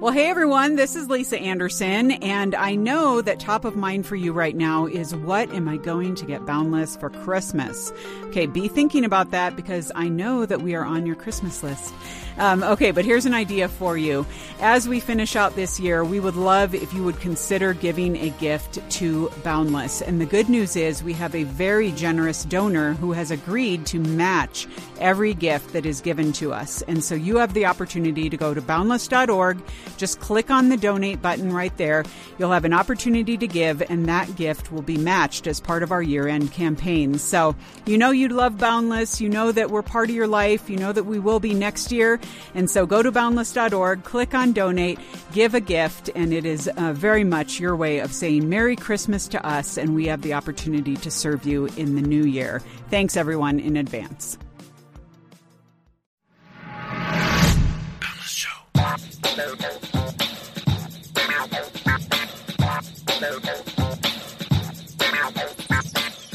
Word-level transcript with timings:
Well, 0.00 0.12
hey 0.12 0.30
everyone, 0.30 0.76
this 0.76 0.94
is 0.94 1.08
Lisa 1.08 1.40
Anderson, 1.40 2.12
and 2.12 2.54
I 2.54 2.76
know 2.76 3.20
that 3.20 3.40
top 3.40 3.64
of 3.64 3.74
mind 3.74 4.06
for 4.06 4.14
you 4.14 4.32
right 4.32 4.54
now 4.54 4.86
is 4.86 5.12
what 5.12 5.52
am 5.52 5.66
I 5.66 5.76
going 5.76 6.14
to 6.14 6.24
get 6.24 6.46
Boundless 6.46 6.94
for 6.94 7.10
Christmas? 7.10 7.92
Okay, 8.26 8.46
be 8.46 8.68
thinking 8.68 9.04
about 9.04 9.32
that 9.32 9.56
because 9.56 9.90
I 9.96 10.08
know 10.08 10.46
that 10.46 10.62
we 10.62 10.76
are 10.76 10.84
on 10.84 11.04
your 11.04 11.16
Christmas 11.16 11.64
list. 11.64 11.92
Um, 12.38 12.62
okay, 12.62 12.92
but 12.92 13.04
here's 13.04 13.26
an 13.26 13.34
idea 13.34 13.68
for 13.68 13.96
you. 13.96 14.24
As 14.60 14.88
we 14.88 15.00
finish 15.00 15.36
out 15.36 15.56
this 15.56 15.80
year, 15.80 16.04
we 16.04 16.20
would 16.20 16.36
love 16.36 16.74
if 16.74 16.92
you 16.94 17.02
would 17.02 17.18
consider 17.20 17.74
giving 17.74 18.16
a 18.16 18.30
gift 18.30 18.78
to 18.92 19.30
Boundless. 19.42 20.02
And 20.02 20.20
the 20.20 20.26
good 20.26 20.48
news 20.48 20.76
is 20.76 21.02
we 21.02 21.12
have 21.14 21.34
a 21.34 21.44
very 21.44 21.90
generous 21.92 22.44
donor 22.44 22.94
who 22.94 23.12
has 23.12 23.30
agreed 23.30 23.86
to 23.86 23.98
match 23.98 24.66
every 25.00 25.34
gift 25.34 25.72
that 25.72 25.86
is 25.86 26.00
given 26.00 26.32
to 26.34 26.52
us. 26.52 26.82
And 26.82 27.02
so 27.02 27.14
you 27.14 27.38
have 27.38 27.54
the 27.54 27.66
opportunity 27.66 28.30
to 28.30 28.36
go 28.36 28.54
to 28.54 28.60
boundless.org 28.62 29.58
just 29.96 30.20
click 30.20 30.50
on 30.50 30.68
the 30.68 30.76
donate 30.76 31.20
button 31.20 31.52
right 31.52 31.76
there. 31.76 32.04
You'll 32.38 32.52
have 32.52 32.64
an 32.64 32.72
opportunity 32.72 33.36
to 33.36 33.46
give, 33.46 33.82
and 33.82 34.06
that 34.06 34.36
gift 34.36 34.70
will 34.70 34.82
be 34.82 34.96
matched 34.96 35.46
as 35.46 35.60
part 35.60 35.82
of 35.82 35.92
our 35.92 36.02
year 36.02 36.28
end 36.28 36.52
campaign. 36.52 37.18
So, 37.18 37.56
you 37.84 37.98
know 37.98 38.10
you 38.10 38.28
love 38.28 38.58
Boundless. 38.58 39.20
You 39.20 39.28
know 39.28 39.52
that 39.52 39.70
we're 39.70 39.82
part 39.82 40.08
of 40.08 40.14
your 40.14 40.26
life. 40.26 40.70
You 40.70 40.76
know 40.76 40.92
that 40.92 41.04
we 41.04 41.18
will 41.18 41.40
be 41.40 41.54
next 41.54 41.90
year. 41.90 42.20
And 42.54 42.70
so, 42.70 42.86
go 42.86 43.02
to 43.02 43.12
boundless.org, 43.12 44.04
click 44.04 44.34
on 44.34 44.52
donate, 44.52 44.98
give 45.32 45.54
a 45.54 45.60
gift, 45.60 46.10
and 46.14 46.32
it 46.32 46.44
is 46.44 46.68
uh, 46.76 46.92
very 46.92 47.24
much 47.24 47.60
your 47.60 47.76
way 47.76 47.98
of 47.98 48.12
saying 48.12 48.48
Merry 48.48 48.76
Christmas 48.76 49.28
to 49.28 49.46
us, 49.46 49.76
and 49.76 49.94
we 49.94 50.06
have 50.06 50.22
the 50.22 50.34
opportunity 50.34 50.96
to 50.96 51.10
serve 51.10 51.46
you 51.46 51.66
in 51.76 51.94
the 51.94 52.02
new 52.02 52.24
year. 52.24 52.62
Thanks, 52.90 53.16
everyone, 53.16 53.60
in 53.60 53.76
advance. 53.76 54.38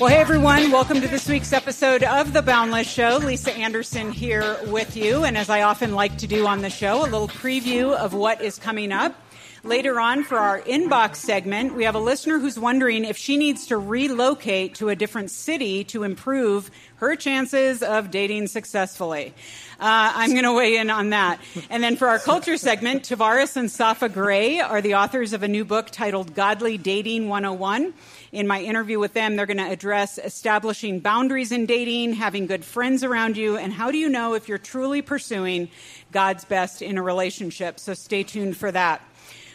Well, 0.03 0.11
hey 0.11 0.19
everyone, 0.19 0.69
welcome 0.69 0.99
to 0.99 1.07
this 1.07 1.29
week's 1.29 1.53
episode 1.53 2.03
of 2.03 2.33
The 2.33 2.41
Boundless 2.41 2.91
Show. 2.91 3.19
Lisa 3.23 3.53
Anderson 3.53 4.11
here 4.11 4.57
with 4.67 4.97
you, 4.97 5.23
and 5.23 5.37
as 5.37 5.49
I 5.49 5.61
often 5.61 5.95
like 5.95 6.17
to 6.17 6.27
do 6.27 6.45
on 6.45 6.61
the 6.61 6.69
show, 6.69 7.03
a 7.03 7.07
little 7.07 7.29
preview 7.29 7.95
of 7.95 8.13
what 8.13 8.41
is 8.41 8.59
coming 8.59 8.91
up. 8.91 9.15
Later 9.63 10.01
on, 10.01 10.25
for 10.25 10.37
our 10.37 10.59
inbox 10.63 11.15
segment, 11.15 11.73
we 11.73 11.85
have 11.85 11.95
a 11.95 11.99
listener 11.99 12.37
who's 12.37 12.59
wondering 12.59 13.05
if 13.05 13.15
she 13.15 13.37
needs 13.37 13.67
to 13.67 13.77
relocate 13.77 14.75
to 14.75 14.89
a 14.89 14.95
different 14.97 15.31
city 15.31 15.85
to 15.85 16.03
improve 16.03 16.69
her 16.97 17.15
chances 17.15 17.81
of 17.81 18.11
dating 18.11 18.47
successfully. 18.47 19.33
Uh, 19.79 20.11
I'm 20.15 20.31
going 20.31 20.43
to 20.43 20.51
weigh 20.51 20.75
in 20.75 20.89
on 20.89 21.11
that. 21.11 21.39
And 21.69 21.81
then 21.81 21.95
for 21.95 22.09
our 22.09 22.19
culture 22.19 22.57
segment, 22.57 23.03
Tovares 23.03 23.55
and 23.55 23.71
Safa 23.71 24.09
Grey 24.09 24.59
are 24.59 24.81
the 24.81 24.95
authors 24.95 25.31
of 25.31 25.43
a 25.43 25.47
new 25.47 25.63
book 25.63 25.91
titled 25.91 26.33
Godly 26.33 26.77
Dating 26.77 27.29
101. 27.29 27.93
In 28.33 28.47
my 28.47 28.61
interview 28.61 28.97
with 28.97 29.13
them, 29.13 29.35
they're 29.35 29.45
going 29.45 29.57
to 29.57 29.69
address 29.69 30.17
establishing 30.17 30.99
boundaries 30.99 31.51
in 31.51 31.67
dating, 31.67 32.13
having 32.13 32.47
good 32.47 32.65
friends 32.65 33.03
around 33.03 33.37
you, 33.37 33.57
and 33.57 33.71
how 33.71 33.91
do 33.91 33.99
you 33.99 34.09
know 34.09 34.33
if 34.33 34.49
you're 34.49 34.57
truly 34.57 35.03
pursuing 35.03 35.69
God's 36.11 36.43
best 36.43 36.81
in 36.81 36.97
a 36.97 37.03
relationship. 37.03 37.79
So 37.79 37.93
stay 37.93 38.23
tuned 38.23 38.57
for 38.57 38.71
that. 38.71 39.03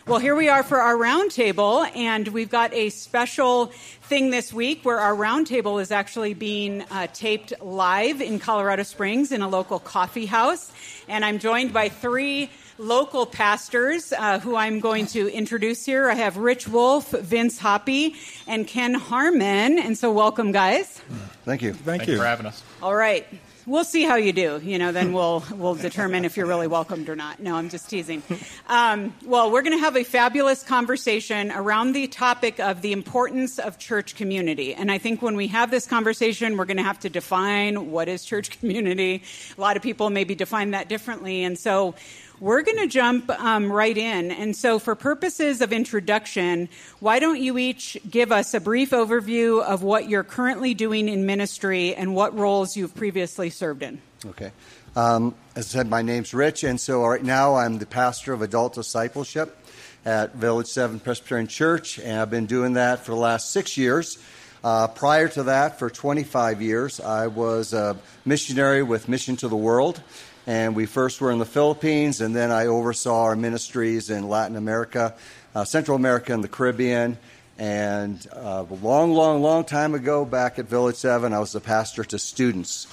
Well, 0.08 0.20
here 0.20 0.34
we 0.34 0.48
are 0.48 0.62
for 0.62 0.78
our 0.78 0.94
roundtable, 0.94 1.86
and 1.94 2.26
we've 2.28 2.48
got 2.48 2.72
a 2.72 2.88
special 2.88 3.66
thing 4.04 4.30
this 4.30 4.54
week 4.54 4.82
where 4.82 4.98
our 4.98 5.14
roundtable 5.14 5.82
is 5.82 5.90
actually 5.90 6.32
being 6.32 6.80
uh, 6.90 7.08
taped 7.12 7.52
live 7.60 8.22
in 8.22 8.38
Colorado 8.38 8.84
Springs 8.84 9.32
in 9.32 9.42
a 9.42 9.48
local 9.48 9.78
coffee 9.78 10.24
house. 10.24 10.72
And 11.08 11.26
I'm 11.26 11.38
joined 11.38 11.74
by 11.74 11.90
three 11.90 12.48
local 12.78 13.26
pastors 13.26 14.14
uh, 14.14 14.38
who 14.38 14.56
I'm 14.56 14.80
going 14.80 15.04
to 15.08 15.30
introduce 15.30 15.84
here. 15.84 16.08
I 16.08 16.14
have 16.14 16.38
Rich 16.38 16.68
Wolf, 16.68 17.10
Vince 17.10 17.58
Hoppy, 17.58 18.16
and 18.46 18.66
Ken 18.66 18.94
Harmon. 18.94 19.78
And 19.78 19.98
so, 19.98 20.10
welcome, 20.10 20.52
guys. 20.52 21.02
Thank 21.44 21.60
you. 21.60 21.74
Thank, 21.74 22.00
Thank 22.00 22.08
you 22.08 22.16
for 22.16 22.24
having 22.24 22.46
us. 22.46 22.62
All 22.82 22.94
right 22.94 23.26
we'll 23.68 23.84
see 23.84 24.02
how 24.02 24.16
you 24.16 24.32
do. 24.32 24.60
You 24.64 24.78
know, 24.78 24.90
then 24.90 25.12
we'll 25.12 25.44
we'll 25.54 25.74
determine 25.74 26.24
if 26.24 26.36
you're 26.36 26.46
really 26.46 26.66
welcomed 26.66 27.08
or 27.08 27.14
not. 27.14 27.38
No, 27.38 27.54
I'm 27.54 27.68
just 27.68 27.88
teasing. 27.88 28.22
Um, 28.66 29.14
well, 29.24 29.50
we're 29.50 29.62
going 29.62 29.76
to 29.76 29.84
have 29.84 29.96
a 29.96 30.04
fabulous 30.04 30.62
conversation 30.62 31.52
around 31.52 31.92
the 31.92 32.06
topic 32.08 32.58
of 32.58 32.82
the 32.82 32.92
importance 32.92 33.58
of 33.58 33.78
church 33.78 34.16
community. 34.16 34.74
And 34.74 34.90
I 34.90 34.98
think 34.98 35.22
when 35.22 35.36
we 35.36 35.48
have 35.48 35.70
this 35.70 35.86
conversation, 35.86 36.56
we're 36.56 36.64
going 36.64 36.78
to 36.78 36.82
have 36.82 37.00
to 37.00 37.10
define 37.10 37.90
what 37.90 38.08
is 38.08 38.24
church 38.24 38.50
community. 38.60 39.22
A 39.56 39.60
lot 39.60 39.76
of 39.76 39.82
people 39.82 40.10
maybe 40.10 40.34
define 40.34 40.72
that 40.72 40.88
differently, 40.88 41.44
and 41.44 41.58
so 41.58 41.94
we're 42.40 42.62
going 42.62 42.78
to 42.78 42.86
jump 42.86 43.30
um, 43.30 43.70
right 43.70 43.96
in. 43.96 44.30
And 44.30 44.56
so, 44.56 44.78
for 44.78 44.94
purposes 44.94 45.60
of 45.60 45.72
introduction, 45.72 46.68
why 47.00 47.18
don't 47.18 47.40
you 47.40 47.58
each 47.58 47.96
give 48.08 48.32
us 48.32 48.54
a 48.54 48.60
brief 48.60 48.90
overview 48.90 49.62
of 49.62 49.82
what 49.82 50.08
you're 50.08 50.24
currently 50.24 50.74
doing 50.74 51.08
in 51.08 51.26
ministry 51.26 51.94
and 51.94 52.14
what 52.14 52.36
roles 52.36 52.76
you've 52.76 52.94
previously 52.94 53.50
served 53.50 53.82
in? 53.82 54.00
Okay. 54.24 54.52
Um, 54.96 55.34
as 55.54 55.66
I 55.66 55.78
said, 55.78 55.88
my 55.88 56.02
name's 56.02 56.34
Rich, 56.34 56.64
and 56.64 56.80
so 56.80 57.04
right 57.04 57.22
now 57.22 57.56
I'm 57.56 57.78
the 57.78 57.86
pastor 57.86 58.32
of 58.32 58.42
adult 58.42 58.74
discipleship 58.74 59.56
at 60.04 60.34
Village 60.34 60.66
7 60.66 61.00
Presbyterian 61.00 61.46
Church, 61.46 61.98
and 61.98 62.18
I've 62.18 62.30
been 62.30 62.46
doing 62.46 62.72
that 62.72 63.04
for 63.04 63.12
the 63.12 63.18
last 63.18 63.52
six 63.52 63.76
years. 63.76 64.18
Uh, 64.64 64.88
prior 64.88 65.28
to 65.28 65.44
that, 65.44 65.78
for 65.78 65.88
25 65.88 66.62
years, 66.62 67.00
I 67.00 67.28
was 67.28 67.72
a 67.72 67.96
missionary 68.24 68.82
with 68.82 69.08
Mission 69.08 69.36
to 69.36 69.48
the 69.48 69.56
World, 69.56 70.02
and 70.48 70.74
we 70.74 70.86
first 70.86 71.20
were 71.20 71.30
in 71.30 71.38
the 71.38 71.44
Philippines, 71.44 72.22
and 72.22 72.34
then 72.34 72.50
I 72.50 72.68
oversaw 72.68 73.24
our 73.24 73.36
ministries 73.36 74.08
in 74.08 74.30
Latin 74.30 74.56
America, 74.56 75.14
uh, 75.54 75.64
Central 75.64 75.94
America, 75.94 76.32
and 76.32 76.42
the 76.42 76.48
Caribbean. 76.48 77.18
And 77.58 78.26
uh, 78.32 78.64
a 78.68 78.74
long, 78.76 79.12
long, 79.12 79.42
long 79.42 79.64
time 79.64 79.92
ago, 79.92 80.24
back 80.24 80.58
at 80.58 80.64
Village 80.64 80.96
7, 80.96 81.34
I 81.34 81.38
was 81.38 81.52
the 81.52 81.60
pastor 81.60 82.02
to 82.02 82.18
students. 82.18 82.86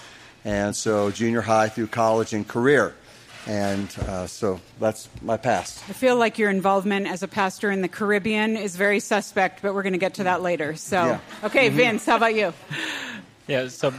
And 0.44 0.76
so 0.76 1.12
junior 1.12 1.40
high 1.40 1.70
through 1.70 1.88
college 1.88 2.34
and 2.34 2.46
career. 2.46 2.94
And 3.48 3.88
uh, 4.00 4.28
so 4.28 4.60
that's 4.82 5.08
my 5.22 5.38
past. 5.38 5.82
I 5.88 5.94
feel 5.94 6.18
like 6.18 6.38
your 6.38 6.50
involvement 6.50 7.08
as 7.08 7.24
a 7.24 7.28
pastor 7.28 7.72
in 7.72 7.82
the 7.82 7.88
Caribbean 7.88 8.58
is 8.58 8.76
very 8.76 9.00
suspect, 9.00 9.62
but 9.62 9.74
we're 9.74 9.84
going 9.84 9.94
to 9.94 10.00
get 10.00 10.16
to 10.16 10.26
that 10.26 10.42
later. 10.42 10.76
So, 10.76 10.98
yeah. 10.98 11.20
okay, 11.46 11.68
mm-hmm. 11.70 11.78
Vince, 11.78 12.06
how 12.06 12.18
about 12.18 12.36
you? 12.36 12.54
Yeah, 13.48 13.70
so 13.70 13.94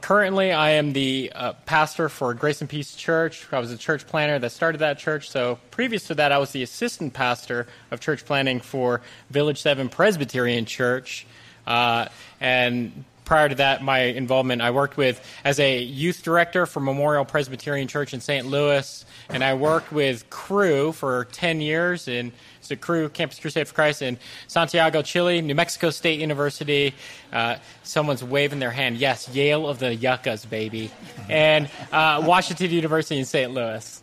currently 0.00 0.52
I 0.52 0.70
am 0.70 0.92
the 0.92 1.32
uh, 1.34 1.52
pastor 1.66 2.08
for 2.08 2.34
Grace 2.34 2.60
and 2.60 2.70
Peace 2.70 2.94
Church. 2.94 3.46
I 3.52 3.58
was 3.58 3.70
a 3.70 3.76
church 3.76 4.06
planter 4.06 4.38
that 4.38 4.50
started 4.50 4.78
that 4.78 4.98
church. 4.98 5.30
So 5.30 5.58
previous 5.70 6.04
to 6.08 6.14
that, 6.14 6.32
I 6.32 6.38
was 6.38 6.52
the 6.52 6.62
assistant 6.62 7.12
pastor 7.12 7.66
of 7.90 8.00
church 8.00 8.24
planting 8.24 8.60
for 8.60 9.00
Village 9.30 9.60
7 9.60 9.88
Presbyterian 9.88 10.64
Church. 10.64 11.26
Uh, 11.66 12.08
and 12.40 13.04
prior 13.28 13.50
to 13.50 13.54
that, 13.56 13.82
my 13.82 13.98
involvement, 14.00 14.62
I 14.62 14.70
worked 14.70 14.96
with 14.96 15.22
as 15.44 15.60
a 15.60 15.82
youth 15.82 16.22
director 16.22 16.64
for 16.64 16.80
Memorial 16.80 17.26
Presbyterian 17.26 17.86
Church 17.86 18.14
in 18.14 18.22
St. 18.22 18.46
Louis, 18.46 19.04
and 19.28 19.44
I 19.44 19.52
worked 19.52 19.92
with 19.92 20.28
Cru 20.30 20.92
for 20.92 21.26
10 21.26 21.60
years 21.60 22.08
in 22.08 22.32
the 22.68 22.76
Cru 22.76 23.10
Campus 23.10 23.38
Crusade 23.38 23.68
for 23.68 23.74
Christ 23.74 24.00
in 24.00 24.18
Santiago, 24.46 25.02
Chile, 25.02 25.42
New 25.42 25.54
Mexico 25.54 25.90
State 25.90 26.20
University. 26.20 26.94
Uh, 27.30 27.56
someone's 27.82 28.24
waving 28.24 28.60
their 28.60 28.70
hand. 28.70 28.96
Yes, 28.96 29.28
Yale 29.28 29.68
of 29.68 29.78
the 29.78 29.94
Yuccas, 29.94 30.46
baby. 30.46 30.90
And 31.28 31.68
uh, 31.92 32.22
Washington 32.24 32.70
University 32.70 33.18
in 33.18 33.26
St. 33.26 33.52
Louis. 33.52 34.02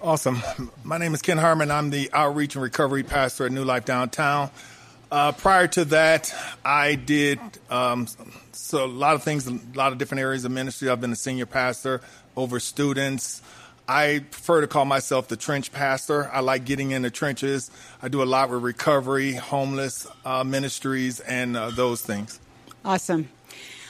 Awesome. 0.00 0.42
My 0.84 0.96
name 0.96 1.12
is 1.12 1.20
Ken 1.20 1.36
Harmon. 1.36 1.70
I'm 1.70 1.90
the 1.90 2.08
outreach 2.14 2.54
and 2.54 2.62
recovery 2.62 3.02
pastor 3.02 3.44
at 3.44 3.52
New 3.52 3.64
Life 3.64 3.84
Downtown. 3.84 4.50
Uh, 5.10 5.32
prior 5.32 5.66
to 5.68 5.86
that, 5.86 6.34
I 6.64 6.94
did 6.94 7.40
um, 7.70 8.06
so 8.52 8.84
a 8.84 8.86
lot 8.86 9.14
of 9.14 9.22
things, 9.22 9.46
a 9.46 9.58
lot 9.74 9.92
of 9.92 9.98
different 9.98 10.20
areas 10.20 10.44
of 10.44 10.52
ministry. 10.52 10.90
I've 10.90 11.00
been 11.00 11.12
a 11.12 11.16
senior 11.16 11.46
pastor 11.46 12.02
over 12.36 12.60
students. 12.60 13.40
I 13.88 14.22
prefer 14.30 14.60
to 14.60 14.66
call 14.66 14.84
myself 14.84 15.28
the 15.28 15.36
trench 15.36 15.72
pastor. 15.72 16.30
I 16.30 16.40
like 16.40 16.66
getting 16.66 16.90
in 16.90 17.00
the 17.00 17.10
trenches. 17.10 17.70
I 18.02 18.08
do 18.08 18.22
a 18.22 18.24
lot 18.24 18.50
with 18.50 18.62
recovery, 18.62 19.32
homeless 19.32 20.06
uh, 20.26 20.44
ministries, 20.44 21.20
and 21.20 21.56
uh, 21.56 21.70
those 21.70 22.02
things. 22.02 22.38
Awesome. 22.84 23.30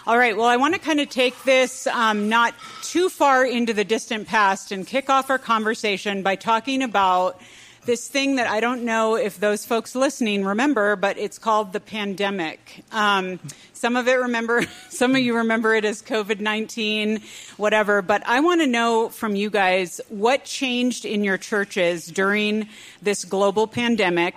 All 0.07 0.17
right. 0.17 0.37
Well, 0.37 0.47
I 0.47 0.57
want 0.57 0.75
to 0.75 0.81
kind 0.81 1.01
of 1.01 1.09
take 1.09 1.43
this 1.43 1.89
um, 1.89 2.29
not 2.29 2.55
too 2.83 3.09
far 3.09 3.45
into 3.45 3.75
the 3.75 3.85
distant 3.85 4.29
past 4.29 4.71
and 4.71 4.87
kick 4.87 5.11
off 5.11 5.29
our 5.31 5.39
conversation 5.39 6.23
by 6.23 6.37
talking 6.37 6.83
about 6.83 7.41
this 7.89 8.07
thing 8.07 8.37
that 8.37 8.47
I 8.47 8.61
don't 8.61 8.85
know 8.85 9.15
if 9.15 9.41
those 9.41 9.65
folks 9.65 9.95
listening 9.95 10.45
remember, 10.45 10.95
but 10.95 11.17
it's 11.17 11.39
called 11.39 11.73
the 11.73 11.81
pandemic. 11.81 12.85
Um, 12.93 13.41
some 13.73 13.97
of 13.97 14.07
it 14.07 14.17
remember, 14.17 14.63
some 14.91 15.13
of 15.17 15.23
you 15.23 15.39
remember 15.39 15.75
it 15.75 15.87
as 15.87 16.03
COVID 16.03 16.39
19, 16.39 17.23
whatever. 17.57 18.03
But 18.03 18.23
I 18.27 18.41
want 18.41 18.61
to 18.61 18.67
know 18.67 19.09
from 19.09 19.37
you 19.37 19.49
guys 19.49 20.03
what 20.11 20.45
changed 20.45 21.07
in 21.07 21.25
your 21.25 21.39
churches 21.39 22.07
during 22.07 22.69
this 23.01 23.25
global 23.25 23.67
pandemic. 23.67 24.35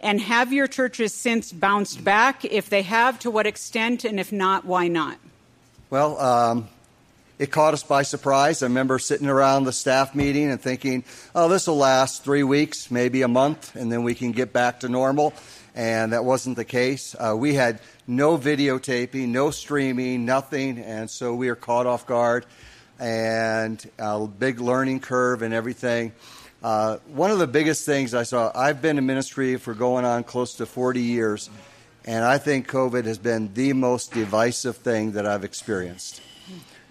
And 0.00 0.18
have 0.22 0.54
your 0.54 0.66
churches 0.66 1.12
since 1.12 1.52
bounced 1.52 2.02
back? 2.02 2.46
If 2.46 2.70
they 2.70 2.82
have, 2.82 3.18
to 3.20 3.30
what 3.30 3.46
extent? 3.46 4.06
And 4.06 4.18
if 4.18 4.32
not, 4.32 4.64
why 4.64 4.88
not? 4.88 5.18
Well, 5.90 6.18
um, 6.18 6.68
it 7.38 7.50
caught 7.50 7.74
us 7.74 7.82
by 7.82 8.02
surprise. 8.02 8.62
I 8.62 8.66
remember 8.66 8.98
sitting 8.98 9.28
around 9.28 9.64
the 9.64 9.72
staff 9.72 10.14
meeting 10.14 10.50
and 10.50 10.60
thinking, 10.60 11.04
oh, 11.34 11.48
this 11.48 11.66
will 11.66 11.76
last 11.76 12.24
three 12.24 12.42
weeks, 12.42 12.90
maybe 12.90 13.22
a 13.22 13.28
month, 13.28 13.76
and 13.76 13.92
then 13.92 14.02
we 14.02 14.14
can 14.14 14.32
get 14.32 14.52
back 14.52 14.80
to 14.80 14.88
normal. 14.88 15.34
And 15.74 16.14
that 16.14 16.24
wasn't 16.24 16.56
the 16.56 16.64
case. 16.64 17.14
Uh, 17.18 17.34
we 17.36 17.54
had 17.54 17.80
no 18.06 18.38
videotaping, 18.38 19.28
no 19.28 19.50
streaming, 19.50 20.24
nothing, 20.24 20.78
and 20.78 21.10
so 21.10 21.34
we 21.34 21.48
were 21.48 21.56
caught 21.56 21.86
off 21.86 22.06
guard 22.06 22.46
and 22.98 23.84
a 23.98 24.26
big 24.26 24.58
learning 24.58 25.00
curve 25.00 25.42
and 25.42 25.52
everything. 25.52 26.12
Uh, 26.62 26.96
one 27.08 27.30
of 27.30 27.38
the 27.38 27.46
biggest 27.46 27.84
things 27.84 28.14
I 28.14 28.22
saw, 28.22 28.50
I've 28.54 28.80
been 28.80 28.96
in 28.96 29.04
ministry 29.04 29.56
for 29.56 29.74
going 29.74 30.06
on 30.06 30.24
close 30.24 30.54
to 30.54 30.64
40 30.64 31.02
years, 31.02 31.50
and 32.06 32.24
I 32.24 32.38
think 32.38 32.66
COVID 32.66 33.04
has 33.04 33.18
been 33.18 33.52
the 33.52 33.74
most 33.74 34.12
divisive 34.12 34.78
thing 34.78 35.12
that 35.12 35.26
I've 35.26 35.44
experienced. 35.44 36.22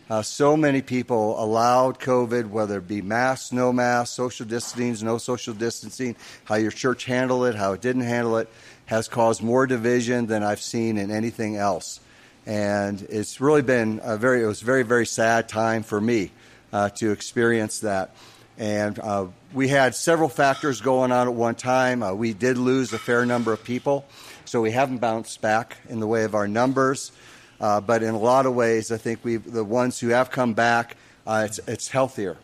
Uh, 0.07 0.22
so 0.22 0.56
many 0.56 0.84
people 0.84 1.42
allowed 1.44 2.00
COVID, 2.00 2.50
whether 2.50 2.78
it 2.78 2.88
be 2.88 3.02
mask, 3.02 3.52
no 3.52 3.74
mask, 3.74 4.16
social 4.16 4.46
distancing, 4.46 5.06
no 5.06 5.18
social 5.18 5.54
distancing, 5.56 6.16
how 6.44 6.56
your 6.56 6.69
church 6.69 7.06
handled 7.06 7.48
it, 7.48 7.56
how 7.56 7.74
it 7.74 7.81
didn't 7.81 8.04
handle 8.04 8.38
it, 8.38 8.48
has 8.86 9.07
caused 9.07 9.42
more 9.42 9.66
division 9.66 10.28
than 10.28 10.44
I've 10.44 10.62
seen 10.62 11.00
in 11.00 11.10
anything 11.10 11.56
else. 11.56 12.00
And 12.46 13.02
it's 13.10 13.42
really 13.42 13.63
been 13.63 14.00
a 14.04 14.16
very, 14.16 14.44
it 14.44 14.46
was 14.46 14.62
a 14.62 14.66
very, 14.66 14.84
very 14.84 15.07
sad 15.07 15.50
time 15.50 15.81
for 15.81 16.00
me 16.00 16.31
uh, 16.72 16.90
to 16.90 17.12
experience 17.12 17.80
that. 17.80 18.16
And 18.60 19.00
uh, 19.00 19.28
we 19.54 19.69
had 19.69 19.96
several 19.96 20.30
factors 20.30 20.81
going 20.81 21.12
on 21.12 21.28
at 21.28 21.34
one 21.34 21.56
time. 21.56 22.04
Uh, 22.04 22.13
we 22.13 22.34
did 22.34 22.60
lose 22.60 22.94
a 22.94 23.00
fair 23.00 23.25
number 23.25 23.52
of 23.52 23.63
people, 23.63 24.06
so 24.46 24.62
we 24.62 24.69
haven't 24.69 25.00
bounced 25.00 25.42
back 25.42 25.78
in 25.90 26.00
the 26.00 26.07
way 26.07 26.25
of 26.25 26.36
our 26.36 26.48
numbers. 26.48 27.12
Uh, 27.60 27.80
but 27.81 28.04
in 28.04 28.13
a 28.13 28.19
lot 28.19 28.46
of 28.46 28.54
ways, 28.54 28.92
I 28.92 28.98
think 28.98 29.24
we 29.24 29.38
the 29.38 29.63
ones 29.63 30.00
who 30.00 30.10
have 30.10 30.30
come 30.30 30.54
back, 30.54 30.98
uh, 31.25 31.44
it's, 31.46 31.60
it's 31.68 31.88
healthier 31.88 32.38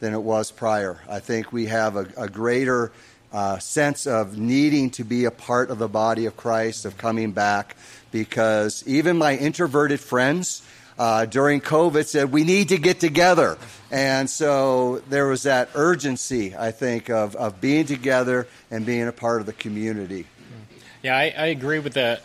than 0.00 0.14
it 0.14 0.22
was 0.22 0.50
prior. 0.50 1.00
I 1.08 1.20
think 1.20 1.52
we 1.52 1.66
have 1.66 1.96
a, 1.96 2.06
a 2.16 2.28
greater 2.28 2.92
uh, 3.32 3.58
sense 3.58 4.06
of 4.06 4.38
needing 4.38 4.90
to 4.90 5.04
be 5.04 5.24
a 5.24 5.30
part 5.30 5.70
of 5.70 5.78
the 5.78 5.88
body 5.88 6.26
of 6.26 6.36
Christ, 6.36 6.84
of 6.84 6.96
coming 6.96 7.32
back, 7.32 7.76
because 8.10 8.84
even 8.86 9.18
my 9.18 9.36
introverted 9.36 10.00
friends 10.00 10.62
uh, 10.98 11.26
during 11.26 11.60
COVID 11.60 12.06
said, 12.06 12.32
we 12.32 12.44
need 12.44 12.70
to 12.70 12.78
get 12.78 13.00
together. 13.00 13.58
And 13.90 14.28
so 14.28 15.02
there 15.08 15.26
was 15.26 15.44
that 15.44 15.68
urgency, 15.74 16.56
I 16.56 16.72
think, 16.72 17.08
of, 17.08 17.36
of 17.36 17.60
being 17.60 17.86
together 17.86 18.46
and 18.70 18.84
being 18.84 19.06
a 19.06 19.12
part 19.12 19.40
of 19.40 19.46
the 19.46 19.52
community. 19.52 20.26
Yeah, 21.02 21.16
I, 21.16 21.32
I, 21.36 21.46
agree 21.46 21.78
with 21.78 21.94
that. 21.94 22.22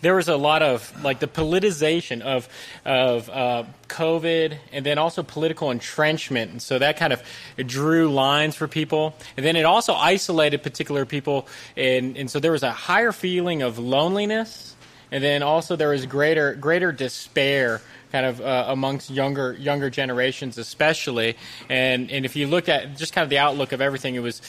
There 0.00 0.14
was 0.14 0.28
a 0.28 0.36
lot 0.36 0.62
of 0.62 1.04
like 1.04 1.20
the 1.20 1.26
politicization 1.26 2.22
of 2.22 2.48
of 2.84 3.28
uh, 3.28 3.64
COVID, 3.88 4.56
and 4.72 4.86
then 4.86 4.96
also 4.96 5.22
political 5.22 5.70
entrenchment, 5.70 6.50
and 6.50 6.62
so 6.62 6.78
that 6.78 6.96
kind 6.96 7.12
of 7.12 7.22
drew 7.58 8.10
lines 8.10 8.56
for 8.56 8.66
people. 8.66 9.14
And 9.36 9.44
then 9.44 9.56
it 9.56 9.64
also 9.64 9.92
isolated 9.92 10.62
particular 10.62 11.04
people, 11.04 11.46
and 11.76 12.16
and 12.16 12.30
so 12.30 12.40
there 12.40 12.52
was 12.52 12.62
a 12.62 12.72
higher 12.72 13.12
feeling 13.12 13.60
of 13.60 13.78
loneliness, 13.78 14.74
and 15.12 15.22
then 15.22 15.42
also 15.42 15.76
there 15.76 15.90
was 15.90 16.06
greater 16.06 16.54
greater 16.54 16.92
despair 16.92 17.82
kind 18.10 18.24
of 18.24 18.40
uh, 18.40 18.66
amongst 18.68 19.10
younger 19.10 19.54
younger 19.54 19.90
generations 19.90 20.56
especially 20.56 21.36
and 21.68 22.12
and 22.12 22.24
if 22.24 22.36
you 22.36 22.46
look 22.46 22.68
at 22.68 22.96
just 22.96 23.12
kind 23.12 23.24
of 23.24 23.28
the 23.28 23.38
outlook 23.38 23.72
of 23.72 23.80
everything 23.80 24.14
it 24.14 24.20
was 24.20 24.40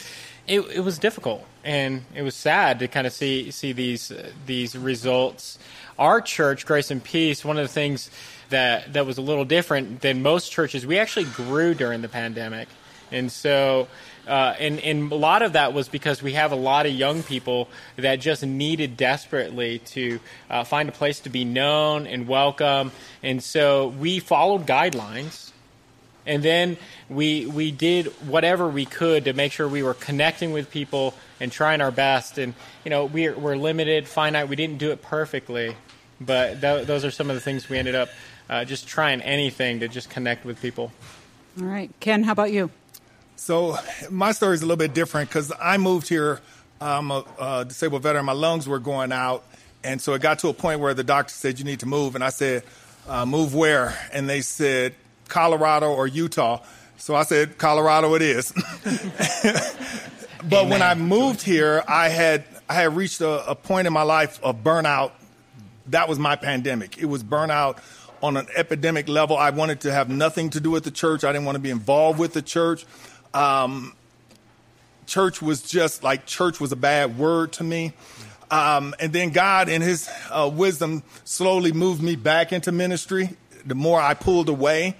it, 0.46 0.60
it 0.60 0.80
was 0.80 0.98
difficult 0.98 1.44
and 1.64 2.04
it 2.14 2.22
was 2.22 2.34
sad 2.34 2.78
to 2.78 2.88
kind 2.88 3.06
of 3.06 3.12
see 3.12 3.50
see 3.50 3.72
these 3.72 4.10
uh, 4.10 4.30
these 4.46 4.76
results. 4.76 5.58
Our 5.98 6.20
church, 6.20 6.64
Grace 6.64 6.90
and 6.90 7.02
Peace, 7.02 7.44
one 7.44 7.58
of 7.58 7.64
the 7.64 7.72
things 7.72 8.10
that 8.50 8.92
that 8.92 9.04
was 9.04 9.18
a 9.18 9.22
little 9.22 9.44
different 9.44 10.00
than 10.00 10.22
most 10.22 10.52
churches, 10.52 10.86
we 10.86 10.98
actually 10.98 11.24
grew 11.24 11.74
during 11.74 12.02
the 12.02 12.08
pandemic, 12.08 12.68
and 13.10 13.30
so. 13.30 13.88
Uh, 14.26 14.56
and, 14.58 14.80
and 14.80 15.12
a 15.12 15.14
lot 15.14 15.42
of 15.42 15.52
that 15.52 15.72
was 15.72 15.88
because 15.88 16.20
we 16.20 16.32
have 16.32 16.50
a 16.50 16.56
lot 16.56 16.84
of 16.84 16.90
young 16.90 17.22
people 17.22 17.68
that 17.94 18.16
just 18.16 18.44
needed 18.44 18.96
desperately 18.96 19.78
to 19.78 20.18
uh, 20.50 20.64
find 20.64 20.88
a 20.88 20.92
place 20.92 21.20
to 21.20 21.30
be 21.30 21.44
known 21.44 22.08
and 22.08 22.26
welcome. 22.26 22.90
And 23.22 23.40
so 23.40 23.86
we 23.86 24.18
followed 24.18 24.66
guidelines 24.66 25.52
and 26.26 26.42
then 26.42 26.76
we 27.08 27.46
we 27.46 27.70
did 27.70 28.06
whatever 28.28 28.68
we 28.68 28.84
could 28.84 29.24
to 29.26 29.32
make 29.32 29.52
sure 29.52 29.68
we 29.68 29.82
were 29.82 29.94
connecting 29.94 30.52
with 30.52 30.70
people 30.70 31.14
and 31.40 31.52
trying 31.52 31.80
our 31.80 31.90
best. 31.90 32.38
And 32.38 32.54
you 32.84 32.90
know, 32.90 33.04
we're 33.04 33.36
we're 33.36 33.56
limited, 33.56 34.08
finite. 34.08 34.48
We 34.48 34.56
didn't 34.56 34.78
do 34.78 34.90
it 34.90 35.02
perfectly, 35.02 35.76
but 36.20 36.60
th- 36.60 36.86
those 36.86 37.04
are 37.04 37.10
some 37.10 37.30
of 37.30 37.36
the 37.36 37.40
things 37.40 37.68
we 37.68 37.78
ended 37.78 37.94
up 37.94 38.08
uh, 38.48 38.64
just 38.64 38.86
trying 38.86 39.20
anything 39.22 39.80
to 39.80 39.88
just 39.88 40.10
connect 40.10 40.44
with 40.44 40.60
people. 40.60 40.92
All 41.58 41.66
right, 41.66 41.90
Ken, 42.00 42.22
how 42.22 42.32
about 42.32 42.52
you? 42.52 42.70
So 43.36 43.76
my 44.10 44.32
story 44.32 44.54
is 44.54 44.62
a 44.62 44.66
little 44.66 44.76
bit 44.76 44.94
different 44.94 45.28
because 45.28 45.52
I 45.60 45.76
moved 45.76 46.08
here. 46.08 46.40
I'm 46.80 47.10
a, 47.10 47.24
a 47.40 47.64
disabled 47.64 48.02
veteran. 48.02 48.24
My 48.24 48.32
lungs 48.32 48.68
were 48.68 48.78
going 48.78 49.12
out, 49.12 49.44
and 49.84 50.00
so 50.00 50.14
it 50.14 50.22
got 50.22 50.40
to 50.40 50.48
a 50.48 50.54
point 50.54 50.80
where 50.80 50.94
the 50.94 51.04
doctor 51.04 51.32
said 51.32 51.58
you 51.58 51.64
need 51.64 51.80
to 51.80 51.86
move, 51.86 52.14
and 52.14 52.24
I 52.24 52.30
said, 52.30 52.64
uh, 53.08 53.24
"Move 53.24 53.54
where?" 53.54 53.96
And 54.12 54.28
they 54.28 54.40
said, 54.40 54.94
Colorado 55.28 55.92
or 55.92 56.06
Utah. 56.06 56.62
So 56.98 57.14
I 57.14 57.24
said, 57.24 57.58
Colorado 57.58 58.14
it 58.14 58.22
is. 58.22 58.52
but 60.42 60.60
Amen. 60.60 60.70
when 60.70 60.82
I 60.82 60.94
moved 60.94 61.42
here, 61.42 61.82
I 61.86 62.08
had 62.08 62.44
I 62.68 62.74
had 62.74 62.96
reached 62.96 63.20
a, 63.20 63.50
a, 63.50 63.54
point 63.54 63.86
in 63.86 63.92
my 63.92 64.02
life 64.02 64.40
of 64.42 64.64
burnout. 64.64 65.12
That 65.88 66.08
was 66.08 66.18
my 66.18 66.34
pandemic. 66.34 66.98
It 66.98 67.04
was 67.04 67.22
burnout 67.22 67.78
on 68.22 68.36
an 68.36 68.46
epidemic 68.56 69.08
level. 69.08 69.36
I 69.36 69.50
wanted 69.50 69.82
to 69.82 69.92
have 69.92 70.08
nothing 70.08 70.50
to 70.50 70.60
do 70.60 70.70
with 70.70 70.82
the 70.82 70.90
church. 70.90 71.22
I 71.22 71.32
didn't 71.32 71.44
want 71.44 71.56
to 71.56 71.60
be 71.60 71.70
involved 71.70 72.18
with 72.18 72.32
the 72.32 72.42
church. 72.42 72.84
Um, 73.34 73.94
church 75.06 75.40
was 75.40 75.62
just 75.62 76.02
like 76.02 76.26
church 76.26 76.58
was 76.58 76.72
a 76.72 76.76
bad 76.76 77.18
word 77.18 77.52
to 77.54 77.64
me. 77.64 77.92
Um, 78.50 78.94
and 79.00 79.12
then 79.12 79.30
God, 79.30 79.68
in 79.68 79.82
His 79.82 80.08
uh, 80.30 80.50
wisdom, 80.52 81.02
slowly 81.24 81.72
moved 81.72 82.02
me 82.02 82.16
back 82.16 82.52
into 82.52 82.72
ministry. 82.72 83.30
The 83.66 83.74
more 83.74 84.00
I 84.00 84.14
pulled 84.14 84.48
away, 84.48 84.96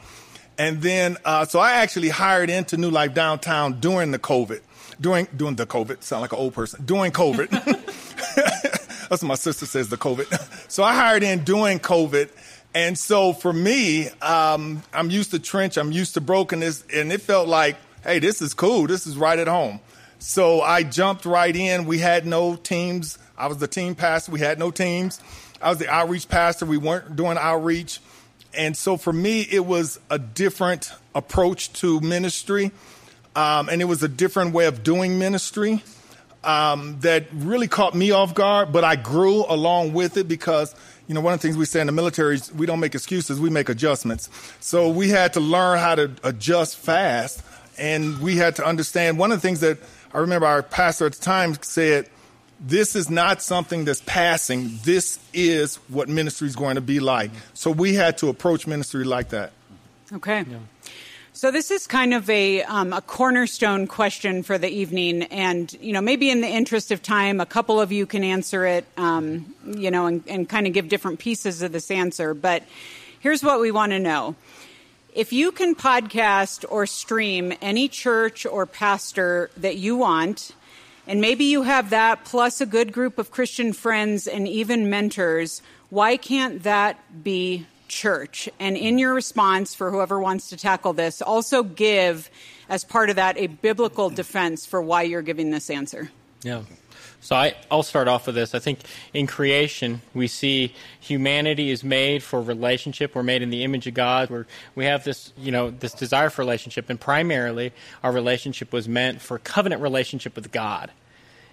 and 0.58 0.80
then, 0.80 1.16
uh, 1.24 1.44
so 1.44 1.58
I 1.58 1.72
actually 1.72 2.08
hired 2.08 2.50
into 2.50 2.76
New 2.76 2.90
Life 2.90 3.14
Downtown 3.14 3.78
during 3.80 4.10
the 4.10 4.18
COVID, 4.18 4.60
during, 5.00 5.28
during 5.36 5.56
the 5.56 5.66
COVID, 5.66 6.02
sound 6.02 6.22
like 6.22 6.32
an 6.32 6.38
old 6.38 6.54
person, 6.54 6.82
during 6.84 7.12
COVID. 7.12 7.50
That's 9.08 9.22
what 9.22 9.28
my 9.28 9.34
sister 9.34 9.66
says, 9.66 9.88
the 9.88 9.96
COVID. 9.96 10.52
So 10.68 10.82
I 10.82 10.94
hired 10.94 11.22
in 11.22 11.44
during 11.44 11.78
COVID. 11.78 12.28
And 12.74 12.98
so 12.98 13.32
for 13.32 13.52
me, 13.52 14.08
um, 14.20 14.82
I'm 14.92 15.10
used 15.10 15.30
to 15.30 15.38
trench, 15.38 15.76
I'm 15.76 15.92
used 15.92 16.14
to 16.14 16.20
brokenness, 16.20 16.84
and 16.92 17.12
it 17.12 17.22
felt 17.22 17.46
like, 17.46 17.76
hey, 18.02 18.18
this 18.18 18.42
is 18.42 18.52
cool. 18.52 18.86
This 18.88 19.06
is 19.06 19.16
right 19.16 19.38
at 19.38 19.46
home. 19.46 19.80
So 20.18 20.60
I 20.60 20.82
jumped 20.82 21.24
right 21.24 21.54
in. 21.54 21.86
We 21.86 21.98
had 21.98 22.26
no 22.26 22.56
teams. 22.56 23.16
I 23.38 23.46
was 23.46 23.58
the 23.58 23.68
team 23.68 23.94
pastor. 23.94 24.32
We 24.32 24.40
had 24.40 24.58
no 24.58 24.70
teams. 24.70 25.20
I 25.62 25.70
was 25.70 25.78
the 25.78 25.88
outreach 25.88 26.28
pastor. 26.28 26.66
We 26.66 26.78
weren't 26.78 27.16
doing 27.16 27.38
outreach. 27.38 28.00
And 28.56 28.76
so 28.76 28.96
for 28.96 29.12
me, 29.12 29.46
it 29.50 29.64
was 29.64 30.00
a 30.10 30.18
different 30.18 30.92
approach 31.14 31.72
to 31.74 32.00
ministry. 32.00 32.72
Um, 33.34 33.68
and 33.68 33.82
it 33.82 33.84
was 33.84 34.02
a 34.02 34.08
different 34.08 34.54
way 34.54 34.66
of 34.66 34.82
doing 34.82 35.18
ministry 35.18 35.82
um, 36.42 36.98
that 37.00 37.26
really 37.32 37.68
caught 37.68 37.94
me 37.94 38.12
off 38.12 38.34
guard, 38.34 38.72
but 38.72 38.84
I 38.84 38.96
grew 38.96 39.44
along 39.44 39.92
with 39.92 40.16
it 40.16 40.28
because, 40.28 40.74
you 41.06 41.14
know, 41.14 41.20
one 41.20 41.34
of 41.34 41.40
the 41.40 41.46
things 41.46 41.56
we 41.56 41.66
say 41.66 41.80
in 41.80 41.86
the 41.86 41.92
military 41.92 42.36
is 42.36 42.52
we 42.54 42.66
don't 42.66 42.80
make 42.80 42.94
excuses, 42.94 43.40
we 43.40 43.50
make 43.50 43.68
adjustments. 43.68 44.30
So 44.60 44.88
we 44.88 45.10
had 45.10 45.32
to 45.34 45.40
learn 45.40 45.78
how 45.78 45.96
to 45.96 46.10
adjust 46.22 46.78
fast. 46.78 47.42
And 47.78 48.20
we 48.20 48.36
had 48.36 48.56
to 48.56 48.64
understand 48.64 49.18
one 49.18 49.32
of 49.32 49.38
the 49.38 49.46
things 49.46 49.60
that 49.60 49.78
I 50.14 50.18
remember 50.18 50.46
our 50.46 50.62
pastor 50.62 51.06
at 51.06 51.12
the 51.12 51.22
time 51.22 51.58
said, 51.60 52.08
this 52.60 52.96
is 52.96 53.10
not 53.10 53.42
something 53.42 53.84
that's 53.84 54.02
passing. 54.02 54.78
This 54.82 55.18
is 55.32 55.76
what 55.88 56.08
ministry 56.08 56.48
is 56.48 56.56
going 56.56 56.76
to 56.76 56.80
be 56.80 57.00
like. 57.00 57.30
So 57.54 57.70
we 57.70 57.94
had 57.94 58.18
to 58.18 58.28
approach 58.28 58.66
ministry 58.66 59.04
like 59.04 59.30
that. 59.30 59.52
Okay. 60.12 60.44
Yeah. 60.48 60.58
So 61.36 61.50
this 61.50 61.70
is 61.70 61.86
kind 61.86 62.14
of 62.14 62.30
a 62.30 62.62
um, 62.62 62.94
a 62.94 63.02
cornerstone 63.02 63.86
question 63.86 64.42
for 64.42 64.56
the 64.56 64.70
evening, 64.70 65.24
and 65.24 65.70
you 65.82 65.92
know 65.92 66.00
maybe 66.00 66.30
in 66.30 66.40
the 66.40 66.48
interest 66.48 66.90
of 66.90 67.02
time, 67.02 67.42
a 67.42 67.46
couple 67.46 67.78
of 67.78 67.92
you 67.92 68.06
can 68.06 68.24
answer 68.24 68.64
it, 68.64 68.86
um, 68.96 69.54
you 69.66 69.90
know, 69.90 70.06
and, 70.06 70.24
and 70.26 70.48
kind 70.48 70.66
of 70.66 70.72
give 70.72 70.88
different 70.88 71.18
pieces 71.18 71.60
of 71.60 71.72
this 71.72 71.90
answer. 71.90 72.32
But 72.32 72.62
here's 73.20 73.42
what 73.42 73.60
we 73.60 73.70
want 73.70 73.92
to 73.92 73.98
know: 73.98 74.34
if 75.12 75.30
you 75.30 75.52
can 75.52 75.74
podcast 75.74 76.64
or 76.70 76.86
stream 76.86 77.52
any 77.60 77.88
church 77.88 78.46
or 78.46 78.64
pastor 78.64 79.50
that 79.58 79.76
you 79.76 79.98
want 79.98 80.52
and 81.06 81.20
maybe 81.20 81.44
you 81.44 81.62
have 81.62 81.90
that 81.90 82.24
plus 82.24 82.60
a 82.60 82.66
good 82.66 82.92
group 82.92 83.18
of 83.18 83.30
Christian 83.30 83.72
friends 83.72 84.26
and 84.26 84.48
even 84.48 84.90
mentors. 84.90 85.62
Why 85.88 86.16
can't 86.16 86.62
that 86.64 87.22
be 87.22 87.66
church? 87.88 88.48
And 88.58 88.76
in 88.76 88.98
your 88.98 89.14
response, 89.14 89.74
for 89.74 89.90
whoever 89.90 90.18
wants 90.18 90.48
to 90.48 90.56
tackle 90.56 90.92
this, 90.92 91.22
also 91.22 91.62
give, 91.62 92.30
as 92.68 92.84
part 92.84 93.10
of 93.10 93.16
that, 93.16 93.38
a 93.38 93.46
biblical 93.46 94.10
defense 94.10 94.66
for 94.66 94.82
why 94.82 95.02
you're 95.02 95.22
giving 95.22 95.50
this 95.50 95.70
answer. 95.70 96.10
Yeah. 96.42 96.62
So 97.26 97.34
I, 97.34 97.54
will 97.72 97.82
start 97.82 98.06
off 98.06 98.26
with 98.26 98.36
this. 98.36 98.54
I 98.54 98.60
think 98.60 98.78
in 99.12 99.26
creation, 99.26 100.00
we 100.14 100.28
see 100.28 100.72
humanity 101.00 101.72
is 101.72 101.82
made 101.82 102.22
for 102.22 102.40
relationship. 102.40 103.16
We're 103.16 103.24
made 103.24 103.42
in 103.42 103.50
the 103.50 103.64
image 103.64 103.88
of 103.88 103.94
God. 103.94 104.30
We're, 104.30 104.46
we 104.76 104.84
have 104.84 105.02
this, 105.02 105.32
you 105.36 105.50
know, 105.50 105.70
this 105.70 105.92
desire 105.92 106.30
for 106.30 106.42
relationship, 106.42 106.88
and 106.88 107.00
primarily 107.00 107.72
our 108.04 108.12
relationship 108.12 108.72
was 108.72 108.88
meant 108.88 109.20
for 109.20 109.40
covenant 109.40 109.82
relationship 109.82 110.36
with 110.36 110.52
God. 110.52 110.92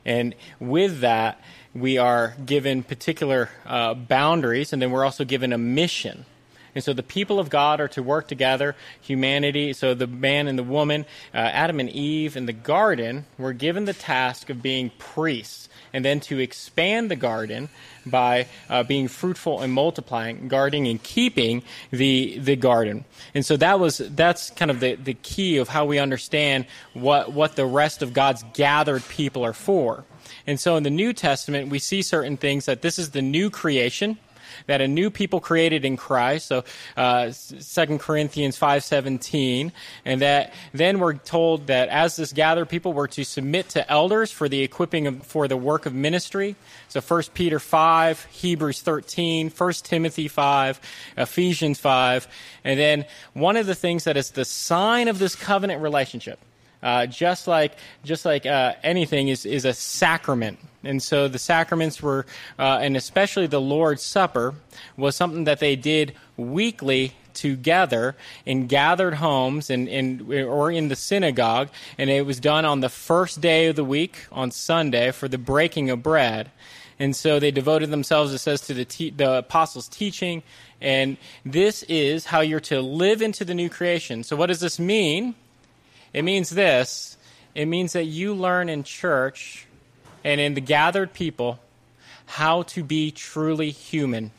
And 0.05 0.35
with 0.59 0.99
that, 0.99 1.41
we 1.73 1.97
are 1.97 2.35
given 2.45 2.83
particular 2.83 3.49
uh, 3.65 3.95
boundaries, 3.95 4.73
and 4.73 4.79
then 4.79 4.91
we're 4.91 5.03
also 5.03 5.25
given 5.25 5.51
a 5.51 5.57
mission. 5.57 6.25
And 6.75 6.83
so 6.83 6.93
the 6.93 7.03
people 7.03 7.39
of 7.39 7.49
God 7.49 7.79
are 7.79 7.87
to 7.89 8.03
work 8.03 8.27
together, 8.27 8.75
humanity, 9.01 9.73
so 9.73 9.93
the 9.93 10.07
man 10.07 10.47
and 10.47 10.57
the 10.57 10.63
woman, 10.63 11.05
uh, 11.33 11.37
Adam 11.37 11.79
and 11.79 11.89
Eve 11.89 12.35
in 12.35 12.45
the 12.45 12.53
garden 12.53 13.25
were 13.37 13.53
given 13.53 13.85
the 13.85 13.93
task 13.93 14.49
of 14.49 14.61
being 14.61 14.91
priests 14.97 15.69
and 15.93 16.03
then 16.03 16.19
to 16.19 16.39
expand 16.39 17.11
the 17.11 17.15
garden 17.15 17.69
by 18.05 18.47
uh, 18.69 18.83
being 18.83 19.07
fruitful 19.07 19.61
and 19.61 19.71
multiplying, 19.71 20.47
guarding 20.47 20.87
and 20.87 21.01
keeping 21.03 21.61
the 21.91 22.39
the 22.39 22.55
garden. 22.55 23.05
And 23.35 23.45
so 23.45 23.55
that 23.57 23.79
was 23.79 23.99
that's 23.99 24.49
kind 24.49 24.71
of 24.71 24.79
the, 24.79 24.95
the 24.95 25.13
key 25.13 25.57
of 25.57 25.69
how 25.69 25.85
we 25.85 25.99
understand 25.99 26.65
what 26.93 27.31
what 27.31 27.55
the 27.55 27.65
rest 27.65 28.01
of 28.01 28.13
God's 28.13 28.43
gathered 28.53 29.07
people 29.07 29.45
are 29.45 29.53
for. 29.53 30.03
And 30.47 30.59
so 30.59 30.75
in 30.75 30.83
the 30.83 30.89
New 30.89 31.13
Testament, 31.13 31.69
we 31.69 31.79
see 31.79 32.01
certain 32.01 32.37
things 32.37 32.65
that 32.65 32.81
this 32.81 32.97
is 32.97 33.11
the 33.11 33.21
new 33.21 33.49
creation 33.49 34.17
that 34.67 34.81
a 34.81 34.87
new 34.87 35.09
people 35.09 35.39
created 35.39 35.85
in 35.85 35.97
Christ. 35.97 36.47
So, 36.47 36.63
uh, 36.97 37.31
Second 37.31 37.99
Corinthians 37.99 38.57
five 38.57 38.83
seventeen, 38.83 39.71
and 40.05 40.21
that 40.21 40.53
then 40.73 40.99
we're 40.99 41.13
told 41.13 41.67
that 41.67 41.89
as 41.89 42.15
this 42.15 42.33
gathered 42.33 42.69
people, 42.69 42.93
we're 42.93 43.07
to 43.07 43.23
submit 43.23 43.69
to 43.69 43.89
elders 43.91 44.31
for 44.31 44.49
the 44.49 44.61
equipping 44.61 45.07
of, 45.07 45.23
for 45.25 45.47
the 45.47 45.57
work 45.57 45.85
of 45.85 45.93
ministry. 45.93 46.55
So, 46.89 47.01
First 47.01 47.33
Peter 47.33 47.59
five, 47.59 48.25
Hebrews 48.25 48.81
13, 48.81 49.49
1 49.49 49.73
Timothy 49.83 50.27
five, 50.27 50.79
Ephesians 51.17 51.79
five, 51.79 52.27
and 52.63 52.79
then 52.79 53.05
one 53.33 53.57
of 53.57 53.65
the 53.65 53.75
things 53.75 54.03
that 54.03 54.17
is 54.17 54.31
the 54.31 54.45
sign 54.45 55.07
of 55.07 55.19
this 55.19 55.35
covenant 55.35 55.81
relationship. 55.81 56.39
Uh, 56.83 57.05
just 57.05 57.47
like 57.47 57.77
just 58.03 58.25
like 58.25 58.45
uh, 58.45 58.73
anything 58.83 59.29
is 59.29 59.45
is 59.45 59.65
a 59.65 59.73
sacrament 59.73 60.59
and 60.83 61.01
so 61.01 61.27
the 61.27 61.39
sacraments 61.39 62.01
were, 62.01 62.25
uh, 62.59 62.79
and 62.81 62.97
especially 62.97 63.47
the 63.47 63.61
Lord's 63.61 64.03
Supper, 64.03 64.53
was 64.97 65.15
something 65.15 65.45
that 65.45 65.59
they 65.59 65.75
did 65.75 66.13
weekly 66.35 67.13
together 67.33 68.15
in 68.45 68.67
gathered 68.67 69.15
homes 69.15 69.69
and, 69.69 69.87
and 69.89 70.31
or 70.31 70.71
in 70.71 70.89
the 70.89 70.95
synagogue, 70.95 71.69
and 71.97 72.09
it 72.09 72.25
was 72.25 72.39
done 72.39 72.65
on 72.65 72.81
the 72.81 72.89
first 72.89 73.41
day 73.41 73.67
of 73.67 73.75
the 73.75 73.83
week 73.83 74.25
on 74.31 74.51
Sunday 74.51 75.11
for 75.11 75.27
the 75.27 75.37
breaking 75.37 75.89
of 75.89 76.03
bread. 76.03 76.51
And 76.99 77.15
so 77.15 77.39
they 77.39 77.49
devoted 77.49 77.89
themselves, 77.89 78.33
it 78.33 78.37
says, 78.37 78.61
to 78.61 78.73
the, 78.73 78.85
te- 78.85 79.09
the 79.09 79.39
apostles' 79.39 79.87
teaching. 79.87 80.43
And 80.79 81.17
this 81.43 81.81
is 81.83 82.25
how 82.25 82.41
you're 82.41 82.59
to 82.61 82.81
live 82.81 83.21
into 83.21 83.43
the 83.43 83.55
new 83.55 83.69
creation. 83.69 84.23
So, 84.23 84.35
what 84.35 84.47
does 84.47 84.59
this 84.59 84.79
mean? 84.79 85.33
It 86.13 86.23
means 86.23 86.49
this 86.49 87.17
it 87.55 87.65
means 87.65 87.93
that 87.93 88.05
you 88.05 88.33
learn 88.33 88.69
in 88.69 88.83
church 88.83 89.67
and 90.23 90.39
in 90.39 90.53
the 90.53 90.61
gathered 90.61 91.13
people 91.13 91.59
how 92.25 92.63
to 92.63 92.83
be 92.83 93.11
truly 93.11 93.69
human, 93.69 94.31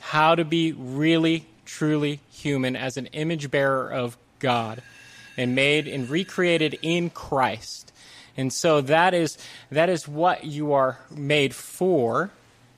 how 0.00 0.34
to 0.34 0.44
be 0.44 0.72
really, 0.72 1.46
truly 1.64 2.20
human 2.30 2.76
as 2.76 2.96
an 2.96 3.06
image 3.06 3.50
bearer 3.50 3.90
of 3.90 4.16
God 4.38 4.82
and 5.36 5.54
made 5.54 5.88
and 5.88 6.08
recreated 6.08 6.78
in 6.82 7.10
Christ. 7.10 7.92
And 8.36 8.52
so 8.52 8.80
that 8.82 9.14
is 9.14 9.38
that 9.70 9.88
is 9.88 10.06
what 10.06 10.44
you 10.44 10.72
are 10.72 10.98
made 11.10 11.54
for 11.54 12.30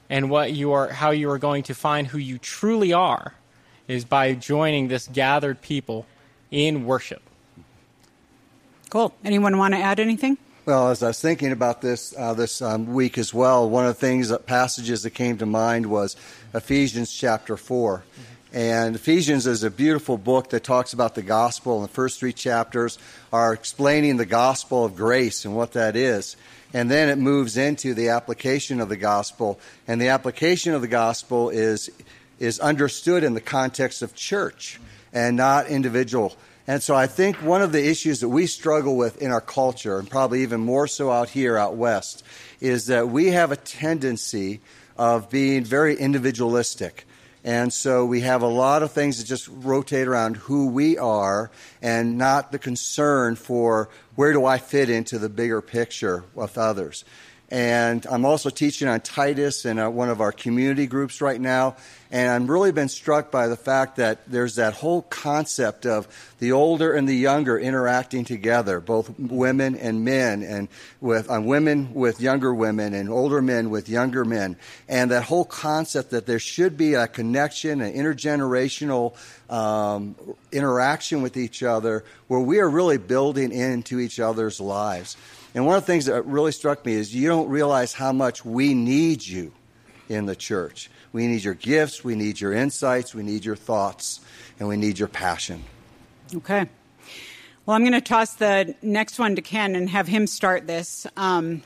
and 0.09 0.31
what 0.31 0.53
you 0.53 0.73
are 0.73 0.89
how 0.89 1.11
you 1.11 1.31
are 1.31 1.39
going 1.39 1.65
to 1.65 1.75
find 1.75 2.07
who 2.07 2.19
you 2.19 2.39
truly 2.39 2.93
are 2.93 3.35
is 3.87 4.05
by 4.05 4.35
joining 4.35 4.89
this 4.89 5.09
gathered 5.09 5.61
people 5.61 6.07
in 6.51 6.87
worship. 6.87 7.23
Cool. 8.91 9.14
Anyone 9.25 9.59
want 9.59 9.75
to 9.75 9.81
add 9.81 10.00
anything? 10.00 10.38
Well, 10.67 10.88
as 10.88 11.03
I 11.03 11.09
was 11.09 11.21
thinking 11.21 11.53
about 11.53 11.83
this 11.83 12.14
uh, 12.17 12.33
this 12.33 12.62
um, 12.62 12.95
week 12.95 13.19
as 13.19 13.35
well, 13.35 13.69
one 13.69 13.87
of 13.87 13.95
the 13.95 14.00
things 14.00 14.31
that 14.31 14.47
passages 14.47 15.03
that 15.03 15.11
came 15.11 15.37
to 15.38 15.47
mind 15.47 15.87
was 15.87 16.17
Ephesians 16.55 17.12
chapter 17.12 17.57
4 17.57 17.99
mm-hmm. 17.99 18.35
And 18.55 18.95
Ephesians 18.95 19.49
is 19.49 19.64
a 19.64 19.71
beautiful 19.71 20.17
book 20.17 20.50
that 20.50 20.62
talks 20.62 20.93
about 20.93 21.17
the 21.17 21.23
gospel. 21.23 21.75
And 21.75 21.88
the 21.88 21.93
first 21.93 22.21
three 22.21 22.33
chapters 22.33 22.99
are 23.33 23.53
explaining 23.53 24.17
the 24.17 24.26
gospel 24.26 24.85
of 24.85 24.95
grace 24.95 25.45
and 25.45 25.57
what 25.57 25.73
that 25.73 25.97
is. 25.97 26.37
And 26.73 26.88
then 26.88 27.09
it 27.09 27.19
moves 27.19 27.57
into 27.57 27.95
the 27.95 28.11
application 28.11 28.81
of 28.81 28.88
the 28.88 28.97
gospel. 28.97 29.59
And 29.88 30.00
the 30.00 30.11
application 30.11 30.73
of 30.73 30.83
the 30.83 30.88
gospel 30.88 31.50
is, 31.50 31.91
is 32.38 32.61
understood 32.61 33.25
in 33.25 33.35
the 33.35 33.41
context 33.41 34.03
of 34.03 34.14
church 34.14 34.81
and 35.12 35.37
not 35.37 35.67
individual 35.67 36.37
and 36.66 36.83
so 36.83 36.94
I 36.94 37.06
think 37.06 37.37
one 37.37 37.62
of 37.62 37.73
the 37.73 37.87
issues 37.87 38.21
that 38.21 38.28
we 38.28 38.47
struggle 38.47 38.97
with 38.97 39.21
in 39.21 39.30
our 39.30 39.40
culture, 39.40 39.99
and 39.99 40.09
probably 40.09 40.42
even 40.42 40.61
more 40.61 40.87
so 40.87 41.11
out 41.11 41.28
here 41.28 41.59
out 41.59 41.76
west, 41.76 42.25
is 42.61 42.87
that 42.87 43.09
we 43.09 43.26
have 43.28 43.52
a 43.52 43.56
tendency 43.56 44.61
of 44.97 45.28
being 45.30 45.64
very 45.64 45.97
individualistic. 45.97 47.06
And 47.47 47.71
so 47.71 48.06
we 48.06 48.23
have 48.23 48.40
a 48.40 48.47
lot 48.47 48.83
of 48.83 48.92
things 48.92 49.18
that 49.18 49.26
just 49.26 49.49
rotate 49.49 50.09
around 50.09 50.38
who 50.38 50.68
we 50.68 50.97
are 50.97 51.50
and 51.83 52.16
not 52.16 52.52
the 52.52 52.59
concern 52.59 53.37
for 53.37 53.90
where 54.14 54.33
do 54.33 54.47
I 54.47 54.56
fit 54.56 54.88
into 54.88 55.18
the 55.18 55.28
bigger 55.28 55.61
picture 55.61 56.25
with 56.35 56.56
others. 56.56 57.04
And 57.55 58.05
I'm 58.11 58.25
also 58.25 58.51
teaching 58.51 58.89
on 58.89 59.01
Titus 59.01 59.65
in 59.65 59.79
uh, 59.79 59.89
one 59.89 60.11
of 60.11 60.21
our 60.21 60.33
community 60.33 60.89
groups 60.89 61.21
right 61.21 61.41
now. 61.41 61.77
And 62.11 62.29
I've 62.29 62.49
really 62.49 62.73
been 62.73 62.89
struck 62.89 63.31
by 63.31 63.47
the 63.47 63.57
fact 63.57 63.95
that 63.97 64.29
there's 64.29 64.57
that 64.57 64.75
whole 64.75 65.03
concept 65.03 65.87
of 65.87 66.09
the 66.41 66.51
older 66.51 66.93
and 66.93 67.09
the 67.09 67.15
younger 67.15 67.57
interacting 67.57 68.25
together, 68.25 68.81
both 68.81 69.17
women 69.21 69.77
and 69.77 70.05
men, 70.05 70.43
and 70.43 70.67
with 71.01 71.31
uh, 71.31 71.41
women 71.41 71.95
with 71.95 72.21
younger 72.21 72.53
women 72.53 72.93
and 72.93 73.09
older 73.09 73.41
men 73.41 73.71
with 73.71 73.89
younger 73.89 74.25
men. 74.25 74.57
And 74.89 75.13
that 75.13 75.23
whole 75.23 75.45
concept 75.45 76.11
that 76.11 76.27
there 76.27 76.41
should 76.41 76.77
be 76.77 76.95
a 76.95 77.07
connection, 77.07 77.81
an 77.83 77.95
intergenerational 77.95 79.15
um, 79.49 80.17
interaction 80.51 81.23
with 81.23 81.37
each 81.37 81.63
other 81.63 82.05
where 82.27 82.41
we 82.41 82.59
are 82.59 82.69
really 82.69 82.99
building 82.99 83.53
into 83.53 84.01
each 84.01 84.19
other's 84.19 84.61
lives. 84.61 85.17
And 85.55 85.65
one 85.67 85.77
of 85.77 85.83
the 85.83 85.87
things 85.87 86.07
that 86.07 86.27
really 86.27 86.53
struck 86.53 86.85
me 86.85 86.95
is 86.95 87.15
you 87.15 87.29
don't 87.29 87.49
realize 87.49 87.93
how 87.93 88.13
much 88.13 88.45
we 88.45 88.75
need 88.75 89.25
you 89.25 89.53
in 90.09 90.27
the 90.27 90.35
church. 90.35 90.91
We 91.13 91.29
need 91.29 91.45
your 91.45 91.55
gifts, 91.55 92.03
we 92.03 92.17
need 92.17 92.41
your 92.41 92.53
insights, 92.53 93.15
we 93.15 93.23
need 93.23 93.45
your 93.45 93.55
thoughts, 93.55 94.21
and 94.59 94.69
we 94.69 94.77
need 94.77 94.99
your 94.99 95.09
passion. 95.09 95.63
Okay. 96.35 96.69
Well, 97.67 97.77
I'm 97.77 97.83
going 97.83 97.93
to 97.93 98.01
toss 98.01 98.35
the 98.35 98.75
next 98.83 99.19
one 99.19 99.37
to 99.37 99.43
Ken 99.43 99.77
and 99.77 99.89
have 99.89 100.09
him 100.09 100.27
start 100.27 100.67
this. 100.67 101.07
Um, 101.17 101.63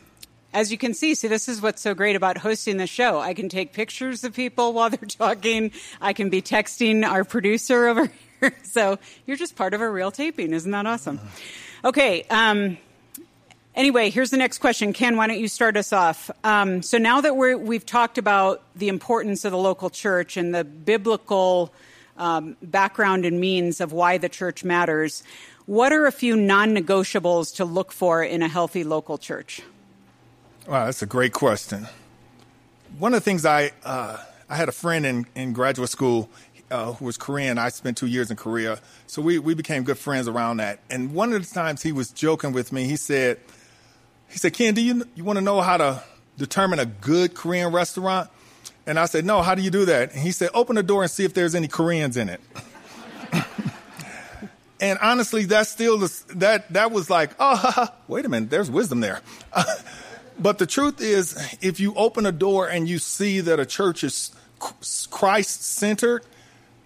as 0.52 0.70
you 0.70 0.78
can 0.78 0.94
see, 0.94 1.14
see, 1.14 1.28
this 1.28 1.48
is 1.48 1.60
what's 1.60 1.82
so 1.82 1.94
great 1.94 2.14
about 2.14 2.38
hosting 2.38 2.76
the 2.76 2.86
show. 2.86 3.18
I 3.18 3.34
can 3.34 3.48
take 3.48 3.72
pictures 3.72 4.22
of 4.22 4.34
people 4.34 4.72
while 4.74 4.90
they're 4.90 5.08
talking. 5.08 5.72
I 6.00 6.12
can 6.12 6.28
be 6.28 6.42
texting 6.42 7.06
our 7.06 7.24
producer 7.24 7.88
over 7.88 8.10
here. 8.40 8.54
So 8.64 8.98
you're 9.26 9.36
just 9.36 9.56
part 9.56 9.74
of 9.74 9.80
a 9.80 9.88
real 9.88 10.10
taping. 10.10 10.52
Isn't 10.52 10.70
that 10.70 10.86
awesome? 10.86 11.20
Okay. 11.84 12.24
Um, 12.30 12.78
Anyway, 13.74 14.10
here's 14.10 14.30
the 14.30 14.36
next 14.36 14.58
question. 14.58 14.92
Ken, 14.92 15.16
why 15.16 15.26
don't 15.26 15.38
you 15.38 15.48
start 15.48 15.76
us 15.76 15.92
off? 15.92 16.30
Um, 16.42 16.82
so 16.82 16.98
now 16.98 17.20
that 17.20 17.36
we 17.36 17.76
have 17.76 17.86
talked 17.86 18.18
about 18.18 18.62
the 18.74 18.88
importance 18.88 19.44
of 19.44 19.52
the 19.52 19.58
local 19.58 19.88
church 19.88 20.36
and 20.36 20.54
the 20.54 20.64
biblical 20.64 21.72
um, 22.16 22.56
background 22.62 23.24
and 23.24 23.40
means 23.40 23.80
of 23.80 23.92
why 23.92 24.18
the 24.18 24.28
church 24.28 24.64
matters, 24.64 25.22
what 25.66 25.92
are 25.92 26.06
a 26.06 26.12
few 26.12 26.34
non 26.34 26.74
negotiables 26.74 27.54
to 27.56 27.64
look 27.64 27.92
for 27.92 28.22
in 28.22 28.42
a 28.42 28.48
healthy 28.48 28.84
local 28.84 29.18
church? 29.18 29.62
Wow, 30.66 30.86
that's 30.86 31.02
a 31.02 31.06
great 31.06 31.32
question. 31.32 31.86
One 32.98 33.14
of 33.14 33.20
the 33.20 33.24
things 33.24 33.44
I, 33.44 33.72
uh, 33.84 34.18
I 34.48 34.56
had 34.56 34.68
a 34.68 34.72
friend 34.72 35.06
in, 35.06 35.26
in 35.34 35.52
graduate 35.52 35.90
school 35.90 36.28
uh, 36.70 36.92
who 36.92 37.04
was 37.04 37.16
Korean. 37.16 37.58
I 37.58 37.68
spent 37.70 37.96
two 37.96 38.06
years 38.06 38.30
in 38.30 38.36
Korea. 38.36 38.80
So 39.06 39.22
we, 39.22 39.38
we 39.38 39.54
became 39.54 39.84
good 39.84 39.98
friends 39.98 40.28
around 40.28 40.58
that. 40.58 40.80
And 40.90 41.14
one 41.14 41.32
of 41.32 41.46
the 41.46 41.54
times 41.54 41.82
he 41.82 41.92
was 41.92 42.10
joking 42.10 42.52
with 42.52 42.72
me, 42.72 42.84
he 42.84 42.96
said, 42.96 43.38
he 44.28 44.38
said, 44.38 44.52
Ken, 44.52 44.74
do 44.74 44.82
you, 44.82 45.04
you 45.14 45.24
want 45.24 45.38
to 45.38 45.44
know 45.44 45.60
how 45.60 45.76
to 45.76 46.02
determine 46.36 46.78
a 46.78 46.86
good 46.86 47.34
Korean 47.34 47.72
restaurant? 47.72 48.30
And 48.86 48.98
I 48.98 49.06
said, 49.06 49.24
no, 49.24 49.42
how 49.42 49.54
do 49.54 49.62
you 49.62 49.70
do 49.70 49.84
that? 49.86 50.12
And 50.12 50.20
he 50.20 50.32
said, 50.32 50.50
open 50.54 50.76
the 50.76 50.82
door 50.82 51.02
and 51.02 51.10
see 51.10 51.24
if 51.24 51.34
there's 51.34 51.54
any 51.54 51.68
Koreans 51.68 52.16
in 52.16 52.28
it. 52.28 52.40
and 54.80 54.98
honestly, 55.02 55.44
that's 55.44 55.70
still, 55.70 55.98
the, 55.98 56.24
that, 56.36 56.72
that 56.72 56.90
was 56.90 57.10
like, 57.10 57.32
oh, 57.38 57.88
wait 58.08 58.24
a 58.24 58.28
minute, 58.28 58.50
there's 58.50 58.70
wisdom 58.70 59.00
there. 59.00 59.20
but 60.38 60.58
the 60.58 60.66
truth 60.66 61.00
is, 61.00 61.36
if 61.60 61.80
you 61.80 61.94
open 61.94 62.24
a 62.24 62.32
door 62.32 62.68
and 62.68 62.88
you 62.88 62.98
see 62.98 63.40
that 63.40 63.60
a 63.60 63.66
church 63.66 64.04
is 64.04 64.34
Christ 65.10 65.62
centered, 65.62 66.24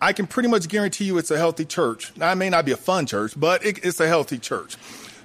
I 0.03 0.13
can 0.13 0.27
pretty 0.27 0.49
much 0.49 0.67
guarantee 0.69 1.05
you 1.05 1.17
it's 1.17 1.31
a 1.31 1.39
healthy 1.39 1.65
church. 1.65 2.13
Now, 2.17 2.33
it 2.33 2.35
may 2.35 2.51
not 2.51 2.65
be 2.65 2.73
a 2.73 2.77
fun 2.77 3.07
church, 3.07 3.35
but 3.37 3.65
it, 3.65 3.85
it's 3.85 4.01
a 4.01 4.09
healthy 4.09 4.37
church. 4.37 4.77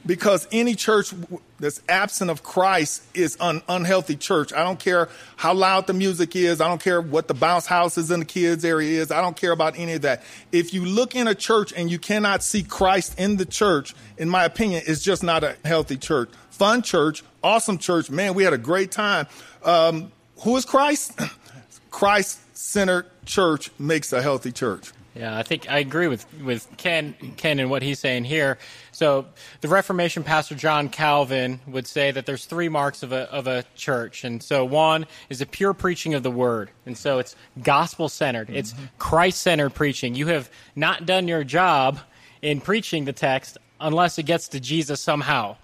because 0.06 0.48
any 0.52 0.74
church 0.74 1.14
that's 1.60 1.82
absent 1.90 2.32
of 2.32 2.42
Christ 2.44 3.04
is 3.14 3.38
an 3.40 3.62
unhealthy 3.68 4.16
church. 4.16 4.54
I 4.54 4.64
don't 4.64 4.80
care 4.80 5.10
how 5.36 5.54
loud 5.54 5.88
the 5.88 5.94
music 5.94 6.36
is. 6.36 6.62
I 6.62 6.68
don't 6.68 6.82
care 6.82 7.02
what 7.02 7.28
the 7.28 7.34
bounce 7.34 7.66
houses 7.66 8.10
in 8.10 8.22
the 8.22 8.26
kids 8.26 8.64
area 8.64 9.02
is. 9.02 9.12
I 9.12 9.22
don't 9.22 9.36
care 9.36 9.52
about 9.52 9.78
any 9.78 9.94
of 9.94 10.04
that. 10.04 10.24
If 10.52 10.74
you 10.74 10.86
look 10.86 11.16
in 11.16 11.28
a 11.28 11.36
church 11.36 11.74
and 11.76 11.92
you 11.92 12.00
cannot 12.00 12.42
see 12.44 12.64
Christ 12.64 13.20
in 13.20 13.38
the 13.38 13.46
church, 13.46 13.96
in 14.18 14.30
my 14.30 14.46
opinion, 14.46 14.84
it's 14.88 15.04
just 15.04 15.24
not 15.24 15.44
a 15.44 15.58
healthy 15.66 15.98
church. 15.98 16.30
Fun 16.52 16.82
church, 16.82 17.24
awesome 17.44 17.78
church. 17.78 18.10
Man, 18.10 18.34
we 18.34 18.44
had 18.44 18.54
a 18.54 18.58
great 18.58 18.92
time. 18.92 19.28
Um, 19.64 20.12
who 20.40 20.56
is 20.56 20.66
Christ? 20.66 21.20
Christ 21.92 22.40
centered 22.56 23.08
church 23.28 23.70
makes 23.78 24.12
a 24.12 24.22
healthy 24.22 24.52
church. 24.52 24.92
Yeah, 25.16 25.36
I 25.36 25.42
think 25.42 25.70
I 25.70 25.80
agree 25.80 26.08
with, 26.08 26.26
with 26.44 26.68
Ken 26.78 27.16
Ken 27.38 27.60
and 27.60 27.72
what 27.72 27.82
he's 27.82 27.98
saying 27.98 28.26
here. 28.26 28.60
So 28.92 29.26
the 29.62 29.68
Reformation 29.68 30.24
pastor 30.24 30.54
John 30.54 30.90
Calvin 30.90 31.60
would 31.66 31.88
say 31.88 32.12
that 32.12 32.28
there's 32.28 32.46
three 32.46 32.70
marks 32.70 33.02
of 33.02 33.12
a 33.12 33.32
of 33.32 33.48
a 33.48 33.64
church. 33.76 34.24
And 34.24 34.44
so 34.44 34.64
one 34.64 35.08
is 35.30 35.42
a 35.42 35.48
pure 35.48 35.74
preaching 35.74 36.14
of 36.14 36.22
the 36.22 36.30
word. 36.30 36.70
And 36.86 36.96
so 36.96 37.18
it's 37.18 37.36
gospel 37.64 38.10
centered. 38.10 38.48
Mm-hmm. 38.48 38.58
It's 38.58 38.76
Christ 39.00 39.42
centered 39.42 39.72
preaching. 39.72 40.14
You 40.14 40.28
have 40.28 40.52
not 40.76 41.08
done 41.08 41.28
your 41.28 41.44
job 41.44 42.00
in 42.44 42.62
preaching 42.62 43.06
the 43.06 43.14
text 43.14 43.58
unless 43.80 44.20
it 44.20 44.24
gets 44.24 44.48
to 44.50 44.60
Jesus 44.60 45.02
somehow. 45.02 45.58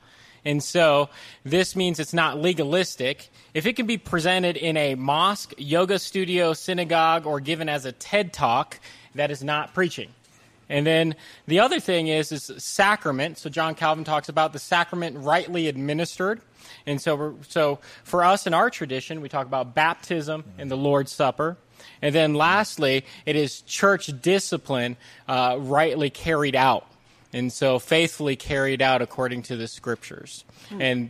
And 0.46 0.62
so 0.62 1.10
this 1.44 1.76
means 1.76 2.00
it's 2.00 2.14
not 2.14 2.40
legalistic. 2.40 3.30
If 3.54 3.66
it 3.66 3.76
can 3.76 3.86
be 3.86 3.98
presented 3.98 4.58
in 4.58 4.76
a 4.78 4.96
mosque, 4.96 5.54
yoga 5.58 6.00
studio, 6.00 6.54
synagogue, 6.54 7.26
or 7.26 7.40
given 7.40 7.70
as 7.70 7.86
a 7.86 7.92
TED 7.92 8.34
talk, 8.34 8.80
that 9.16 9.32
is 9.32 9.44
not 9.44 9.74
preaching. 9.74 10.10
And 10.70 10.88
then 10.88 11.16
the 11.48 11.60
other 11.60 11.80
thing 11.80 12.08
is 12.08 12.32
is 12.32 12.52
sacrament. 12.58 13.38
So 13.38 13.50
John 13.50 13.76
Calvin 13.76 14.04
talks 14.04 14.30
about 14.30 14.54
the 14.54 14.60
sacrament 14.60 15.18
rightly 15.20 15.68
administered. 15.68 16.42
And 16.86 17.02
so 17.02 17.38
so 17.48 17.80
for 18.04 18.24
us 18.24 18.48
in 18.48 18.54
our 18.54 18.70
tradition, 18.70 19.22
we 19.22 19.30
talk 19.30 19.46
about 19.46 19.76
baptism 19.76 20.44
and 20.58 20.72
the 20.72 20.78
Lord's 20.78 21.12
Supper. 21.12 21.58
And 22.02 22.14
then 22.14 22.34
lastly, 22.34 23.06
it 23.26 23.36
is 23.36 23.62
church 23.62 24.10
discipline 24.22 24.98
uh, 25.28 25.58
rightly 25.60 26.10
carried 26.10 26.56
out. 26.56 26.88
And 27.34 27.52
so 27.52 27.80
faithfully 27.80 28.36
carried 28.36 28.82
out 28.82 29.02
according 29.02 29.44
to 29.44 29.56
the 29.56 29.68
scriptures. 29.68 30.46
Hmm. 30.70 30.82
And 30.82 31.10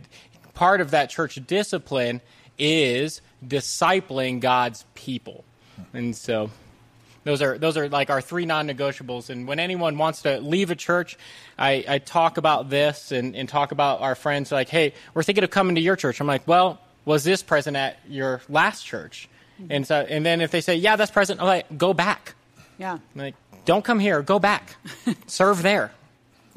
part 0.54 0.80
of 0.80 0.92
that 0.92 1.10
church 1.10 1.38
discipline 1.46 2.20
is 2.58 3.20
discipling 3.44 4.40
God's 4.40 4.84
people. 4.94 5.44
And 5.92 6.16
so 6.16 6.50
those 7.24 7.42
are 7.42 7.58
those 7.58 7.76
are 7.76 7.88
like 7.88 8.10
our 8.10 8.20
three 8.20 8.46
non-negotiables. 8.46 9.30
And 9.30 9.48
when 9.48 9.58
anyone 9.58 9.98
wants 9.98 10.22
to 10.22 10.40
leave 10.40 10.70
a 10.70 10.76
church, 10.76 11.18
I, 11.58 11.84
I 11.88 11.98
talk 11.98 12.36
about 12.36 12.70
this 12.70 13.12
and, 13.12 13.34
and 13.34 13.48
talk 13.48 13.72
about 13.72 14.00
our 14.00 14.14
friends 14.14 14.52
like, 14.52 14.68
hey, 14.68 14.94
we're 15.14 15.22
thinking 15.22 15.44
of 15.44 15.50
coming 15.50 15.74
to 15.74 15.80
your 15.80 15.96
church. 15.96 16.20
I'm 16.20 16.26
like, 16.26 16.46
well, 16.46 16.80
was 17.04 17.24
this 17.24 17.42
present 17.42 17.76
at 17.76 17.98
your 18.08 18.40
last 18.48 18.84
church? 18.84 19.28
And 19.70 19.86
so 19.86 20.00
and 20.08 20.24
then 20.24 20.40
if 20.40 20.50
they 20.50 20.60
say, 20.60 20.76
yeah, 20.76 20.96
that's 20.96 21.10
present, 21.10 21.40
I'm 21.40 21.46
like, 21.46 21.78
go 21.78 21.94
back. 21.94 22.34
Yeah. 22.78 22.92
I'm 22.92 23.00
like, 23.14 23.34
don't 23.64 23.84
come 23.84 23.98
here, 23.98 24.20
go 24.22 24.38
back. 24.38 24.76
Serve 25.26 25.62
there. 25.62 25.92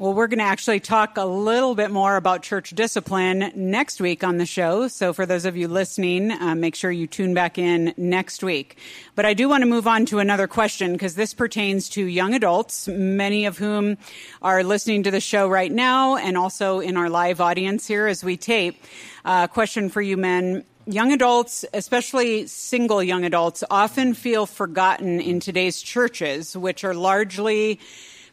Well, 0.00 0.14
we're 0.14 0.28
going 0.28 0.38
to 0.38 0.44
actually 0.44 0.78
talk 0.78 1.16
a 1.16 1.24
little 1.24 1.74
bit 1.74 1.90
more 1.90 2.14
about 2.14 2.44
church 2.44 2.70
discipline 2.70 3.50
next 3.56 4.00
week 4.00 4.22
on 4.22 4.38
the 4.38 4.46
show. 4.46 4.86
So, 4.86 5.12
for 5.12 5.26
those 5.26 5.44
of 5.44 5.56
you 5.56 5.66
listening, 5.66 6.30
uh, 6.30 6.54
make 6.54 6.76
sure 6.76 6.92
you 6.92 7.08
tune 7.08 7.34
back 7.34 7.58
in 7.58 7.92
next 7.96 8.44
week. 8.44 8.78
But 9.16 9.26
I 9.26 9.34
do 9.34 9.48
want 9.48 9.62
to 9.62 9.66
move 9.66 9.88
on 9.88 10.06
to 10.06 10.20
another 10.20 10.46
question 10.46 10.92
because 10.92 11.16
this 11.16 11.34
pertains 11.34 11.88
to 11.88 12.04
young 12.04 12.32
adults, 12.32 12.86
many 12.86 13.44
of 13.44 13.58
whom 13.58 13.98
are 14.40 14.62
listening 14.62 15.02
to 15.02 15.10
the 15.10 15.20
show 15.20 15.48
right 15.48 15.72
now 15.72 16.14
and 16.14 16.38
also 16.38 16.78
in 16.78 16.96
our 16.96 17.10
live 17.10 17.40
audience 17.40 17.84
here 17.88 18.06
as 18.06 18.22
we 18.22 18.36
tape. 18.36 18.80
Uh, 19.24 19.48
question 19.48 19.88
for 19.88 20.00
you 20.00 20.16
men 20.16 20.64
young 20.86 21.12
adults, 21.12 21.64
especially 21.74 22.46
single 22.46 23.02
young 23.02 23.24
adults, 23.24 23.62
often 23.70 24.14
feel 24.14 24.46
forgotten 24.46 25.20
in 25.20 25.38
today's 25.38 25.82
churches, 25.82 26.56
which 26.56 26.82
are 26.82 26.94
largely 26.94 27.78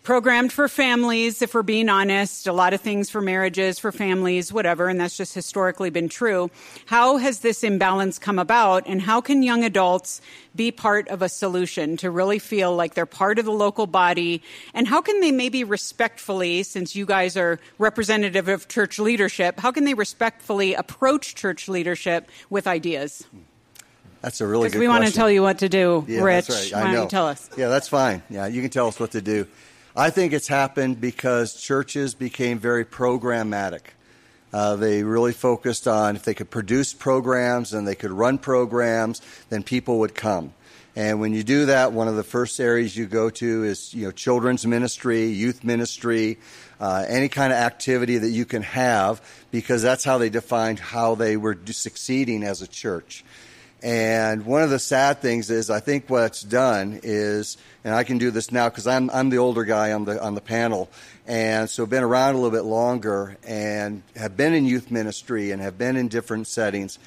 programmed 0.05 0.53
for 0.53 0.67
families, 0.67 1.41
if 1.41 1.55
we're 1.55 1.63
being 1.63 1.89
honest, 1.89 2.45
a 2.45 2.53
lot 2.53 2.73
of 2.73 2.79
things 2.79 3.09
for 3.09 3.21
marriages, 3.21 3.79
for 3.79 3.91
families, 3.91 4.53
whatever, 4.53 4.87
and 4.87 5.01
that's 5.01 5.17
just 5.17 5.33
historically 5.33 5.89
been 5.89 6.07
true. 6.07 6.49
How 6.85 7.17
has 7.17 7.39
this 7.39 7.63
imbalance 7.63 8.19
come 8.19 8.37
about, 8.37 8.83
and 8.85 9.01
how 9.01 9.19
can 9.19 9.41
young 9.41 9.63
adults 9.63 10.21
be 10.55 10.71
part 10.71 11.07
of 11.09 11.23
a 11.23 11.27
solution 11.27 11.97
to 11.97 12.11
really 12.11 12.37
feel 12.37 12.73
like 12.75 12.93
they're 12.93 13.07
part 13.07 13.39
of 13.39 13.45
the 13.45 13.51
local 13.51 13.87
body? 13.87 14.43
And 14.75 14.87
how 14.87 15.01
can 15.01 15.19
they 15.21 15.31
maybe 15.31 15.63
respectfully, 15.63 16.61
since 16.61 16.95
you 16.95 17.07
guys 17.07 17.35
are 17.35 17.59
representative 17.79 18.47
of 18.47 18.67
church 18.67 18.99
leadership, 18.99 19.59
how 19.59 19.71
can 19.71 19.85
they 19.85 19.95
respectfully 19.95 20.75
approach 20.75 21.33
church 21.33 21.67
leadership 21.67 22.29
with 22.51 22.67
ideas? 22.67 23.25
That's 24.21 24.39
a 24.39 24.45
really 24.45 24.69
good 24.69 24.73
question. 24.73 24.79
we 24.81 24.85
question. 24.85 25.01
want 25.01 25.11
to 25.11 25.17
tell 25.17 25.31
you 25.31 25.41
what 25.41 25.59
to 25.59 25.69
do, 25.69 26.05
yeah, 26.07 26.21
Rich. 26.21 26.47
That's 26.47 26.71
right. 26.73 26.83
Why 26.83 26.93
know. 26.93 27.07
tell 27.07 27.27
us? 27.27 27.49
Yeah, 27.57 27.69
that's 27.69 27.87
fine. 27.87 28.21
Yeah, 28.29 28.45
you 28.45 28.61
can 28.61 28.69
tell 28.69 28.87
us 28.87 28.99
what 28.99 29.11
to 29.11 29.21
do. 29.21 29.47
I 29.97 30.09
think 30.09 30.33
it's 30.33 30.49
happened 30.49 30.99
because 30.99 31.55
churches 31.55 32.15
became 32.15 32.59
very 32.59 32.83
programmatic. 32.83 33.81
Uh, 34.51 34.75
they 34.75 35.03
really 35.03 35.31
focused 35.31 35.87
on 35.87 36.17
if 36.17 36.23
they 36.23 36.33
could 36.33 36.49
produce 36.49 36.93
programs 36.93 37.73
and 37.73 37.87
they 37.87 37.95
could 37.95 38.11
run 38.11 38.37
programs, 38.37 39.21
then 39.49 39.63
people 39.63 39.99
would 39.99 40.13
come. 40.13 40.53
And 40.97 41.21
when 41.21 41.33
you 41.33 41.43
do 41.43 41.67
that, 41.67 41.93
one 41.93 42.09
of 42.09 42.17
the 42.17 42.23
first 42.23 42.59
areas 42.59 42.95
you 42.97 43.05
go 43.05 43.29
to 43.29 43.63
is 43.63 43.93
you 43.93 44.05
know 44.05 44.11
children's 44.11 44.65
ministry, 44.67 45.27
youth 45.27 45.63
ministry, 45.63 46.39
uh, 46.81 47.05
any 47.07 47.29
kind 47.29 47.53
of 47.53 47.59
activity 47.59 48.17
that 48.17 48.29
you 48.29 48.43
can 48.43 48.63
have, 48.63 49.21
because 49.49 49.81
that's 49.81 50.03
how 50.03 50.17
they 50.17 50.29
defined 50.29 50.79
how 50.79 51.15
they 51.15 51.37
were 51.37 51.57
succeeding 51.67 52.43
as 52.43 52.61
a 52.61 52.67
church. 52.67 53.23
And 53.85 54.47
one 54.47 54.63
of 54.63 54.71
the 54.71 54.79
sad 54.79 55.19
things 55.19 55.51
is, 55.51 55.69
I 55.69 55.79
think 55.79 56.09
what's 56.09 56.41
done 56.41 57.01
is, 57.03 57.55
and 57.83 57.93
I 57.93 58.03
can 58.03 58.17
do 58.17 58.31
this 58.31 58.51
now 58.51 58.67
because 58.67 58.87
I'm 58.87 59.11
I'm 59.11 59.29
the 59.29 59.37
older 59.37 59.63
guy 59.63 59.91
on 59.91 60.05
the 60.05 60.19
on 60.19 60.33
the 60.33 60.41
panel, 60.41 60.89
and 61.27 61.69
so 61.69 61.85
been 61.85 62.01
around 62.01 62.33
a 62.33 62.37
little 62.39 62.49
bit 62.49 62.65
longer 62.65 63.37
and 63.47 64.01
have 64.15 64.35
been 64.35 64.55
in 64.55 64.65
youth 64.65 64.89
ministry 64.89 65.51
and 65.51 65.61
have 65.61 65.77
been 65.77 65.97
in 65.97 66.07
different 66.07 66.47
settings. 66.47 66.97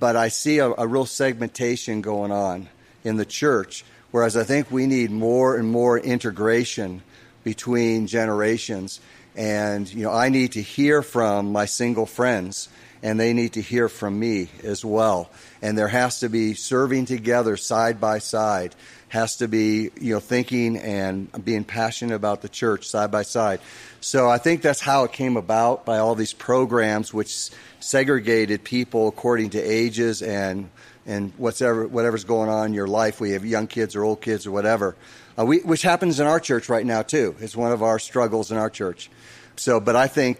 But 0.00 0.16
I 0.16 0.28
see 0.28 0.58
a, 0.58 0.70
a 0.70 0.86
real 0.86 1.04
segmentation 1.04 2.00
going 2.00 2.32
on 2.32 2.70
in 3.04 3.18
the 3.18 3.26
church, 3.26 3.84
whereas 4.10 4.38
I 4.38 4.44
think 4.44 4.70
we 4.70 4.86
need 4.86 5.10
more 5.10 5.58
and 5.58 5.68
more 5.68 5.98
integration 5.98 7.02
between 7.44 8.06
generations. 8.06 9.00
And 9.36 9.86
you 9.92 10.04
know, 10.04 10.12
I 10.12 10.30
need 10.30 10.52
to 10.52 10.62
hear 10.62 11.02
from 11.02 11.52
my 11.52 11.66
single 11.66 12.06
friends 12.06 12.70
and 13.02 13.18
they 13.18 13.32
need 13.32 13.54
to 13.54 13.62
hear 13.62 13.88
from 13.88 14.18
me 14.18 14.48
as 14.62 14.84
well. 14.84 15.30
And 15.62 15.76
there 15.76 15.88
has 15.88 16.20
to 16.20 16.28
be 16.28 16.54
serving 16.54 17.06
together 17.06 17.56
side 17.56 18.00
by 18.00 18.18
side, 18.18 18.74
has 19.08 19.36
to 19.36 19.48
be, 19.48 19.90
you 20.00 20.14
know, 20.14 20.20
thinking 20.20 20.76
and 20.76 21.44
being 21.44 21.64
passionate 21.64 22.14
about 22.14 22.42
the 22.42 22.48
church 22.48 22.88
side 22.88 23.10
by 23.10 23.22
side. 23.22 23.60
So 24.00 24.28
I 24.28 24.38
think 24.38 24.62
that's 24.62 24.80
how 24.80 25.04
it 25.04 25.12
came 25.12 25.36
about 25.36 25.84
by 25.84 25.98
all 25.98 26.14
these 26.14 26.32
programs 26.32 27.12
which 27.12 27.50
segregated 27.80 28.64
people 28.64 29.08
according 29.08 29.50
to 29.50 29.60
ages 29.60 30.22
and 30.22 30.70
and 31.06 31.32
whatever 31.38 31.86
whatever's 31.88 32.24
going 32.24 32.50
on 32.50 32.66
in 32.66 32.74
your 32.74 32.86
life. 32.86 33.20
We 33.20 33.30
have 33.30 33.44
young 33.44 33.66
kids 33.66 33.96
or 33.96 34.04
old 34.04 34.20
kids 34.20 34.46
or 34.46 34.50
whatever, 34.50 34.94
uh, 35.38 35.44
we, 35.46 35.60
which 35.60 35.82
happens 35.82 36.20
in 36.20 36.26
our 36.26 36.38
church 36.38 36.68
right 36.68 36.84
now 36.84 37.02
too. 37.02 37.34
It's 37.40 37.56
one 37.56 37.72
of 37.72 37.82
our 37.82 37.98
struggles 37.98 38.50
in 38.50 38.58
our 38.58 38.68
church. 38.68 39.10
So, 39.56 39.80
but 39.80 39.96
I 39.96 40.06
think 40.06 40.38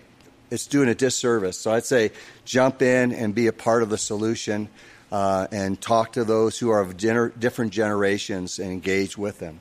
it's 0.50 0.66
doing 0.66 0.88
a 0.88 0.94
disservice. 0.94 1.58
So 1.58 1.72
I'd 1.72 1.84
say 1.84 2.12
jump 2.44 2.82
in 2.82 3.12
and 3.12 3.34
be 3.34 3.46
a 3.46 3.52
part 3.52 3.82
of 3.82 3.90
the 3.90 3.98
solution 3.98 4.68
uh, 5.10 5.46
and 5.50 5.80
talk 5.80 6.12
to 6.12 6.24
those 6.24 6.58
who 6.58 6.70
are 6.70 6.80
of 6.80 6.96
gener- 6.96 7.38
different 7.38 7.72
generations 7.72 8.58
and 8.58 8.70
engage 8.70 9.16
with 9.16 9.38
them. 9.38 9.60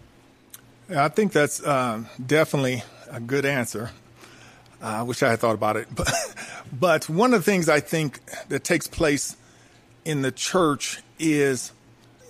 Yeah, 0.90 1.06
I 1.06 1.10
think 1.10 1.34
that's 1.34 1.62
uh, 1.62 2.04
definitely 2.24 2.84
a 3.10 3.20
good 3.20 3.46
answer. 3.46 3.92
Uh, 4.82 4.86
I 4.86 5.02
wish 5.04 5.24
I 5.24 5.30
had 5.30 5.40
thought 5.40 5.56
about 5.56 5.78
it. 5.78 5.88
But, 5.96 7.08
but 7.08 7.10
one 7.10 7.34
of 7.34 7.46
the 7.46 7.50
things 7.50 7.70
I 7.70 7.80
think 7.80 8.20
that 8.50 8.66
takes 8.66 8.88
place 8.88 9.38
in 10.04 10.22
the 10.22 10.32
church 10.32 11.02
is 11.18 11.72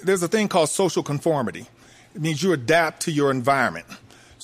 there's 0.03 0.21
a 0.21 0.27
thing 0.27 0.47
called 0.47 0.69
social 0.69 1.01
conformity. 1.01 1.67
It 2.13 2.21
means 2.21 2.43
you 2.43 2.53
adapt 2.53 3.01
to 3.03 3.11
your 3.11 3.31
environment. 3.31 3.87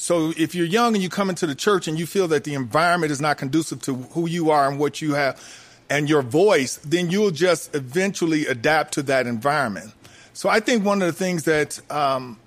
So 0.04 0.34
if 0.36 0.54
you're 0.54 0.66
young 0.66 0.96
and 0.96 1.02
you 1.02 1.08
come 1.08 1.30
into 1.30 1.48
the 1.48 1.56
church 1.56 1.88
and 1.88 1.98
you 1.98 2.06
feel 2.06 2.28
that 2.28 2.44
the 2.44 2.56
environment 2.56 3.14
is 3.14 3.22
not 3.22 3.38
conducive 3.38 3.82
to 3.84 3.96
who 3.96 4.28
you 4.28 4.52
are 4.52 4.68
and 4.68 4.78
what 4.78 5.02
you 5.02 5.14
have 5.14 5.42
and 5.90 6.10
your 6.10 6.22
voice, 6.22 6.76
then 6.84 7.10
you'll 7.10 7.32
just 7.32 7.74
eventually 7.74 8.46
adapt 8.46 8.96
to 8.96 9.04
that 9.04 9.28
environment. 9.28 9.94
So 10.34 10.50
I 10.50 10.60
think 10.60 10.84
one 10.84 11.02
of 11.02 11.06
the 11.06 11.14
things 11.14 11.46
that 11.46 11.80
um, 11.90 12.38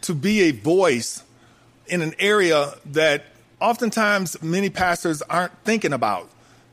to 0.00 0.14
be 0.14 0.44
a 0.44 0.52
voice 0.52 1.22
in 1.88 2.00
an 2.00 2.14
area 2.18 2.72
that 2.86 3.26
oftentimes 3.60 4.42
many 4.42 4.70
pastors 4.70 5.20
aren't 5.20 5.52
thinking 5.62 5.92
about. 5.92 6.30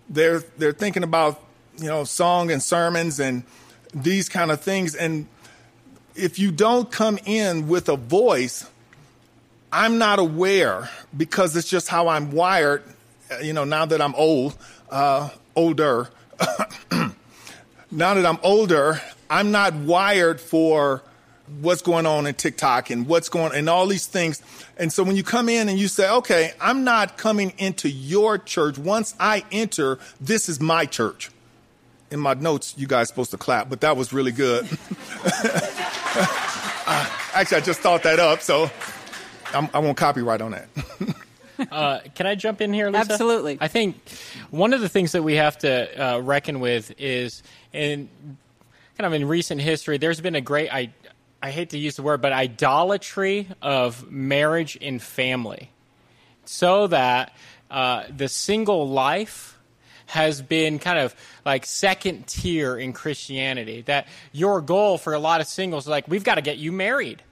They're 0.07 0.45
they're 0.57 0.71
thinking 0.71 1.03
about 1.03 1.43
you 1.77 1.87
know 1.87 2.05
song 2.05 2.51
and 2.51 2.63
sermons 2.63 3.19
and 3.19 3.43
these 3.93 4.29
kind 4.29 4.49
of 4.49 4.61
things. 4.61 4.95
And 4.95 5.27
if 6.15 6.39
you 6.39 6.53
don't 6.53 6.89
come 6.89 7.19
in 7.25 7.67
with 7.67 7.89
a 7.89 7.97
voice 7.97 8.65
I'm 9.71 9.97
not 9.97 10.19
aware 10.19 10.89
because 11.15 11.55
it's 11.55 11.69
just 11.69 11.87
how 11.87 12.07
I'm 12.07 12.31
wired 12.31 12.83
you 13.41 13.53
know, 13.53 13.63
now 13.63 13.85
that 13.85 14.01
I'm 14.01 14.15
old, 14.15 14.57
uh, 14.89 15.29
older, 15.55 16.09
now 17.91 18.13
that 18.13 18.25
I'm 18.25 18.39
older, 18.43 19.01
I'm 19.29 19.51
not 19.51 19.73
wired 19.73 20.41
for 20.41 21.03
what's 21.61 21.81
going 21.81 22.05
on 22.05 22.27
in 22.27 22.33
TikTok 22.33 22.89
and 22.89 23.07
what's 23.07 23.29
going 23.29 23.53
and 23.53 23.69
all 23.69 23.87
these 23.87 24.05
things. 24.05 24.41
And 24.77 24.91
so 24.91 25.03
when 25.03 25.15
you 25.15 25.23
come 25.23 25.49
in 25.49 25.69
and 25.69 25.77
you 25.77 25.87
say, 25.87 26.09
okay, 26.09 26.53
I'm 26.59 26.83
not 26.83 27.17
coming 27.17 27.53
into 27.57 27.89
your 27.89 28.37
church. 28.37 28.77
Once 28.77 29.15
I 29.19 29.43
enter, 29.51 29.99
this 30.19 30.49
is 30.49 30.59
my 30.59 30.85
church. 30.85 31.29
In 32.09 32.19
my 32.19 32.33
notes, 32.33 32.73
you 32.77 32.87
guys 32.87 33.07
supposed 33.07 33.31
to 33.31 33.37
clap, 33.37 33.69
but 33.69 33.81
that 33.81 33.95
was 33.95 34.11
really 34.11 34.33
good. 34.33 34.65
uh, 35.25 37.09
actually, 37.33 37.57
I 37.57 37.61
just 37.61 37.79
thought 37.79 38.03
that 38.03 38.19
up, 38.19 38.41
so 38.41 38.69
I'm, 39.53 39.69
I 39.73 39.79
will 39.79 39.87
not 39.87 39.97
copyright 39.97 40.41
on 40.41 40.51
that. 40.51 40.67
uh, 41.71 41.99
can 42.15 42.27
I 42.27 42.35
jump 42.35 42.61
in 42.61 42.73
here, 42.73 42.89
Lisa? 42.89 43.11
Absolutely. 43.11 43.57
I 43.59 43.67
think 43.67 43.97
one 44.49 44.73
of 44.73 44.81
the 44.81 44.89
things 44.89 45.11
that 45.13 45.23
we 45.23 45.35
have 45.35 45.57
to 45.59 46.15
uh, 46.15 46.19
reckon 46.19 46.59
with 46.59 46.93
is 46.97 47.43
in 47.73 48.09
kind 48.97 49.05
of 49.05 49.13
in 49.13 49.27
recent 49.27 49.61
history, 49.61 49.97
there's 49.97 50.21
been 50.21 50.35
a 50.35 50.41
great 50.41 50.73
I 50.73 50.93
I 51.43 51.49
hate 51.49 51.71
to 51.71 51.77
use 51.77 51.95
the 51.95 52.03
word, 52.03 52.21
but 52.21 52.33
idolatry 52.33 53.47
of 53.63 54.09
marriage 54.11 54.77
and 54.79 55.01
family, 55.01 55.71
so 56.45 56.87
that 56.87 57.35
uh, 57.71 58.03
the 58.15 58.27
single 58.27 58.87
life 58.87 59.57
has 60.05 60.41
been 60.41 60.77
kind 60.77 60.99
of 60.99 61.15
like 61.45 61.65
second 61.65 62.27
tier 62.27 62.77
in 62.77 62.93
Christianity. 62.93 63.81
That 63.81 64.07
your 64.31 64.61
goal 64.61 64.97
for 64.97 65.13
a 65.13 65.19
lot 65.19 65.41
of 65.41 65.47
singles 65.47 65.87
like, 65.87 66.07
we've 66.07 66.23
got 66.23 66.35
to 66.35 66.41
get 66.41 66.57
you 66.57 66.71
married 66.71 67.23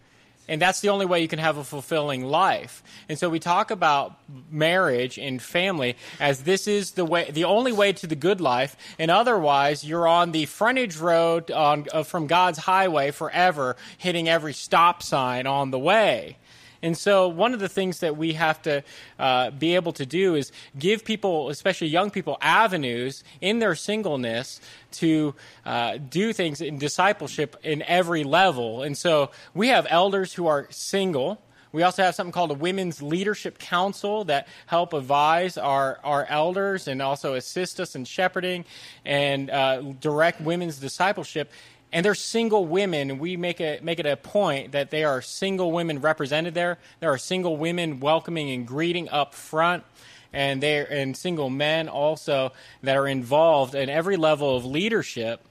and 0.49 0.61
that's 0.61 0.81
the 0.81 0.89
only 0.89 1.05
way 1.05 1.21
you 1.21 1.27
can 1.27 1.39
have 1.39 1.57
a 1.57 1.63
fulfilling 1.63 2.25
life. 2.25 2.83
And 3.07 3.17
so 3.17 3.29
we 3.29 3.39
talk 3.39 3.71
about 3.71 4.15
marriage 4.51 5.17
and 5.17 5.41
family 5.41 5.95
as 6.19 6.43
this 6.43 6.67
is 6.67 6.91
the 6.91 7.05
way, 7.05 7.29
the 7.31 7.45
only 7.45 7.71
way 7.71 7.93
to 7.93 8.07
the 8.07 8.15
good 8.15 8.41
life, 8.41 8.75
and 8.97 9.09
otherwise 9.11 9.83
you're 9.83 10.07
on 10.07 10.31
the 10.31 10.45
frontage 10.45 10.97
road 10.97 11.51
on, 11.51 11.85
uh, 11.93 12.03
from 12.03 12.27
God's 12.27 12.57
highway 12.59 13.11
forever, 13.11 13.77
hitting 13.97 14.27
every 14.27 14.53
stop 14.53 15.03
sign 15.03 15.47
on 15.47 15.71
the 15.71 15.79
way. 15.79 16.37
And 16.81 16.97
so, 16.97 17.27
one 17.27 17.53
of 17.53 17.59
the 17.59 17.69
things 17.69 17.99
that 17.99 18.15
we 18.15 18.33
have 18.33 18.61
to 18.61 18.83
uh, 19.17 19.51
be 19.51 19.75
able 19.75 19.91
to 19.93 20.05
do 20.05 20.35
is 20.35 20.51
give 20.77 21.03
people, 21.03 21.49
especially 21.49 21.87
young 21.87 22.09
people, 22.09 22.37
avenues 22.41 23.23
in 23.41 23.59
their 23.59 23.75
singleness 23.75 24.61
to 24.93 25.35
uh, 25.65 25.97
do 25.97 26.31
things 26.31 26.61
in 26.61 26.77
discipleship 26.77 27.57
in 27.63 27.81
every 27.83 28.23
level. 28.23 28.83
And 28.83 28.97
so, 28.97 29.31
we 29.53 29.67
have 29.69 29.87
elders 29.89 30.33
who 30.33 30.47
are 30.47 30.67
single. 30.69 31.41
We 31.71 31.83
also 31.83 32.01
have 32.01 32.15
something 32.15 32.31
called 32.31 32.49
a 32.49 32.55
Women's 32.55 33.01
Leadership 33.01 33.59
Council 33.59 34.23
that 34.25 34.47
help 34.65 34.93
advise 34.93 35.55
our, 35.55 35.99
our 36.03 36.25
elders 36.25 36.87
and 36.87 36.99
also 36.99 37.35
assist 37.35 37.79
us 37.79 37.95
in 37.95 38.05
shepherding 38.05 38.65
and 39.05 39.51
uh, 39.51 39.81
direct 39.99 40.41
women's 40.41 40.79
discipleship 40.79 41.51
and 41.91 42.05
they're 42.05 42.15
single 42.15 42.65
women. 42.65 43.19
We 43.19 43.37
make 43.37 43.59
it 43.59 43.83
make 43.83 43.99
it 43.99 44.05
a 44.05 44.15
point 44.15 44.73
that 44.73 44.91
they 44.91 45.03
are 45.03 45.21
single 45.21 45.71
women 45.71 46.01
represented 46.01 46.53
there. 46.53 46.77
There 46.99 47.11
are 47.11 47.17
single 47.17 47.57
women 47.57 47.99
welcoming 47.99 48.51
and 48.51 48.67
greeting 48.67 49.09
up 49.09 49.33
front, 49.33 49.83
and 50.31 50.61
they 50.61 50.85
and 50.85 51.17
single 51.17 51.49
men 51.49 51.89
also 51.89 52.51
that 52.83 52.95
are 52.95 53.07
involved 53.07 53.75
in 53.75 53.89
every 53.89 54.17
level 54.17 54.55
of 54.55 54.65
leadership. 54.65 55.41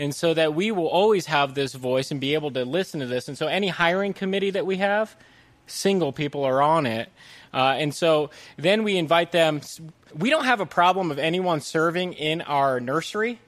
And 0.00 0.14
so 0.14 0.32
that 0.32 0.54
we 0.54 0.70
will 0.70 0.86
always 0.86 1.26
have 1.26 1.54
this 1.54 1.74
voice 1.74 2.12
and 2.12 2.20
be 2.20 2.34
able 2.34 2.52
to 2.52 2.64
listen 2.64 3.00
to 3.00 3.06
this. 3.06 3.26
And 3.26 3.36
so 3.36 3.48
any 3.48 3.66
hiring 3.66 4.14
committee 4.14 4.50
that 4.50 4.64
we 4.64 4.76
have, 4.76 5.16
single 5.66 6.12
people 6.12 6.44
are 6.44 6.62
on 6.62 6.86
it. 6.86 7.10
Uh, 7.52 7.74
and 7.78 7.92
so 7.92 8.30
then 8.56 8.84
we 8.84 8.96
invite 8.96 9.32
them. 9.32 9.60
We 10.14 10.30
don't 10.30 10.44
have 10.44 10.60
a 10.60 10.66
problem 10.66 11.10
of 11.10 11.18
anyone 11.18 11.60
serving 11.60 12.12
in 12.12 12.42
our 12.42 12.78
nursery 12.78 13.40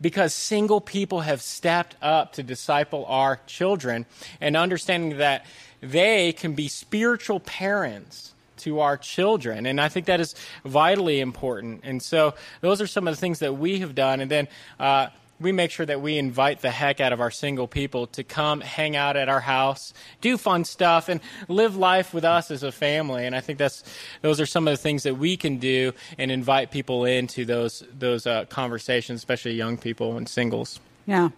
because 0.00 0.32
single 0.32 0.80
people 0.80 1.20
have 1.20 1.42
stepped 1.42 1.96
up 2.00 2.32
to 2.34 2.42
disciple 2.42 3.04
our 3.06 3.40
children 3.46 4.06
and 4.40 4.56
understanding 4.56 5.18
that 5.18 5.44
they 5.80 6.32
can 6.32 6.54
be 6.54 6.68
spiritual 6.68 7.40
parents 7.40 8.34
to 8.58 8.80
our 8.80 8.96
children. 8.96 9.66
And 9.66 9.80
I 9.80 9.88
think 9.88 10.06
that 10.06 10.20
is 10.20 10.34
vitally 10.64 11.20
important. 11.20 11.80
And 11.84 12.02
so 12.02 12.34
those 12.60 12.80
are 12.80 12.86
some 12.86 13.06
of 13.06 13.14
the 13.14 13.20
things 13.20 13.38
that 13.38 13.54
we 13.54 13.80
have 13.80 13.94
done. 13.94 14.20
And 14.20 14.30
then, 14.30 14.48
uh, 14.78 15.08
we 15.40 15.52
make 15.52 15.70
sure 15.70 15.86
that 15.86 16.00
we 16.00 16.18
invite 16.18 16.60
the 16.60 16.70
heck 16.70 17.00
out 17.00 17.12
of 17.12 17.20
our 17.20 17.30
single 17.30 17.68
people 17.68 18.06
to 18.08 18.24
come 18.24 18.60
hang 18.60 18.96
out 18.96 19.16
at 19.16 19.28
our 19.28 19.40
house, 19.40 19.92
do 20.20 20.36
fun 20.36 20.64
stuff, 20.64 21.08
and 21.08 21.20
live 21.48 21.76
life 21.76 22.12
with 22.12 22.24
us 22.24 22.50
as 22.50 22.62
a 22.62 22.72
family. 22.72 23.26
And 23.26 23.34
I 23.34 23.40
think 23.40 23.58
that's 23.58 23.84
those 24.22 24.40
are 24.40 24.46
some 24.46 24.66
of 24.66 24.72
the 24.72 24.82
things 24.82 25.04
that 25.04 25.16
we 25.16 25.36
can 25.36 25.58
do 25.58 25.92
and 26.18 26.30
invite 26.30 26.70
people 26.70 27.04
into 27.04 27.44
those 27.44 27.84
those 27.96 28.26
uh, 28.26 28.44
conversations, 28.46 29.20
especially 29.20 29.54
young 29.54 29.76
people 29.76 30.16
and 30.16 30.28
singles. 30.28 30.80
Yeah. 31.06 31.30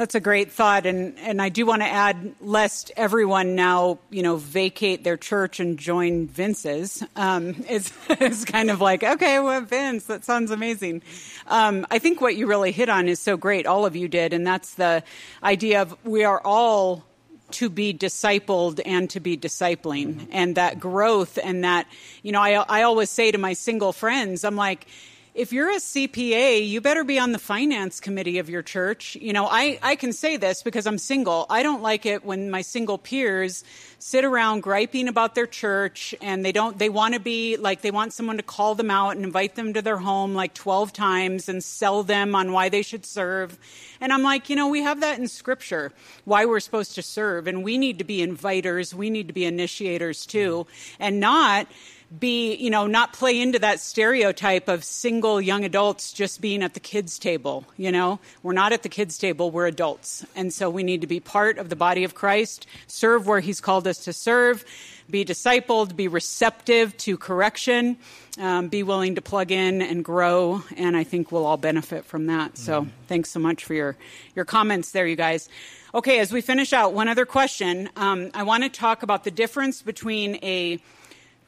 That's 0.00 0.14
a 0.14 0.20
great 0.20 0.50
thought, 0.50 0.86
and 0.86 1.18
and 1.18 1.42
I 1.42 1.50
do 1.50 1.66
want 1.66 1.82
to 1.82 1.86
add, 1.86 2.34
lest 2.40 2.90
everyone 2.96 3.54
now 3.54 3.98
you 4.08 4.22
know 4.22 4.36
vacate 4.36 5.04
their 5.04 5.18
church 5.18 5.60
and 5.60 5.78
join 5.78 6.26
Vince's. 6.26 7.04
Um, 7.16 7.54
it's 7.68 7.92
it's 8.08 8.46
kind 8.46 8.70
of 8.70 8.80
like 8.80 9.04
okay, 9.04 9.40
well, 9.40 9.60
Vince, 9.60 10.06
that 10.06 10.24
sounds 10.24 10.52
amazing. 10.52 11.02
Um, 11.48 11.86
I 11.90 11.98
think 11.98 12.22
what 12.22 12.34
you 12.34 12.46
really 12.46 12.72
hit 12.72 12.88
on 12.88 13.08
is 13.08 13.20
so 13.20 13.36
great. 13.36 13.66
All 13.66 13.84
of 13.84 13.94
you 13.94 14.08
did, 14.08 14.32
and 14.32 14.46
that's 14.46 14.72
the 14.72 15.02
idea 15.42 15.82
of 15.82 15.94
we 16.02 16.24
are 16.24 16.40
all 16.46 17.04
to 17.50 17.68
be 17.68 17.92
discipled 17.92 18.80
and 18.86 19.10
to 19.10 19.20
be 19.20 19.36
discipling, 19.36 20.28
and 20.30 20.56
that 20.56 20.80
growth, 20.80 21.38
and 21.44 21.62
that 21.64 21.86
you 22.22 22.32
know, 22.32 22.40
I 22.40 22.52
I 22.52 22.82
always 22.84 23.10
say 23.10 23.32
to 23.32 23.36
my 23.36 23.52
single 23.52 23.92
friends, 23.92 24.44
I'm 24.44 24.56
like 24.56 24.86
if 25.32 25.52
you're 25.52 25.70
a 25.70 25.76
CPA, 25.76 26.68
you 26.68 26.80
better 26.80 27.04
be 27.04 27.18
on 27.18 27.30
the 27.30 27.38
finance 27.38 28.00
committee 28.00 28.38
of 28.38 28.50
your 28.50 28.62
church. 28.62 29.14
You 29.14 29.32
know, 29.32 29.46
I, 29.46 29.78
I 29.80 29.94
can 29.94 30.12
say 30.12 30.36
this 30.36 30.62
because 30.62 30.86
I'm 30.86 30.98
single. 30.98 31.46
I 31.48 31.62
don't 31.62 31.82
like 31.82 32.04
it 32.04 32.24
when 32.24 32.50
my 32.50 32.62
single 32.62 32.98
peers 32.98 33.62
sit 34.00 34.24
around 34.24 34.62
griping 34.62 35.06
about 35.06 35.36
their 35.36 35.46
church 35.46 36.16
and 36.20 36.44
they 36.44 36.50
don't, 36.50 36.78
they 36.78 36.88
want 36.88 37.14
to 37.14 37.20
be 37.20 37.56
like, 37.56 37.80
they 37.80 37.92
want 37.92 38.12
someone 38.12 38.38
to 38.38 38.42
call 38.42 38.74
them 38.74 38.90
out 38.90 39.10
and 39.10 39.24
invite 39.24 39.54
them 39.54 39.72
to 39.74 39.82
their 39.82 39.98
home 39.98 40.34
like 40.34 40.52
12 40.54 40.92
times 40.92 41.48
and 41.48 41.62
sell 41.62 42.02
them 42.02 42.34
on 42.34 42.50
why 42.50 42.68
they 42.68 42.82
should 42.82 43.06
serve. 43.06 43.56
And 44.00 44.12
I'm 44.12 44.22
like, 44.22 44.50
you 44.50 44.56
know, 44.56 44.68
we 44.68 44.82
have 44.82 45.00
that 45.00 45.20
in 45.20 45.28
scripture, 45.28 45.92
why 46.24 46.44
we're 46.44 46.60
supposed 46.60 46.96
to 46.96 47.02
serve. 47.02 47.46
And 47.46 47.62
we 47.62 47.78
need 47.78 47.98
to 47.98 48.04
be 48.04 48.18
inviters. 48.18 48.92
We 48.94 49.10
need 49.10 49.28
to 49.28 49.34
be 49.34 49.44
initiators 49.44 50.26
too. 50.26 50.66
And 50.98 51.20
not, 51.20 51.68
be, 52.18 52.56
you 52.56 52.70
know, 52.70 52.86
not 52.86 53.12
play 53.12 53.40
into 53.40 53.58
that 53.60 53.78
stereotype 53.78 54.68
of 54.68 54.82
single 54.82 55.40
young 55.40 55.64
adults 55.64 56.12
just 56.12 56.40
being 56.40 56.62
at 56.62 56.74
the 56.74 56.80
kids' 56.80 57.18
table. 57.18 57.64
You 57.76 57.92
know, 57.92 58.18
we're 58.42 58.52
not 58.52 58.72
at 58.72 58.82
the 58.82 58.88
kids' 58.88 59.16
table, 59.16 59.50
we're 59.50 59.66
adults. 59.66 60.26
And 60.34 60.52
so 60.52 60.68
we 60.68 60.82
need 60.82 61.02
to 61.02 61.06
be 61.06 61.20
part 61.20 61.58
of 61.58 61.68
the 61.68 61.76
body 61.76 62.02
of 62.02 62.14
Christ, 62.14 62.66
serve 62.88 63.26
where 63.26 63.40
He's 63.40 63.60
called 63.60 63.86
us 63.86 63.98
to 64.04 64.12
serve, 64.12 64.64
be 65.08 65.24
discipled, 65.24 65.94
be 65.94 66.08
receptive 66.08 66.96
to 66.98 67.16
correction, 67.16 67.96
um, 68.38 68.68
be 68.68 68.82
willing 68.82 69.14
to 69.14 69.22
plug 69.22 69.52
in 69.52 69.80
and 69.80 70.04
grow. 70.04 70.62
And 70.76 70.96
I 70.96 71.04
think 71.04 71.30
we'll 71.30 71.46
all 71.46 71.56
benefit 71.56 72.04
from 72.04 72.26
that. 72.26 72.58
So 72.58 72.82
mm-hmm. 72.82 72.90
thanks 73.06 73.30
so 73.30 73.38
much 73.38 73.64
for 73.64 73.74
your, 73.74 73.96
your 74.34 74.44
comments 74.44 74.90
there, 74.90 75.06
you 75.06 75.16
guys. 75.16 75.48
Okay, 75.94 76.20
as 76.20 76.32
we 76.32 76.40
finish 76.40 76.72
out, 76.72 76.92
one 76.92 77.08
other 77.08 77.26
question. 77.26 77.88
Um, 77.96 78.30
I 78.34 78.44
want 78.44 78.62
to 78.64 78.68
talk 78.68 79.02
about 79.02 79.24
the 79.24 79.30
difference 79.30 79.82
between 79.82 80.36
a 80.36 80.80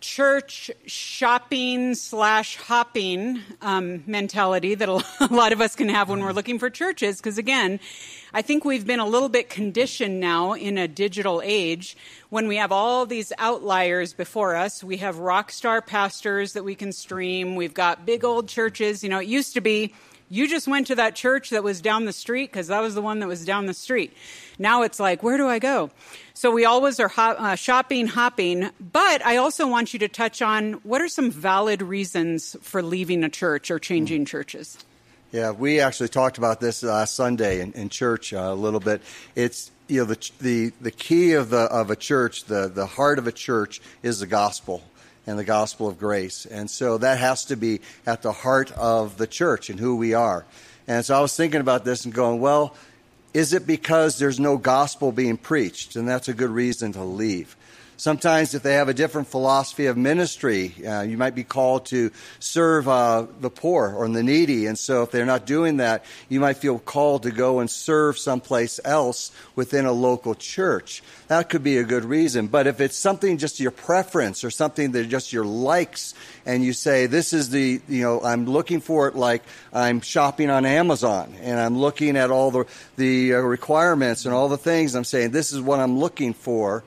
church 0.02 0.70
shopping 0.84 1.94
slash 1.94 2.56
hopping 2.56 3.40
um, 3.62 4.02
mentality 4.06 4.74
that 4.74 4.88
a 4.88 5.02
lot 5.30 5.52
of 5.52 5.60
us 5.60 5.74
can 5.74 5.88
have 5.88 6.10
when 6.10 6.20
we're 6.20 6.32
looking 6.32 6.58
for 6.58 6.68
churches. 6.68 7.16
Because 7.18 7.38
again, 7.38 7.80
I 8.34 8.42
think 8.42 8.64
we've 8.64 8.86
been 8.86 9.00
a 9.00 9.06
little 9.06 9.28
bit 9.28 9.48
conditioned 9.48 10.20
now 10.20 10.52
in 10.52 10.76
a 10.76 10.88
digital 10.88 11.40
age 11.44 11.96
when 12.28 12.48
we 12.48 12.56
have 12.56 12.72
all 12.72 13.06
these 13.06 13.32
outliers 13.38 14.12
before 14.12 14.56
us. 14.56 14.82
We 14.84 14.98
have 14.98 15.18
rock 15.18 15.50
star 15.52 15.80
pastors 15.80 16.52
that 16.54 16.64
we 16.64 16.74
can 16.74 16.92
stream. 16.92 17.54
We've 17.54 17.74
got 17.74 18.04
big 18.04 18.24
old 18.24 18.48
churches. 18.48 19.02
You 19.02 19.08
know, 19.08 19.20
it 19.20 19.28
used 19.28 19.54
to 19.54 19.60
be 19.60 19.94
you 20.32 20.48
just 20.48 20.66
went 20.66 20.86
to 20.86 20.94
that 20.94 21.14
church 21.14 21.50
that 21.50 21.62
was 21.62 21.82
down 21.82 22.06
the 22.06 22.12
street 22.12 22.50
because 22.50 22.68
that 22.68 22.80
was 22.80 22.94
the 22.94 23.02
one 23.02 23.18
that 23.18 23.28
was 23.28 23.44
down 23.44 23.66
the 23.66 23.74
street. 23.74 24.16
Now 24.58 24.80
it's 24.80 24.98
like, 24.98 25.22
where 25.22 25.36
do 25.36 25.46
I 25.46 25.58
go? 25.58 25.90
So 26.32 26.50
we 26.50 26.64
always 26.64 26.98
are 27.00 27.08
ho- 27.08 27.36
uh, 27.36 27.54
shopping, 27.54 28.06
hopping. 28.06 28.70
But 28.80 29.22
I 29.26 29.36
also 29.36 29.68
want 29.68 29.92
you 29.92 29.98
to 29.98 30.08
touch 30.08 30.40
on 30.40 30.74
what 30.84 31.02
are 31.02 31.08
some 31.08 31.30
valid 31.30 31.82
reasons 31.82 32.56
for 32.62 32.82
leaving 32.82 33.24
a 33.24 33.28
church 33.28 33.70
or 33.70 33.78
changing 33.78 34.24
churches? 34.24 34.78
Yeah, 35.32 35.50
we 35.50 35.80
actually 35.80 36.08
talked 36.08 36.38
about 36.38 36.60
this 36.60 36.82
last 36.82 37.14
Sunday 37.14 37.60
in, 37.60 37.72
in 37.72 37.90
church 37.90 38.32
uh, 38.32 38.38
a 38.38 38.54
little 38.54 38.80
bit. 38.80 39.02
It's 39.36 39.70
you 39.86 40.00
know 40.00 40.06
the 40.06 40.30
the 40.40 40.72
the 40.80 40.90
key 40.90 41.32
of 41.32 41.50
the 41.50 41.64
of 41.64 41.90
a 41.90 41.96
church, 41.96 42.44
the 42.44 42.68
the 42.68 42.86
heart 42.86 43.18
of 43.18 43.26
a 43.26 43.32
church 43.32 43.82
is 44.02 44.20
the 44.20 44.26
gospel 44.26 44.82
and 45.26 45.38
the 45.38 45.44
gospel 45.44 45.88
of 45.88 45.98
grace. 45.98 46.46
And 46.46 46.70
so 46.70 46.98
that 46.98 47.18
has 47.18 47.44
to 47.46 47.56
be 47.56 47.80
at 48.06 48.22
the 48.22 48.32
heart 48.32 48.72
of 48.72 49.18
the 49.18 49.26
church 49.26 49.70
and 49.70 49.78
who 49.78 49.96
we 49.96 50.14
are. 50.14 50.44
And 50.88 51.04
so 51.04 51.16
I 51.16 51.20
was 51.20 51.36
thinking 51.36 51.60
about 51.60 51.84
this 51.84 52.04
and 52.04 52.12
going, 52.12 52.40
well, 52.40 52.74
is 53.32 53.52
it 53.52 53.66
because 53.66 54.18
there's 54.18 54.40
no 54.40 54.56
gospel 54.56 55.12
being 55.12 55.36
preached? 55.36 55.96
And 55.96 56.08
that's 56.08 56.28
a 56.28 56.34
good 56.34 56.50
reason 56.50 56.92
to 56.92 57.04
leave. 57.04 57.56
Sometimes, 58.02 58.52
if 58.52 58.64
they 58.64 58.74
have 58.74 58.88
a 58.88 58.94
different 58.94 59.28
philosophy 59.28 59.86
of 59.86 59.96
ministry, 59.96 60.74
uh, 60.84 61.02
you 61.02 61.16
might 61.16 61.36
be 61.36 61.44
called 61.44 61.86
to 61.86 62.10
serve 62.40 62.88
uh, 62.88 63.28
the 63.38 63.48
poor 63.48 63.94
or 63.96 64.08
the 64.08 64.24
needy. 64.24 64.66
And 64.66 64.76
so, 64.76 65.04
if 65.04 65.12
they're 65.12 65.24
not 65.24 65.46
doing 65.46 65.76
that, 65.76 66.04
you 66.28 66.40
might 66.40 66.56
feel 66.56 66.80
called 66.80 67.22
to 67.22 67.30
go 67.30 67.60
and 67.60 67.70
serve 67.70 68.18
someplace 68.18 68.80
else 68.84 69.30
within 69.54 69.86
a 69.86 69.92
local 69.92 70.34
church. 70.34 71.00
That 71.28 71.48
could 71.48 71.62
be 71.62 71.78
a 71.78 71.84
good 71.84 72.04
reason. 72.04 72.48
But 72.48 72.66
if 72.66 72.80
it's 72.80 72.96
something 72.96 73.38
just 73.38 73.60
your 73.60 73.70
preference 73.70 74.42
or 74.42 74.50
something 74.50 74.90
that 74.90 75.08
just 75.08 75.32
your 75.32 75.44
likes, 75.44 76.14
and 76.44 76.64
you 76.64 76.72
say, 76.72 77.06
This 77.06 77.32
is 77.32 77.50
the, 77.50 77.80
you 77.88 78.02
know, 78.02 78.20
I'm 78.20 78.46
looking 78.46 78.80
for 78.80 79.06
it 79.06 79.14
like 79.14 79.44
I'm 79.72 80.00
shopping 80.00 80.50
on 80.50 80.66
Amazon 80.66 81.36
and 81.40 81.60
I'm 81.60 81.78
looking 81.78 82.16
at 82.16 82.32
all 82.32 82.50
the, 82.50 82.64
the 82.96 83.34
uh, 83.34 83.38
requirements 83.38 84.24
and 84.24 84.34
all 84.34 84.48
the 84.48 84.58
things, 84.58 84.96
I'm 84.96 85.04
saying, 85.04 85.30
This 85.30 85.52
is 85.52 85.60
what 85.60 85.78
I'm 85.78 86.00
looking 86.00 86.34
for 86.34 86.82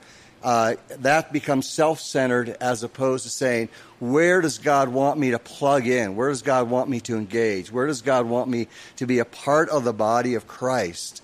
uh, 0.46 0.76
that 1.00 1.34
becomes 1.34 1.68
self 1.68 2.00
centered 2.00 2.50
as 2.62 2.84
opposed 2.84 3.24
to 3.24 3.32
saying, 3.32 3.68
where 4.00 4.42
does 4.42 4.60
God 4.60 4.90
want 4.90 5.18
me 5.18 5.32
to 5.32 5.40
plug 5.40 5.88
in? 5.88 6.16
Where 6.16 6.30
does 6.30 6.44
God 6.44 6.70
want 6.70 6.88
me 6.88 7.00
to 7.02 7.18
engage? 7.18 7.72
Where 7.72 7.88
does 7.88 8.04
God 8.04 8.28
want 8.28 8.48
me 8.48 8.68
to 8.98 9.08
be 9.08 9.18
a 9.18 9.26
part 9.26 9.70
of 9.70 9.84
the 9.84 9.92
body 9.92 10.36
of 10.36 10.48
Christ? 10.48 11.24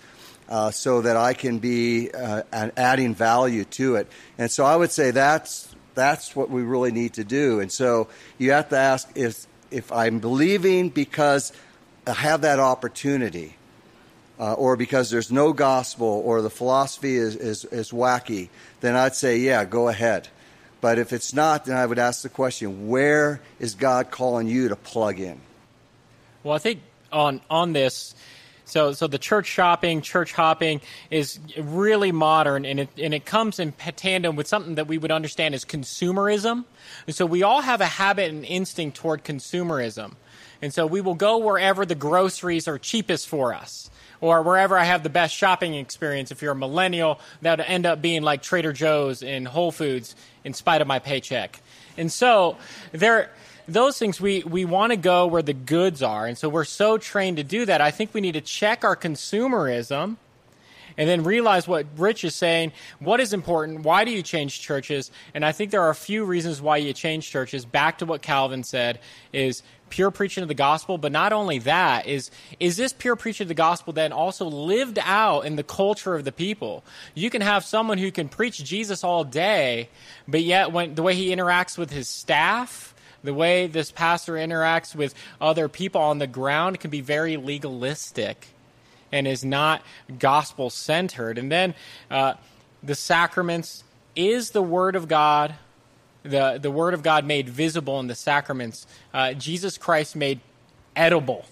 Uh, 0.50 0.72
so 0.72 1.02
that 1.02 1.16
I 1.16 1.34
can 1.34 1.60
be 1.60 2.12
uh, 2.12 2.42
adding 2.76 3.16
value 3.16 3.64
to 3.64 3.96
it. 3.96 4.08
And 4.38 4.52
so 4.52 4.66
I 4.66 4.76
would 4.76 4.92
say 4.92 5.12
that's 5.12 5.74
that's 5.94 6.36
what 6.36 6.50
we 6.50 6.64
really 6.64 6.92
need 6.92 7.14
to 7.14 7.24
do. 7.24 7.62
And 7.62 7.72
so 7.72 8.10
you 8.38 8.52
have 8.52 8.70
to 8.70 8.78
ask 8.78 9.08
if 9.16 9.46
if 9.70 9.92
I'm 9.94 10.18
believing 10.20 10.90
because 10.90 11.54
I 12.08 12.14
have 12.14 12.42
that 12.42 12.60
opportunity, 12.60 13.56
uh, 14.42 14.54
or 14.54 14.76
because 14.76 15.12
there's 15.12 15.32
no 15.32 15.54
gospel, 15.54 16.08
or 16.26 16.42
the 16.42 16.50
philosophy 16.50 17.16
is, 17.16 17.36
is, 17.36 17.64
is 17.66 17.92
wacky, 17.92 18.50
then 18.80 18.96
I'd 18.96 19.14
say, 19.14 19.38
yeah, 19.38 19.66
go 19.66 19.88
ahead. 19.88 20.30
But 20.82 20.98
if 20.98 21.14
it's 21.14 21.32
not, 21.32 21.66
then 21.66 21.78
I 21.78 21.86
would 21.86 22.00
ask 22.00 22.24
the 22.24 22.30
question, 22.30 22.88
where 22.88 23.40
is 23.60 23.76
God 23.76 24.10
calling 24.10 24.48
you 24.48 24.70
to 24.70 24.76
plug 24.76 25.20
in? 25.20 25.40
Well, 26.44 26.56
I 26.56 26.58
think 26.58 26.80
on 27.12 27.40
on 27.52 27.74
this, 27.74 28.16
so 28.66 28.94
so 28.94 29.06
the 29.06 29.20
church 29.20 29.46
shopping, 29.46 30.02
church 30.02 30.34
hopping 30.34 30.82
is 31.12 31.38
really 31.56 32.12
modern, 32.12 32.66
and 32.66 32.80
it 32.80 32.90
and 32.98 33.14
it 33.14 33.26
comes 33.26 33.60
in 33.60 33.74
tandem 33.74 34.36
with 34.36 34.48
something 34.48 34.74
that 34.74 34.88
we 34.88 34.98
would 34.98 35.12
understand 35.12 35.54
as 35.54 35.66
consumerism. 35.66 36.66
And 37.06 37.16
so 37.16 37.28
we 37.28 37.44
all 37.44 37.62
have 37.62 37.80
a 37.80 37.86
habit 37.86 38.32
and 38.32 38.44
instinct 38.44 38.98
toward 38.98 39.24
consumerism, 39.24 40.14
and 40.64 40.74
so 40.74 40.88
we 40.88 41.00
will 41.00 41.14
go 41.14 41.38
wherever 41.38 41.86
the 41.86 41.94
groceries 41.94 42.68
are 42.68 42.80
cheapest 42.80 43.28
for 43.28 43.54
us 43.54 43.92
or 44.22 44.42
wherever 44.44 44.78
I 44.78 44.86
have 44.86 45.04
the 45.04 45.10
best 45.10 45.36
shopping 45.36 45.74
experience. 45.74 46.32
If 46.32 46.42
you're 46.42 46.54
a 46.54 46.56
millennial, 46.56 47.20
that 47.42 47.58
would 47.58 47.68
end 47.68 47.86
up 47.86 48.02
being 48.02 48.22
like 48.22 48.42
Trader 48.42 48.72
Joe's 48.72 49.24
and 49.24 49.48
Whole 49.48 49.72
Foods 49.72 50.16
in 50.44 50.54
spite 50.54 50.82
of 50.82 50.88
my 50.88 51.00
paycheck. 51.00 51.60
And 51.98 52.12
so 52.12 52.58
there 52.92 53.32
those 53.68 53.98
things 53.98 54.20
we, 54.20 54.44
we 54.44 54.66
want 54.66 54.92
to 54.92 54.98
go 54.98 55.28
where 55.28 55.42
the 55.42 55.54
goods 55.54 56.02
are. 56.02 56.26
And 56.26 56.38
so 56.38 56.50
we're 56.50 56.66
so 56.66 56.98
trained 56.98 57.38
to 57.38 57.44
do 57.44 57.66
that. 57.66 57.82
I 57.82 57.92
think 57.92 58.14
we 58.14 58.22
need 58.22 58.34
to 58.34 58.42
check 58.42 58.84
our 58.84 58.96
consumerism 58.96 60.18
and 60.98 61.08
then 61.10 61.24
realize 61.24 61.68
what 61.68 61.86
Rich 61.98 62.24
is 62.24 62.36
saying. 62.36 62.72
What 63.00 63.20
is 63.20 63.34
important? 63.34 63.82
Why 63.82 64.06
do 64.06 64.12
you 64.12 64.22
change 64.22 64.62
churches? 64.62 65.12
And 65.34 65.46
I 65.46 65.52
think 65.52 65.72
there 65.72 65.82
are 65.82 65.90
a 65.90 65.96
few 65.96 66.26
reasons 66.26 66.62
why 66.62 66.78
you 66.78 66.94
change 66.94 67.30
churches. 67.30 67.66
Back 67.66 68.00
to 68.00 68.06
what 68.06 68.22
Calvin 68.22 68.64
said 68.64 69.00
is 69.34 69.64
pure 69.90 70.10
preaching 70.10 70.42
of 70.42 70.48
the 70.48 70.56
gospel, 70.56 70.98
but 70.98 71.12
not 71.12 71.34
only 71.34 71.60
that, 71.60 72.08
is, 72.08 72.32
is 72.60 72.78
this 72.78 72.94
pure 72.94 73.16
preaching 73.16 73.46
of 73.46 73.50
the 73.50 73.54
gospel 73.54 73.94
then 73.94 74.12
also 74.12 74.46
lived 74.46 74.98
out 75.02 75.42
in 75.42 75.58
the 75.58 75.64
culture 75.64 76.16
of 76.16 76.24
the 76.24 76.32
people? 76.32 76.84
You 77.14 77.30
can 77.30 77.42
have 77.42 77.64
someone 77.64 78.00
who 78.00 78.12
can 78.12 78.30
preach 78.30 78.64
Jesus 78.64 79.04
all 79.04 79.24
day, 79.24 79.90
but 80.28 80.42
yet 80.42 80.72
when 80.72 80.96
the 80.96 81.04
way 81.04 81.14
he 81.14 81.36
interacts 81.36 81.78
with 81.78 81.92
his 81.92 82.08
staff, 82.08 82.96
the 83.24 83.34
way 83.34 83.68
this 83.68 83.92
pastor 83.92 84.34
interacts 84.34 84.96
with 84.96 85.14
other 85.40 85.68
people 85.68 86.02
on 86.02 86.18
the 86.18 86.28
ground 86.28 86.80
can 86.80 86.90
be 86.90 87.02
very 87.02 87.38
legalistic 87.38 88.48
and 89.12 89.28
is 89.28 89.44
not 89.44 89.82
gospel 90.20 90.70
centered. 90.70 91.38
And 91.38 91.52
then 91.52 91.76
uh, 92.10 92.36
the 92.84 92.96
sacraments 92.96 93.84
is 94.16 94.52
the 94.52 94.62
word 94.64 94.96
of 94.96 95.08
God 95.08 95.56
the, 96.24 96.60
the 96.62 96.72
Word 96.72 96.94
of 96.94 97.04
God 97.04 97.26
made 97.26 97.50
visible 97.50 98.00
in 98.00 98.08
the 98.08 98.16
sacraments, 98.16 98.86
uh, 99.14 99.34
Jesus 99.34 99.78
Christ 99.78 100.16
made 100.16 100.40
edible 100.96 101.46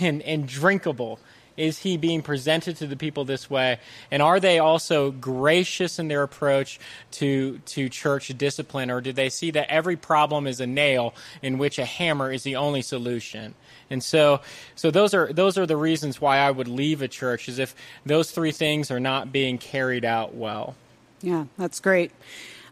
and, 0.00 0.22
and 0.22 0.46
drinkable. 0.46 1.18
Is 1.60 1.78
he 1.78 1.96
being 1.96 2.22
presented 2.22 2.76
to 2.78 2.86
the 2.86 2.96
people 2.96 3.24
this 3.24 3.50
way? 3.50 3.78
And 4.10 4.22
are 4.22 4.40
they 4.40 4.58
also 4.58 5.10
gracious 5.10 5.98
in 5.98 6.08
their 6.08 6.22
approach 6.22 6.80
to, 7.12 7.58
to 7.58 7.88
church 7.88 8.28
discipline? 8.38 8.90
Or 8.90 9.00
do 9.00 9.12
they 9.12 9.28
see 9.28 9.50
that 9.50 9.70
every 9.70 9.96
problem 9.96 10.46
is 10.46 10.60
a 10.60 10.66
nail 10.66 11.14
in 11.42 11.58
which 11.58 11.78
a 11.78 11.84
hammer 11.84 12.32
is 12.32 12.42
the 12.42 12.56
only 12.56 12.82
solution? 12.82 13.54
And 13.90 14.02
so, 14.02 14.40
so 14.74 14.90
those 14.90 15.12
are, 15.12 15.32
those 15.32 15.58
are 15.58 15.66
the 15.66 15.76
reasons 15.76 16.20
why 16.20 16.38
I 16.38 16.50
would 16.50 16.68
leave 16.68 17.02
a 17.02 17.08
church, 17.08 17.48
is 17.48 17.58
if 17.58 17.74
those 18.06 18.30
three 18.30 18.52
things 18.52 18.90
are 18.90 19.00
not 19.00 19.30
being 19.30 19.58
carried 19.58 20.04
out 20.04 20.34
well. 20.34 20.76
Yeah, 21.20 21.44
that's 21.58 21.80
great. 21.80 22.12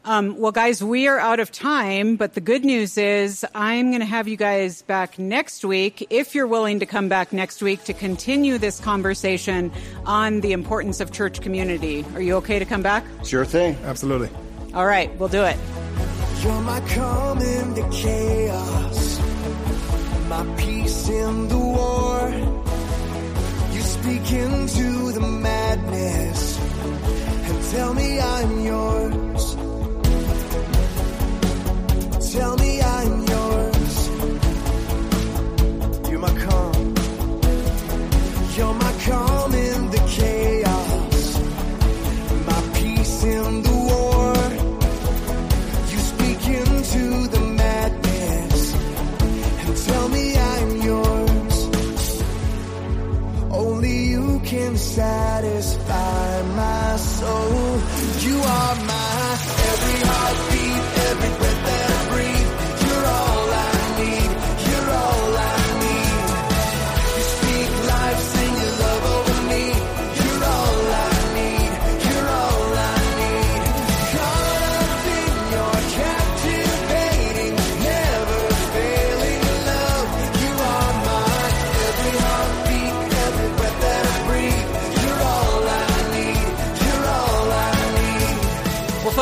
Um, 0.04 0.38
well, 0.38 0.52
guys, 0.52 0.82
we 0.82 1.06
are 1.08 1.18
out 1.18 1.40
of 1.40 1.50
time, 1.52 2.16
but 2.16 2.34
the 2.34 2.40
good 2.40 2.64
news 2.64 2.96
is 2.96 3.44
I'm 3.54 3.90
going 3.90 4.00
to 4.00 4.06
have 4.06 4.28
you 4.28 4.36
guys 4.36 4.82
back 4.82 5.18
next 5.18 5.64
week 5.64 6.06
if 6.10 6.34
you're 6.34 6.46
willing 6.46 6.80
to 6.80 6.86
come 6.86 7.08
back 7.08 7.32
next 7.32 7.60
week 7.62 7.84
to 7.84 7.92
continue 7.92 8.58
this 8.58 8.80
conversation 8.80 9.70
on 10.06 10.40
the 10.40 10.52
importance 10.52 11.00
of 11.00 11.12
church 11.12 11.40
community. 11.40 12.04
Are 12.14 12.22
you 12.22 12.36
okay 12.36 12.58
to 12.58 12.64
come 12.64 12.82
back? 12.82 13.04
Sure 13.24 13.44
thing. 13.44 13.76
Absolutely. 13.84 14.30
All 14.72 14.86
right, 14.86 15.14
we'll 15.18 15.28
do 15.28 15.42
it. 15.42 15.56
You're 16.42 16.60
my 16.62 16.80
calm 16.88 17.38
in 17.40 17.74
the 17.74 17.88
chaos, 17.90 19.18
my 20.28 20.54
peace 20.56 21.08
in 21.08 21.48
the 21.48 21.58
war. 21.58 22.30
You 23.74 23.80
speak 23.82 24.32
into 24.32 25.12
the 25.12 25.20
madness 25.20 26.58
and 26.60 27.70
tell 27.72 27.92
me 27.94 28.20
I'm 28.20 28.64
yours. 28.64 29.67
Satisfy 54.98 56.42
my 56.56 56.96
soul. 56.96 57.80
You 58.26 58.36
are 58.56 58.74
my 58.92 59.38
every 59.70 60.00
heartbeat, 60.10 60.57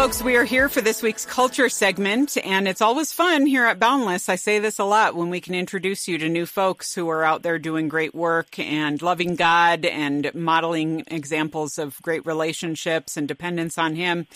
folks, 0.06 0.22
we 0.22 0.36
are 0.36 0.44
here 0.44 0.68
for 0.68 0.80
this 0.80 1.02
week's 1.02 1.26
culture 1.26 1.68
segment, 1.68 2.36
and 2.44 2.68
it's 2.68 2.80
always 2.80 3.12
fun 3.12 3.44
here 3.44 3.64
at 3.64 3.80
Boundless. 3.80 4.28
I 4.28 4.36
say 4.36 4.60
this 4.60 4.78
a 4.78 4.84
lot 4.84 5.16
when 5.16 5.30
we 5.30 5.40
can 5.40 5.52
introduce 5.52 6.06
you 6.06 6.16
to 6.18 6.28
new 6.28 6.46
folks 6.46 6.94
who 6.94 7.08
are 7.08 7.24
out 7.24 7.42
there 7.42 7.58
doing 7.58 7.88
great 7.88 8.14
work 8.14 8.56
and 8.56 9.02
loving 9.02 9.34
God 9.34 9.84
and 9.84 10.32
modeling 10.32 11.02
examples 11.08 11.76
of 11.76 12.00
great 12.02 12.24
relationships 12.24 13.16
and 13.16 13.26
dependence 13.26 13.78
on 13.78 13.96
Him. 13.96 14.28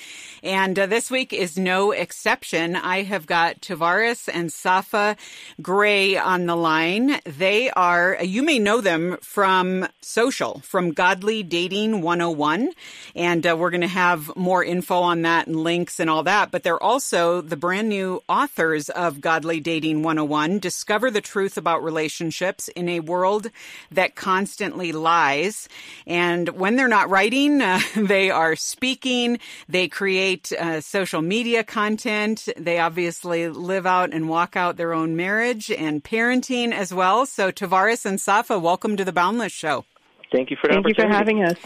And 0.43 0.77
uh, 0.77 0.87
this 0.87 1.09
week 1.09 1.33
is 1.33 1.57
no 1.57 1.93
exception. 1.93 2.75
I 2.75 3.05
have 3.05 3.27
got 3.27 3.61
Tovares 3.61 4.29
and 4.33 4.53
Safa 4.53 5.17
Grey 5.63 6.17
on 6.17 6.47
the 6.47 6.57
line. 6.57 7.21
They 7.25 7.71
are, 7.71 8.19
you 8.21 8.43
may 8.43 8.59
know 8.59 8.81
them 8.81 9.19
from 9.23 9.87
social, 10.01 10.59
from 10.65 10.91
Godly 10.91 11.45
Dating 11.45 12.03
101. 12.03 12.73
And 13.15 13.47
uh, 13.47 13.57
we're 13.57 13.71
going 13.71 13.83
to 13.83 13.87
have 13.87 14.35
more 14.35 14.65
info 14.65 14.97
on 14.97 15.23
that 15.23 15.47
and 15.47 15.60
and 15.61 15.65
links 15.65 16.01
and 16.01 16.09
all 16.09 16.23
that, 16.23 16.51
but 16.51 16.63
they're 16.63 16.83
also 16.83 17.41
the 17.41 17.57
brand 17.57 17.89
new 17.89 18.23
authors 18.29 18.89
of 18.89 19.21
Godly 19.21 19.61
Dating 19.61 20.03
101 20.03 20.59
Discover 20.59 21.11
the 21.11 21.21
Truth 21.21 21.59
About 21.59 21.83
Relationships 21.85 22.69
in 22.69 22.89
a 22.89 23.01
World 23.01 23.51
That 23.91 24.15
Constantly 24.15 24.93
Lies. 24.93 25.69
And 26.07 26.49
when 26.51 26.77
they're 26.77 26.89
not 26.89 27.11
writing, 27.11 27.61
uh, 27.61 27.81
they 27.97 28.31
are 28.31 28.57
speaking, 28.57 29.39
they 29.69 29.89
create 29.89 30.51
uh, 30.53 30.81
social 30.81 31.23
media 31.23 31.63
content, 31.63 32.49
they 32.57 32.79
obviously 32.79 33.49
live 33.49 33.87
out 33.87 34.13
and 34.13 34.29
walk 34.29 34.57
out 34.57 34.77
their 34.77 34.95
own 34.95 35.17
marriage 35.17 35.71
and 35.71 36.03
parenting 36.03 36.73
as 36.73 36.93
well. 36.95 37.27
So, 37.27 37.53
Tovares 37.53 38.07
and 38.07 38.21
Safa, 38.21 38.59
welcome 38.59 38.97
to 38.97 39.05
the 39.05 39.13
Boundless 39.13 39.53
Show. 39.53 39.85
Thank 40.33 40.51
you 40.51 40.57
for 40.61 40.71
Thank 40.71 40.87
you 40.87 40.95
for 40.95 41.09
having 41.09 41.43
us. 41.43 41.57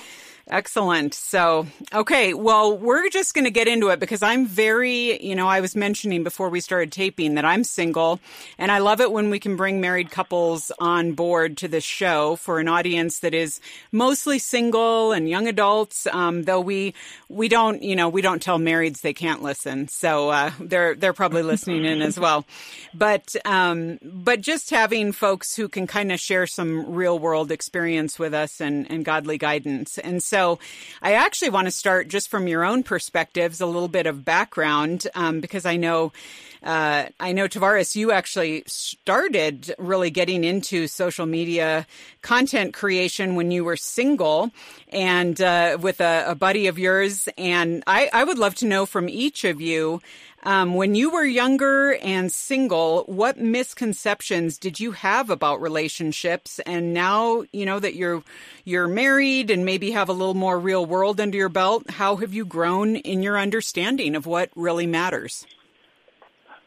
Excellent. 0.50 1.14
So, 1.14 1.66
okay, 1.90 2.34
well, 2.34 2.76
we're 2.76 3.08
just 3.08 3.32
going 3.32 3.46
to 3.46 3.50
get 3.50 3.66
into 3.66 3.88
it 3.88 3.98
because 3.98 4.22
I'm 4.22 4.46
very, 4.46 5.24
you 5.24 5.34
know, 5.34 5.48
I 5.48 5.62
was 5.62 5.74
mentioning 5.74 6.22
before 6.22 6.50
we 6.50 6.60
started 6.60 6.92
taping 6.92 7.36
that 7.36 7.46
I'm 7.46 7.64
single 7.64 8.20
and 8.58 8.70
I 8.70 8.78
love 8.78 9.00
it 9.00 9.10
when 9.10 9.30
we 9.30 9.40
can 9.40 9.56
bring 9.56 9.80
married 9.80 10.10
couples 10.10 10.70
on 10.78 11.12
board 11.12 11.56
to 11.58 11.68
this 11.68 11.82
show 11.82 12.36
for 12.36 12.60
an 12.60 12.68
audience 12.68 13.20
that 13.20 13.32
is 13.32 13.58
mostly 13.90 14.38
single 14.38 15.12
and 15.12 15.30
young 15.30 15.48
adults. 15.48 16.06
Um, 16.08 16.42
though 16.42 16.60
we, 16.60 16.92
we 17.30 17.48
don't, 17.48 17.82
you 17.82 17.96
know, 17.96 18.10
we 18.10 18.20
don't 18.20 18.42
tell 18.42 18.58
marrieds 18.58 19.00
they 19.00 19.14
can't 19.14 19.42
listen. 19.42 19.88
So, 19.88 20.28
uh, 20.28 20.50
they're, 20.60 20.94
they're 20.94 21.14
probably 21.14 21.42
listening 21.54 21.86
in 21.86 22.02
as 22.02 22.20
well. 22.20 22.44
But, 22.92 23.34
um, 23.46 23.98
but 24.02 24.42
just 24.42 24.68
having 24.68 25.12
folks 25.12 25.56
who 25.56 25.70
can 25.70 25.86
kind 25.86 26.12
of 26.12 26.20
share 26.20 26.46
some 26.46 26.92
real 26.92 27.18
world 27.18 27.50
experience 27.50 28.18
with 28.18 28.34
us 28.34 28.60
and, 28.60 28.90
and 28.90 29.06
godly 29.06 29.38
guidance. 29.38 29.96
And 29.96 30.22
so 30.22 30.33
I 30.34 31.12
actually 31.12 31.50
want 31.50 31.66
to 31.66 31.70
start 31.70 32.08
just 32.08 32.28
from 32.30 32.48
your 32.48 32.64
own 32.64 32.82
perspectives, 32.82 33.60
a 33.60 33.66
little 33.66 33.88
bit 33.88 34.06
of 34.06 34.24
background, 34.24 35.06
um, 35.14 35.40
because 35.40 35.64
I 35.64 35.76
know, 35.76 36.12
uh, 36.62 37.06
I 37.20 37.32
know 37.32 37.46
Tovares, 37.46 37.94
you 37.94 38.10
actually 38.10 38.64
started 38.66 39.74
really 39.78 40.10
getting 40.10 40.44
into 40.44 40.88
social 40.88 41.26
media 41.26 41.86
content 42.22 42.74
creation 42.74 43.36
when 43.36 43.50
you 43.50 43.64
were 43.64 43.76
single 43.76 44.50
and 44.88 45.40
uh, 45.40 45.78
with 45.80 46.00
a, 46.00 46.24
a 46.28 46.34
buddy 46.34 46.66
of 46.66 46.78
yours. 46.78 47.28
And 47.38 47.84
I, 47.86 48.08
I 48.12 48.24
would 48.24 48.38
love 48.38 48.54
to 48.56 48.66
know 48.66 48.86
from 48.86 49.08
each 49.08 49.44
of 49.44 49.60
you 49.60 50.00
um, 50.44 50.74
when 50.74 50.94
you 50.94 51.10
were 51.10 51.24
younger 51.24 51.94
and 52.02 52.30
single, 52.30 53.04
what 53.04 53.38
misconceptions 53.38 54.58
did 54.58 54.78
you 54.78 54.92
have 54.92 55.30
about 55.30 55.62
relationships? 55.62 56.60
And 56.66 56.92
now, 56.92 57.44
you 57.52 57.64
know 57.64 57.80
that 57.80 57.94
you're 57.94 58.22
you're 58.64 58.86
married 58.86 59.50
and 59.50 59.64
maybe 59.64 59.92
have 59.92 60.10
a 60.10 60.12
little 60.12 60.34
more 60.34 60.58
real 60.58 60.84
world 60.84 61.18
under 61.20 61.36
your 61.36 61.48
belt. 61.48 61.88
How 61.88 62.16
have 62.16 62.34
you 62.34 62.44
grown 62.44 62.96
in 62.96 63.22
your 63.22 63.38
understanding 63.38 64.14
of 64.14 64.26
what 64.26 64.50
really 64.54 64.86
matters? 64.86 65.46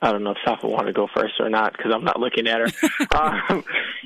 I 0.02 0.12
don't 0.12 0.24
know 0.24 0.32
if 0.32 0.38
Safa 0.46 0.68
wanted 0.68 0.88
to 0.88 0.94
go 0.94 1.08
first 1.16 1.34
or 1.40 1.50
not 1.50 1.74
because 1.76 1.92
I'm 1.94 2.04
not 2.04 2.20
looking 2.20 2.48
at 2.48 2.60
her. 2.60 3.16
um, 3.16 3.64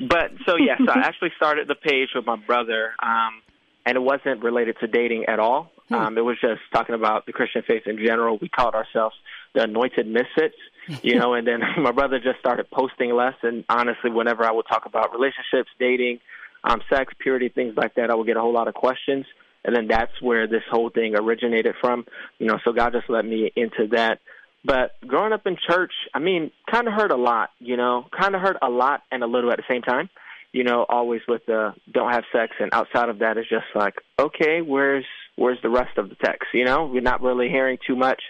but 0.08 0.32
so 0.46 0.56
yes, 0.56 0.80
I 0.88 1.00
actually 1.00 1.32
started 1.36 1.68
the 1.68 1.74
page 1.74 2.10
with 2.14 2.26
my 2.26 2.36
brother, 2.36 2.92
um, 3.02 3.42
and 3.86 3.96
it 3.96 4.00
wasn't 4.00 4.42
related 4.42 4.76
to 4.80 4.86
dating 4.86 5.26
at 5.26 5.38
all. 5.38 5.70
Um, 5.90 6.16
it 6.16 6.22
was 6.22 6.38
just 6.40 6.60
talking 6.72 6.94
about 6.94 7.26
the 7.26 7.32
Christian 7.32 7.62
faith 7.66 7.82
in 7.86 7.98
general. 7.98 8.38
We 8.40 8.48
called 8.48 8.74
ourselves 8.74 9.14
the 9.54 9.62
Anointed 9.62 10.06
Misfits, 10.06 10.56
you 11.02 11.18
know. 11.18 11.34
and 11.34 11.46
then 11.46 11.60
my 11.78 11.92
brother 11.92 12.18
just 12.18 12.38
started 12.40 12.70
posting 12.70 13.14
less. 13.14 13.34
And 13.42 13.64
honestly, 13.68 14.10
whenever 14.10 14.44
I 14.44 14.52
would 14.52 14.66
talk 14.68 14.86
about 14.86 15.12
relationships, 15.12 15.70
dating, 15.78 16.20
um, 16.64 16.80
sex, 16.88 17.12
purity, 17.18 17.48
things 17.48 17.74
like 17.76 17.94
that, 17.96 18.10
I 18.10 18.14
would 18.14 18.26
get 18.26 18.36
a 18.36 18.40
whole 18.40 18.52
lot 18.52 18.68
of 18.68 18.74
questions. 18.74 19.26
And 19.64 19.76
then 19.76 19.86
that's 19.86 20.12
where 20.20 20.46
this 20.46 20.62
whole 20.70 20.90
thing 20.90 21.14
originated 21.16 21.76
from, 21.80 22.04
you 22.38 22.46
know. 22.46 22.58
So 22.64 22.72
God 22.72 22.92
just 22.92 23.08
let 23.08 23.24
me 23.24 23.52
into 23.54 23.88
that. 23.92 24.18
But 24.64 24.92
growing 25.06 25.32
up 25.32 25.46
in 25.46 25.56
church, 25.56 25.92
I 26.14 26.18
mean, 26.18 26.50
kind 26.70 26.86
of 26.86 26.94
heard 26.94 27.10
a 27.10 27.16
lot, 27.16 27.50
you 27.58 27.76
know, 27.76 28.06
kind 28.16 28.34
of 28.34 28.40
heard 28.40 28.56
a 28.62 28.68
lot 28.68 29.02
and 29.10 29.22
a 29.22 29.26
little 29.26 29.50
at 29.50 29.56
the 29.56 29.64
same 29.68 29.82
time. 29.82 30.08
You 30.52 30.64
know, 30.64 30.84
always 30.88 31.22
with 31.26 31.46
the 31.46 31.74
don't 31.90 32.12
have 32.12 32.24
sex, 32.32 32.54
and 32.60 32.74
outside 32.74 33.08
of 33.08 33.20
that 33.20 33.38
is 33.38 33.46
just 33.48 33.64
like, 33.74 33.94
okay, 34.18 34.60
where's 34.60 35.06
where's 35.36 35.58
the 35.62 35.70
rest 35.70 35.96
of 35.96 36.10
the 36.10 36.14
text? 36.16 36.48
You 36.52 36.64
know, 36.64 36.86
we're 36.86 37.00
not 37.00 37.22
really 37.22 37.48
hearing 37.48 37.78
too 37.86 37.96
much. 37.96 38.20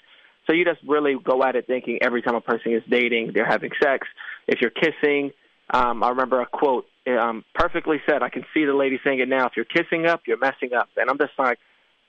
So 0.46 0.52
you 0.52 0.64
just 0.64 0.80
really 0.86 1.16
go 1.22 1.42
at 1.44 1.56
it 1.56 1.66
thinking 1.66 1.98
every 2.02 2.22
time 2.22 2.34
a 2.34 2.40
person 2.40 2.72
is 2.72 2.82
dating, 2.88 3.32
they're 3.34 3.46
having 3.46 3.70
sex. 3.82 4.06
If 4.48 4.60
you're 4.60 4.70
kissing, 4.70 5.30
um, 5.70 6.02
I 6.02 6.10
remember 6.10 6.40
a 6.40 6.46
quote 6.46 6.86
um, 7.06 7.44
perfectly 7.54 7.98
said. 8.08 8.22
I 8.22 8.28
can 8.28 8.44
see 8.52 8.64
the 8.64 8.74
lady 8.74 8.98
saying 9.04 9.20
it 9.20 9.28
now. 9.28 9.46
If 9.46 9.52
you're 9.56 9.64
kissing 9.64 10.06
up, 10.06 10.22
you're 10.26 10.38
messing 10.38 10.72
up. 10.74 10.88
And 10.96 11.08
I'm 11.08 11.18
just 11.18 11.32
like, 11.38 11.58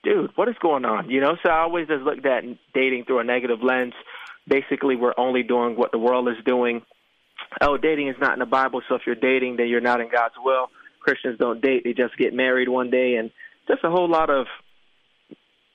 dude, 0.02 0.30
what 0.36 0.48
is 0.48 0.56
going 0.60 0.84
on? 0.84 1.10
You 1.10 1.20
know, 1.20 1.36
so 1.42 1.50
I 1.50 1.60
always 1.60 1.88
just 1.88 2.02
looked 2.02 2.26
at 2.26 2.44
dating 2.74 3.04
through 3.04 3.20
a 3.20 3.24
negative 3.24 3.62
lens. 3.62 3.94
Basically, 4.46 4.96
we're 4.96 5.14
only 5.16 5.42
doing 5.42 5.76
what 5.76 5.92
the 5.92 5.98
world 5.98 6.28
is 6.28 6.44
doing. 6.44 6.82
Oh, 7.60 7.76
dating 7.76 8.08
is 8.08 8.16
not 8.20 8.34
in 8.34 8.38
the 8.38 8.46
Bible, 8.46 8.82
so 8.88 8.94
if 8.94 9.02
you're 9.06 9.14
dating, 9.14 9.56
then 9.56 9.68
you're 9.68 9.80
not 9.80 10.00
in 10.00 10.08
God's 10.10 10.34
will. 10.42 10.68
Christians 11.00 11.38
don't 11.38 11.60
date; 11.60 11.82
they 11.84 11.92
just 11.92 12.16
get 12.16 12.34
married 12.34 12.68
one 12.68 12.90
day, 12.90 13.16
and 13.16 13.30
just 13.68 13.84
a 13.84 13.90
whole 13.90 14.08
lot 14.08 14.30
of 14.30 14.46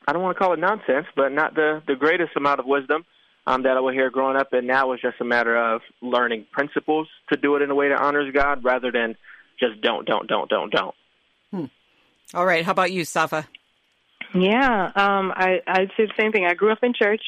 I 0.10 0.14
don't 0.14 0.24
want 0.24 0.36
to 0.36 0.44
call 0.44 0.54
it 0.54 0.60
nonsense, 0.60 1.06
but 1.16 1.32
not 1.32 1.54
the 1.54 1.84
the 1.86 1.96
greatest 1.96 2.32
amount 2.36 2.60
of 2.60 2.66
wisdom 2.66 3.06
um, 3.46 3.62
that 3.62 3.78
I 3.78 3.80
would 3.80 3.94
hear 3.94 4.10
growing 4.10 4.38
up. 4.38 4.54
And 4.54 4.66
now 4.66 4.92
it's 4.92 5.04
just 5.04 5.22
a 5.22 5.24
matter 5.24 5.56
of 5.56 5.82
learning 6.02 6.48
principles 6.52 7.08
to 7.32 7.38
do 7.38 7.56
it 7.56 7.62
in 7.62 7.70
a 7.70 7.76
way 7.76 7.90
that 7.90 8.00
honors 8.00 8.34
God, 8.34 8.64
rather 8.64 8.92
than 8.92 9.16
just 9.60 9.82
don't, 9.82 10.08
don't, 10.08 10.28
don't, 10.28 10.50
don't, 10.50 10.72
don't. 10.72 11.70
All 12.34 12.46
right. 12.46 12.66
How 12.66 12.72
about 12.72 12.92
you, 12.92 13.06
Safa? 13.06 13.48
Yeah, 14.34 14.92
um, 14.96 15.32
I 15.36 15.62
I'd 15.68 15.92
say 15.96 16.06
the 16.06 16.14
same 16.20 16.32
thing. 16.32 16.46
I 16.46 16.56
grew 16.56 16.72
up 16.72 16.84
in 16.84 16.94
church, 16.94 17.22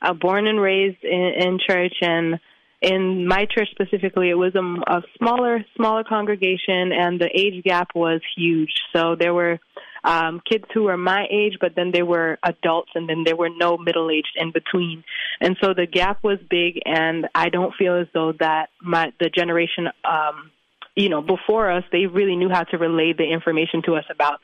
uh, 0.00 0.14
born 0.14 0.46
and 0.46 0.58
raised 0.60 1.02
in, 1.04 1.32
in 1.38 1.58
church, 1.58 1.94
and 2.00 2.40
in 2.80 3.26
my 3.26 3.46
church 3.46 3.68
specifically, 3.70 4.30
it 4.30 4.34
was 4.34 4.54
a, 4.54 4.60
a 4.60 5.02
smaller 5.18 5.64
smaller 5.76 6.04
congregation, 6.04 6.92
and 6.92 7.20
the 7.20 7.30
age 7.34 7.64
gap 7.64 7.88
was 7.94 8.20
huge. 8.36 8.72
So 8.94 9.14
there 9.18 9.32
were 9.32 9.58
um, 10.04 10.40
kids 10.48 10.64
who 10.72 10.84
were 10.84 10.96
my 10.96 11.26
age, 11.30 11.54
but 11.60 11.74
then 11.74 11.90
there 11.92 12.04
were 12.04 12.38
adults, 12.42 12.90
and 12.94 13.08
then 13.08 13.24
there 13.24 13.36
were 13.36 13.48
no 13.48 13.78
middle 13.78 14.10
aged 14.10 14.36
in 14.36 14.52
between. 14.52 15.02
And 15.40 15.56
so 15.60 15.74
the 15.74 15.86
gap 15.86 16.22
was 16.22 16.38
big, 16.48 16.80
and 16.84 17.26
I 17.34 17.48
don't 17.48 17.74
feel 17.74 17.96
as 17.96 18.06
though 18.12 18.32
that 18.40 18.68
my 18.80 19.12
the 19.18 19.30
generation. 19.30 19.88
Um, 20.04 20.50
you 20.96 21.08
know, 21.08 21.22
before 21.22 21.72
us, 21.72 21.82
they 21.90 22.06
really 22.06 22.36
knew 22.36 22.48
how 22.48 22.62
to 22.62 22.78
relay 22.78 23.12
the 23.12 23.24
information 23.24 23.82
to 23.82 23.96
us 23.96 24.04
about 24.10 24.38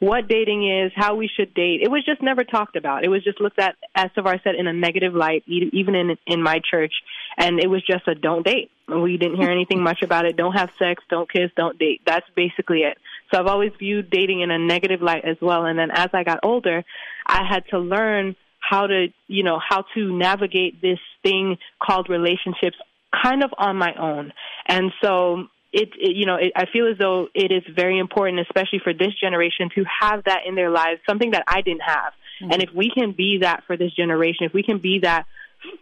what 0.00 0.28
dating 0.28 0.68
is, 0.68 0.92
how 0.94 1.14
we 1.14 1.30
should 1.34 1.54
date. 1.54 1.80
It 1.82 1.90
was 1.90 2.04
just 2.04 2.20
never 2.20 2.44
talked 2.44 2.76
about. 2.76 3.04
It 3.04 3.08
was 3.08 3.24
just 3.24 3.40
looked 3.40 3.58
at, 3.58 3.76
as 3.94 4.10
Savar 4.10 4.42
said, 4.42 4.54
in 4.54 4.66
a 4.66 4.72
negative 4.72 5.14
light, 5.14 5.44
even 5.46 5.94
in 5.94 6.18
in 6.26 6.42
my 6.42 6.60
church. 6.70 6.92
And 7.38 7.58
it 7.58 7.68
was 7.68 7.82
just 7.86 8.06
a 8.06 8.14
don't 8.14 8.44
date. 8.44 8.70
We 8.88 9.16
didn't 9.16 9.36
hear 9.36 9.50
anything 9.50 9.82
much 9.82 10.02
about 10.02 10.26
it. 10.26 10.36
Don't 10.36 10.52
have 10.52 10.70
sex, 10.78 11.02
don't 11.08 11.30
kiss, 11.30 11.50
don't 11.56 11.78
date. 11.78 12.02
That's 12.04 12.26
basically 12.34 12.80
it. 12.80 12.98
So 13.34 13.40
I've 13.40 13.48
always 13.48 13.72
viewed 13.78 14.10
dating 14.10 14.42
in 14.42 14.50
a 14.52 14.58
negative 14.58 15.02
light 15.02 15.24
as 15.24 15.36
well. 15.40 15.64
And 15.64 15.76
then 15.76 15.90
as 15.90 16.08
I 16.12 16.22
got 16.22 16.40
older, 16.44 16.84
I 17.26 17.42
had 17.48 17.64
to 17.70 17.78
learn 17.78 18.36
how 18.60 18.86
to, 18.86 19.08
you 19.26 19.42
know, 19.42 19.58
how 19.58 19.84
to 19.94 20.16
navigate 20.16 20.80
this 20.80 21.00
thing 21.22 21.58
called 21.82 22.08
relationships 22.08 22.76
kind 23.22 23.42
of 23.42 23.50
on 23.58 23.76
my 23.76 23.92
own. 23.94 24.32
And 24.66 24.92
so 25.02 25.48
it, 25.72 25.88
it 25.98 26.16
you 26.16 26.26
know 26.26 26.36
it, 26.36 26.52
I 26.54 26.66
feel 26.72 26.86
as 26.86 26.96
though 26.98 27.26
it 27.34 27.50
is 27.50 27.64
very 27.74 27.98
important, 27.98 28.38
especially 28.40 28.80
for 28.82 28.92
this 28.92 29.12
generation, 29.20 29.68
to 29.74 29.84
have 30.00 30.24
that 30.24 30.42
in 30.46 30.54
their 30.54 30.70
lives, 30.70 31.00
something 31.08 31.32
that 31.32 31.42
I 31.48 31.60
didn't 31.60 31.82
have. 31.82 32.12
Mm-hmm. 32.40 32.52
And 32.52 32.62
if 32.62 32.70
we 32.72 32.90
can 32.90 33.12
be 33.12 33.38
that 33.42 33.64
for 33.66 33.76
this 33.76 33.92
generation, 33.92 34.46
if 34.46 34.52
we 34.52 34.62
can 34.62 34.78
be 34.78 35.00
that 35.00 35.26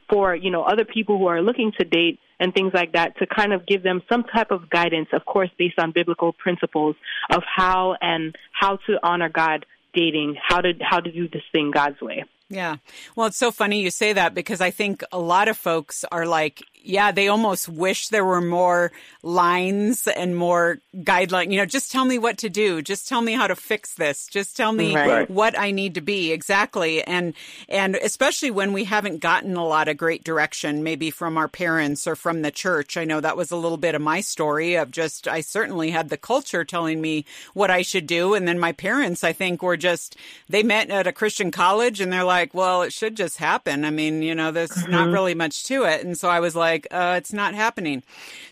for 0.09 0.35
you 0.35 0.51
know 0.51 0.63
other 0.63 0.87
people 0.87 1.19
who 1.19 1.27
are 1.27 1.43
looking 1.43 1.73
to 1.79 1.85
date 1.85 2.19
and 2.43 2.53
things 2.53 2.73
like 2.75 2.93
that, 2.93 3.17
to 3.19 3.27
kind 3.27 3.53
of 3.53 3.65
give 3.67 3.83
them 3.83 4.03
some 4.11 4.25
type 4.25 4.51
of 4.51 4.69
guidance, 4.69 5.09
of 5.13 5.25
course, 5.25 5.51
based 5.57 5.79
on 5.79 5.93
biblical 5.93 6.33
principles 6.33 6.97
of 7.31 7.43
how 7.47 7.97
and 8.01 8.37
how 8.53 8.77
to 8.87 8.99
honor 9.03 9.29
God 9.29 9.65
dating, 9.95 10.37
how 10.43 10.61
to 10.61 10.73
how 10.81 11.01
to 11.01 11.13
do 11.13 11.29
this 11.29 11.43
thing 11.53 11.71
God's 11.71 12.01
way. 12.01 12.25
Yeah. 12.49 12.77
Well, 13.17 13.29
it's 13.29 13.39
so 13.39 13.51
funny 13.51 13.81
you 13.81 13.91
say 13.91 14.13
that 14.13 14.35
because 14.35 14.61
I 14.61 14.71
think 14.71 15.03
a 15.11 15.19
lot 15.19 15.49
of 15.49 15.57
folks 15.57 16.05
are 16.13 16.27
like, 16.27 16.63
yeah, 16.85 17.13
they 17.13 17.29
almost 17.29 17.69
wish 17.69 18.09
there 18.09 18.25
were 18.25 18.41
more 18.41 18.93
lines 19.23 20.07
and 20.07 20.37
more 20.37 20.79
guideline. 20.97 21.51
You 21.51 21.59
know, 21.59 21.67
just 21.67 21.93
tell 21.93 22.05
me 22.05 22.19
what 22.19 22.39
to 22.39 22.51
do. 22.51 22.83
Just 22.83 23.09
tell 23.09 23.23
me 23.23 23.33
how 23.33 23.47
to 23.47 23.57
fix 23.57 23.95
this. 23.95 24.27
Just 24.27 24.57
tell 24.57 24.73
me 24.73 24.95
Right. 24.95 25.31
what 25.31 25.59
I 25.59 25.71
need 25.71 25.95
to 25.95 26.01
be 26.01 26.33
exactly. 26.33 27.03
And 27.05 27.35
and 27.69 27.97
especially 27.97 28.51
when 28.51 28.73
we 28.73 28.85
haven't 28.85 29.19
gotten 29.19 29.57
a 29.57 29.65
lot 29.65 29.89
of 29.89 29.97
great 29.97 30.25
direction, 30.25 30.83
maybe 30.83 31.11
from 31.11 31.39
our 31.39 31.49
parents 31.49 32.07
or 32.07 32.17
from 32.17 32.43
the 32.43 32.51
church. 32.51 32.97
I 32.97 33.05
know 33.05 33.21
that 33.21 33.37
was 33.37 33.51
a 33.51 33.57
little 33.57 33.79
bit 33.79 33.95
of 33.95 34.03
my 34.03 34.21
story 34.21 34.75
of 34.75 34.91
just 34.91 35.29
I 35.29 35.41
certainly 35.41 35.91
had 35.91 36.09
the 36.09 36.17
culture 36.17 36.65
telling 36.65 37.01
me 37.01 37.25
what 37.55 37.71
I 37.71 37.83
should 37.83 38.07
do, 38.07 38.35
and 38.35 38.47
then 38.47 38.59
my 38.59 38.73
parents, 38.73 39.25
I 39.25 39.33
think, 39.33 39.63
were 39.63 39.77
just 39.77 40.17
they 40.49 40.63
met 40.63 40.91
at 40.91 41.07
a 41.07 41.13
Christian 41.13 41.51
college, 41.51 42.01
and 42.01 42.13
they're 42.13 42.25
like, 42.25 42.55
well, 42.55 42.83
it 42.83 42.93
should 42.93 43.17
just 43.17 43.39
happen. 43.39 43.85
I 43.85 43.91
mean, 43.91 44.23
you 44.23 44.35
know, 44.35 44.51
there's 44.51 44.77
not 44.89 45.05
mm-hmm. 45.05 45.13
really 45.13 45.35
much 45.35 45.65
to 45.65 45.85
it, 45.85 46.05
and 46.05 46.19
so 46.19 46.29
I 46.29 46.41
was 46.41 46.57
like, 46.57 46.72
uh, 46.91 47.15
it's 47.17 47.33
not 47.33 47.55
happening. 47.55 48.03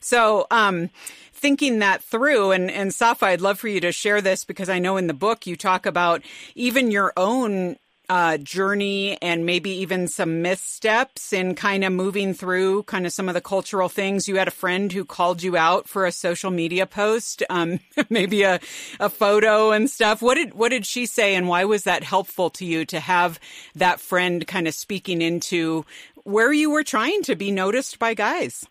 So, 0.00 0.46
um, 0.50 0.90
thinking 1.32 1.78
that 1.78 2.02
through, 2.02 2.52
and 2.52 2.70
and 2.70 2.94
Safa, 2.94 3.26
I'd 3.26 3.40
love 3.40 3.58
for 3.58 3.68
you 3.68 3.80
to 3.80 3.92
share 3.92 4.20
this 4.20 4.44
because 4.44 4.68
I 4.68 4.78
know 4.78 4.96
in 4.96 5.06
the 5.06 5.14
book 5.14 5.46
you 5.46 5.56
talk 5.56 5.86
about 5.86 6.22
even 6.54 6.90
your 6.90 7.12
own 7.16 7.76
uh, 8.10 8.36
journey 8.38 9.16
and 9.22 9.46
maybe 9.46 9.70
even 9.70 10.08
some 10.08 10.42
missteps 10.42 11.32
in 11.32 11.54
kind 11.54 11.84
of 11.84 11.92
moving 11.92 12.34
through 12.34 12.82
kind 12.82 13.06
of 13.06 13.12
some 13.12 13.28
of 13.28 13.34
the 13.34 13.40
cultural 13.40 13.88
things. 13.88 14.26
You 14.26 14.36
had 14.36 14.48
a 14.48 14.50
friend 14.50 14.92
who 14.92 15.04
called 15.04 15.44
you 15.44 15.56
out 15.56 15.88
for 15.88 16.04
a 16.04 16.12
social 16.12 16.50
media 16.50 16.86
post, 16.86 17.44
um, 17.48 17.78
maybe 18.10 18.42
a, 18.42 18.58
a 18.98 19.08
photo 19.08 19.70
and 19.70 19.88
stuff. 19.88 20.20
What 20.22 20.34
did 20.34 20.54
what 20.54 20.70
did 20.70 20.86
she 20.86 21.06
say, 21.06 21.36
and 21.36 21.46
why 21.46 21.64
was 21.64 21.84
that 21.84 22.02
helpful 22.02 22.50
to 22.50 22.64
you 22.64 22.84
to 22.86 22.98
have 22.98 23.38
that 23.76 24.00
friend 24.00 24.44
kind 24.44 24.66
of 24.66 24.74
speaking 24.74 25.22
into 25.22 25.86
where 26.24 26.52
you 26.52 26.70
were 26.70 26.84
trying 26.84 27.22
to 27.22 27.36
be 27.36 27.50
noticed 27.50 27.98
by 27.98 28.14
guys? 28.14 28.66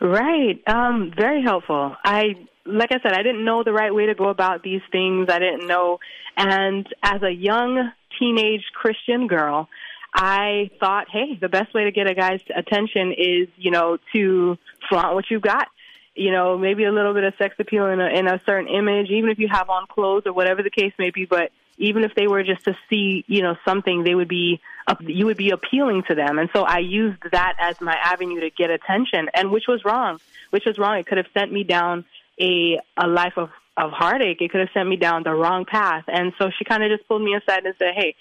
Right. 0.00 0.62
Um, 0.66 1.12
very 1.16 1.42
helpful. 1.42 1.96
I 2.04 2.46
like 2.64 2.92
I 2.92 3.00
said, 3.02 3.12
I 3.12 3.22
didn't 3.22 3.46
know 3.46 3.64
the 3.64 3.72
right 3.72 3.94
way 3.94 4.06
to 4.06 4.14
go 4.14 4.28
about 4.28 4.62
these 4.62 4.82
things. 4.92 5.28
I 5.30 5.38
didn't 5.38 5.66
know 5.66 5.98
and 6.38 6.86
as 7.02 7.20
a 7.22 7.30
young 7.30 7.90
teenage 8.18 8.62
Christian 8.72 9.26
girl, 9.26 9.68
I 10.14 10.70
thought, 10.78 11.06
hey, 11.12 11.36
the 11.38 11.48
best 11.48 11.74
way 11.74 11.84
to 11.84 11.90
get 11.90 12.08
a 12.08 12.14
guy's 12.14 12.40
attention 12.56 13.12
is, 13.12 13.48
you 13.56 13.72
know, 13.72 13.98
to 14.14 14.56
flaunt 14.88 15.14
what 15.14 15.24
you've 15.30 15.42
got. 15.42 15.66
You 16.14 16.32
know, 16.32 16.56
maybe 16.56 16.84
a 16.84 16.92
little 16.92 17.12
bit 17.12 17.24
of 17.24 17.34
sex 17.38 17.56
appeal 17.58 17.86
in 17.86 18.00
a, 18.00 18.06
in 18.06 18.26
a 18.26 18.40
certain 18.46 18.68
image, 18.68 19.08
even 19.10 19.30
if 19.30 19.38
you 19.38 19.48
have 19.50 19.68
on 19.68 19.86
clothes 19.88 20.24
or 20.26 20.32
whatever 20.32 20.62
the 20.62 20.70
case 20.70 20.92
may 20.98 21.10
be. 21.10 21.26
But 21.26 21.50
even 21.78 22.04
if 22.04 22.14
they 22.14 22.26
were 22.26 22.42
just 22.42 22.64
to 22.64 22.76
see, 22.90 23.24
you 23.28 23.42
know, 23.42 23.56
something, 23.64 24.04
they 24.04 24.14
would 24.14 24.28
be, 24.28 24.60
you 25.00 25.26
would 25.26 25.36
be 25.36 25.50
appealing 25.50 26.02
to 26.08 26.14
them. 26.14 26.38
And 26.38 26.50
so 26.52 26.64
I 26.64 26.78
used 26.78 27.22
that 27.32 27.54
as 27.58 27.80
my 27.80 27.96
avenue 28.02 28.40
to 28.40 28.50
get 28.50 28.70
attention, 28.70 29.28
and 29.32 29.50
which 29.50 29.64
was 29.68 29.84
wrong. 29.84 30.18
Which 30.50 30.64
was 30.66 30.78
wrong. 30.78 30.98
It 30.98 31.06
could 31.06 31.18
have 31.18 31.26
sent 31.34 31.52
me 31.52 31.62
down 31.64 32.04
a 32.40 32.80
a 32.96 33.06
life 33.06 33.34
of 33.36 33.50
of 33.76 33.92
heartache. 33.92 34.40
It 34.40 34.50
could 34.50 34.60
have 34.60 34.70
sent 34.74 34.88
me 34.88 34.96
down 34.96 35.22
the 35.22 35.34
wrong 35.34 35.64
path. 35.64 36.04
And 36.08 36.32
so 36.38 36.50
she 36.56 36.64
kind 36.64 36.82
of 36.82 36.90
just 36.90 37.06
pulled 37.06 37.22
me 37.22 37.34
aside 37.34 37.64
and 37.64 37.74
said, 37.78 37.92
"Hey, 37.94 38.16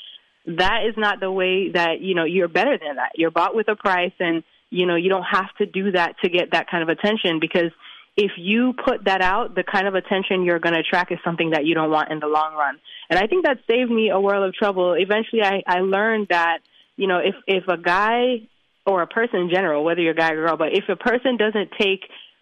that 0.45 0.85
is 0.85 0.95
not 0.97 1.19
the 1.19 1.31
way 1.31 1.69
that 1.69 2.01
you 2.01 2.15
know 2.15 2.25
you're 2.25 2.47
better 2.47 2.77
than 2.77 2.97
that. 2.97 3.13
You're 3.15 3.31
bought 3.31 3.55
with 3.55 3.69
a 3.69 3.75
price, 3.75 4.13
and 4.19 4.43
you 4.69 4.85
know 4.85 4.95
you 4.95 5.09
don't 5.09 5.23
have 5.23 5.55
to 5.59 5.65
do 5.65 5.91
that 5.91 6.19
to 6.21 6.29
get 6.29 6.51
that 6.51 6.69
kind 6.69 6.83
of 6.83 6.89
attention 6.89 7.39
because." 7.39 7.71
If 8.17 8.31
you 8.37 8.73
put 8.73 9.05
that 9.05 9.21
out, 9.21 9.53
the 9.53 9.63
kind 9.63 9.87
of 9.87 9.93
attention 9.93 10.43
you're 10.43 10.59
going 10.59 10.73
to 10.73 10.79
attract 10.79 11.11
is 11.11 11.19
something 11.23 11.51
that 11.51 11.65
you 11.65 11.75
don't 11.75 11.91
want 11.91 12.11
in 12.11 12.19
the 12.19 12.27
long 12.27 12.55
run. 12.55 12.79
And 13.09 13.19
I 13.19 13.27
think 13.27 13.45
that 13.45 13.59
saved 13.69 13.91
me 13.91 14.09
a 14.09 14.19
world 14.19 14.47
of 14.47 14.55
trouble. 14.55 14.93
Eventually, 14.93 15.43
I, 15.43 15.61
I 15.67 15.81
learned 15.81 16.27
that, 16.31 16.59
you 16.95 17.07
know, 17.07 17.19
if, 17.19 17.35
if 17.45 17.67
a 17.67 17.77
guy 17.77 18.47
or 18.87 19.03
a 19.03 19.07
person 19.07 19.41
in 19.41 19.49
general, 19.53 19.83
whether 19.83 20.01
you're 20.01 20.13
a 20.13 20.15
guy 20.15 20.31
or 20.31 20.47
girl, 20.47 20.57
but 20.57 20.73
if 20.73 20.85
a 20.89 20.95
person 20.95 21.37
doesn't 21.37 21.69
take 21.79 22.01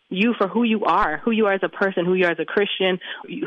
you 0.10 0.34
for 0.38 0.48
who 0.48 0.64
you 0.64 0.86
are, 0.86 1.18
who 1.18 1.32
you 1.32 1.48
are 1.48 1.54
as 1.54 1.64
a 1.64 1.70
person, 1.70 2.06
who 2.06 2.14
you 2.14 2.26
are 2.26 2.32
as 2.32 2.40
a 2.40 2.46
Christian, 2.46 3.00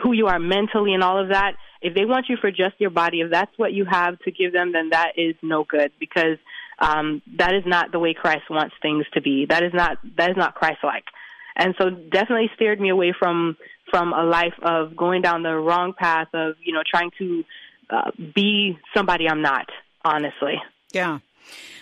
who 0.02 0.12
you 0.12 0.26
are 0.26 0.38
mentally, 0.38 0.92
and 0.92 1.02
all 1.02 1.22
of 1.22 1.30
that. 1.30 1.52
If 1.80 1.94
they 1.94 2.04
want 2.04 2.26
you 2.28 2.36
for 2.36 2.50
just 2.50 2.74
your 2.78 2.90
body, 2.90 3.20
if 3.20 3.30
that's 3.30 3.52
what 3.56 3.72
you 3.72 3.84
have 3.84 4.18
to 4.20 4.30
give 4.32 4.52
them, 4.52 4.72
then 4.72 4.90
that 4.90 5.12
is 5.16 5.36
no 5.42 5.64
good 5.64 5.92
because 6.00 6.36
um, 6.80 7.22
that 7.36 7.54
is 7.54 7.62
not 7.64 7.92
the 7.92 8.00
way 8.00 8.14
Christ 8.14 8.50
wants 8.50 8.74
things 8.82 9.06
to 9.14 9.20
be. 9.22 9.46
That 9.48 9.62
is 9.62 9.72
not 9.72 9.98
that 10.16 10.30
is 10.30 10.36
not 10.36 10.54
Christ-like, 10.56 11.04
and 11.58 11.74
so 11.76 11.90
definitely 11.90 12.50
steered 12.54 12.80
me 12.80 12.88
away 12.88 13.12
from 13.18 13.56
from 13.90 14.12
a 14.12 14.22
life 14.22 14.54
of 14.62 14.96
going 14.96 15.22
down 15.22 15.42
the 15.42 15.54
wrong 15.54 15.92
path 15.92 16.28
of 16.32 16.54
you 16.62 16.72
know 16.72 16.82
trying 16.88 17.10
to 17.18 17.44
uh, 17.90 18.10
be 18.34 18.78
somebody 18.94 19.28
I'm 19.28 19.42
not. 19.42 19.68
Honestly, 20.04 20.54
yeah. 20.92 21.18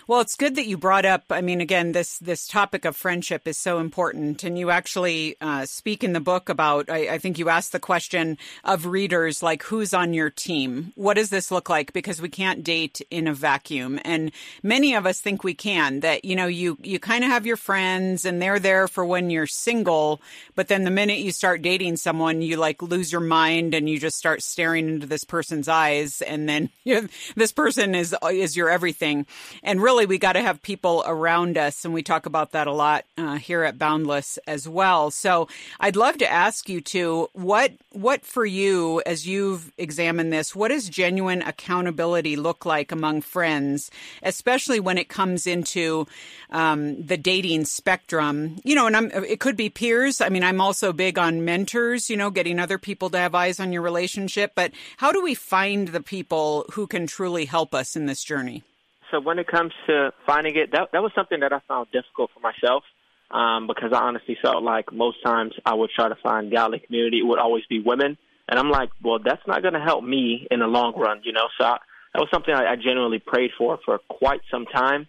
Well, 0.08 0.20
it's 0.20 0.36
good 0.36 0.54
that 0.54 0.68
you 0.68 0.78
brought 0.78 1.04
up. 1.04 1.24
I 1.30 1.40
mean, 1.40 1.60
again, 1.60 1.90
this 1.90 2.20
this 2.20 2.46
topic 2.46 2.84
of 2.84 2.94
friendship 2.94 3.48
is 3.48 3.58
so 3.58 3.80
important, 3.80 4.44
and 4.44 4.56
you 4.56 4.70
actually 4.70 5.34
uh, 5.40 5.66
speak 5.66 6.04
in 6.04 6.12
the 6.12 6.20
book 6.20 6.48
about. 6.48 6.88
I, 6.88 7.14
I, 7.14 7.18
think 7.18 7.40
you 7.40 7.48
asked 7.48 7.72
the 7.72 7.80
question 7.80 8.38
of 8.62 8.86
readers, 8.86 9.42
like, 9.42 9.64
who's 9.64 9.92
on 9.92 10.14
your 10.14 10.30
team? 10.30 10.92
What 10.94 11.14
does 11.14 11.30
this 11.30 11.50
look 11.50 11.68
like? 11.68 11.92
Because 11.92 12.22
we 12.22 12.28
can't 12.28 12.62
date 12.62 13.00
in 13.10 13.26
a 13.26 13.34
vacuum, 13.34 13.98
and 14.04 14.30
many 14.62 14.94
of 14.94 15.06
us 15.06 15.20
think 15.20 15.42
we 15.42 15.54
can. 15.54 15.98
That 15.98 16.24
you 16.24 16.36
know, 16.36 16.46
you 16.46 16.78
you 16.84 17.00
kind 17.00 17.24
of 17.24 17.30
have 17.30 17.44
your 17.44 17.56
friends, 17.56 18.24
and 18.24 18.40
they're 18.40 18.60
there 18.60 18.86
for 18.86 19.04
when 19.04 19.28
you're 19.28 19.48
single, 19.48 20.20
but 20.54 20.68
then 20.68 20.84
the 20.84 20.90
minute 20.92 21.18
you 21.18 21.32
start 21.32 21.62
dating 21.62 21.96
someone, 21.96 22.42
you 22.42 22.58
like 22.58 22.80
lose 22.80 23.10
your 23.10 23.20
mind, 23.20 23.74
and 23.74 23.90
you 23.90 23.98
just 23.98 24.18
start 24.18 24.40
staring 24.40 24.88
into 24.88 25.08
this 25.08 25.24
person's 25.24 25.66
eyes, 25.66 26.22
and 26.22 26.48
then 26.48 26.70
you 26.84 26.94
know, 27.00 27.08
this 27.34 27.50
person 27.50 27.96
is 27.96 28.14
is 28.30 28.56
your 28.56 28.70
everything, 28.70 29.26
and 29.64 29.82
really 29.82 29.95
really 29.96 30.04
we 30.04 30.18
got 30.18 30.34
to 30.34 30.42
have 30.42 30.60
people 30.60 31.02
around 31.06 31.56
us, 31.56 31.82
and 31.86 31.94
we 31.94 32.02
talk 32.02 32.26
about 32.26 32.52
that 32.52 32.66
a 32.66 32.72
lot 32.72 33.06
uh, 33.16 33.36
here 33.36 33.62
at 33.62 33.78
Boundless 33.78 34.38
as 34.46 34.68
well. 34.68 35.10
So 35.10 35.48
I'd 35.80 35.96
love 35.96 36.18
to 36.18 36.30
ask 36.30 36.68
you 36.68 36.82
to 36.82 37.30
what 37.32 37.72
what 37.92 38.26
for 38.26 38.44
you 38.44 39.00
as 39.06 39.26
you've 39.26 39.72
examined 39.78 40.30
this, 40.30 40.54
what 40.54 40.68
does 40.68 40.90
genuine 40.90 41.40
accountability 41.40 42.36
look 42.36 42.66
like 42.66 42.92
among 42.92 43.22
friends, 43.22 43.90
especially 44.22 44.80
when 44.80 44.98
it 44.98 45.08
comes 45.08 45.46
into 45.46 46.06
um, 46.50 47.02
the 47.02 47.16
dating 47.16 47.64
spectrum? 47.64 48.60
You 48.64 48.74
know, 48.74 48.86
and 48.86 48.96
I'm, 48.98 49.10
it 49.10 49.40
could 49.40 49.56
be 49.56 49.70
peers. 49.70 50.20
I 50.20 50.28
mean, 50.28 50.44
I'm 50.44 50.60
also 50.60 50.92
big 50.92 51.18
on 51.18 51.46
mentors. 51.46 52.10
You 52.10 52.18
know, 52.18 52.30
getting 52.30 52.58
other 52.58 52.76
people 52.76 53.08
to 53.10 53.18
have 53.18 53.34
eyes 53.34 53.60
on 53.60 53.72
your 53.72 53.80
relationship. 53.80 54.52
But 54.54 54.72
how 54.98 55.10
do 55.10 55.22
we 55.22 55.34
find 55.34 55.88
the 55.88 56.02
people 56.02 56.66
who 56.72 56.86
can 56.86 57.06
truly 57.06 57.46
help 57.46 57.74
us 57.74 57.96
in 57.96 58.04
this 58.04 58.22
journey? 58.22 58.62
So 59.10 59.20
when 59.20 59.38
it 59.38 59.46
comes 59.46 59.72
to 59.86 60.12
finding 60.26 60.56
it, 60.56 60.72
that 60.72 60.88
that 60.92 61.02
was 61.02 61.12
something 61.14 61.40
that 61.40 61.52
I 61.52 61.60
found 61.68 61.88
difficult 61.92 62.30
for 62.34 62.40
myself 62.40 62.82
um, 63.30 63.66
because 63.66 63.92
I 63.92 64.02
honestly 64.02 64.36
felt 64.40 64.62
like 64.62 64.92
most 64.92 65.18
times 65.24 65.52
I 65.64 65.74
would 65.74 65.90
try 65.90 66.08
to 66.08 66.16
find 66.22 66.52
godly 66.52 66.80
community, 66.80 67.18
it 67.18 67.26
would 67.26 67.38
always 67.38 67.64
be 67.68 67.80
women, 67.80 68.16
and 68.48 68.58
I'm 68.58 68.70
like, 68.70 68.90
well, 69.02 69.18
that's 69.24 69.42
not 69.46 69.62
going 69.62 69.74
to 69.74 69.80
help 69.80 70.04
me 70.04 70.46
in 70.50 70.60
the 70.60 70.66
long 70.66 70.94
run, 70.96 71.20
you 71.24 71.32
know. 71.32 71.48
So 71.58 71.64
I, 71.64 71.78
that 72.14 72.20
was 72.20 72.28
something 72.32 72.54
I, 72.54 72.72
I 72.72 72.76
genuinely 72.76 73.18
prayed 73.18 73.50
for 73.58 73.78
for 73.84 73.98
quite 74.08 74.40
some 74.50 74.66
time. 74.66 75.06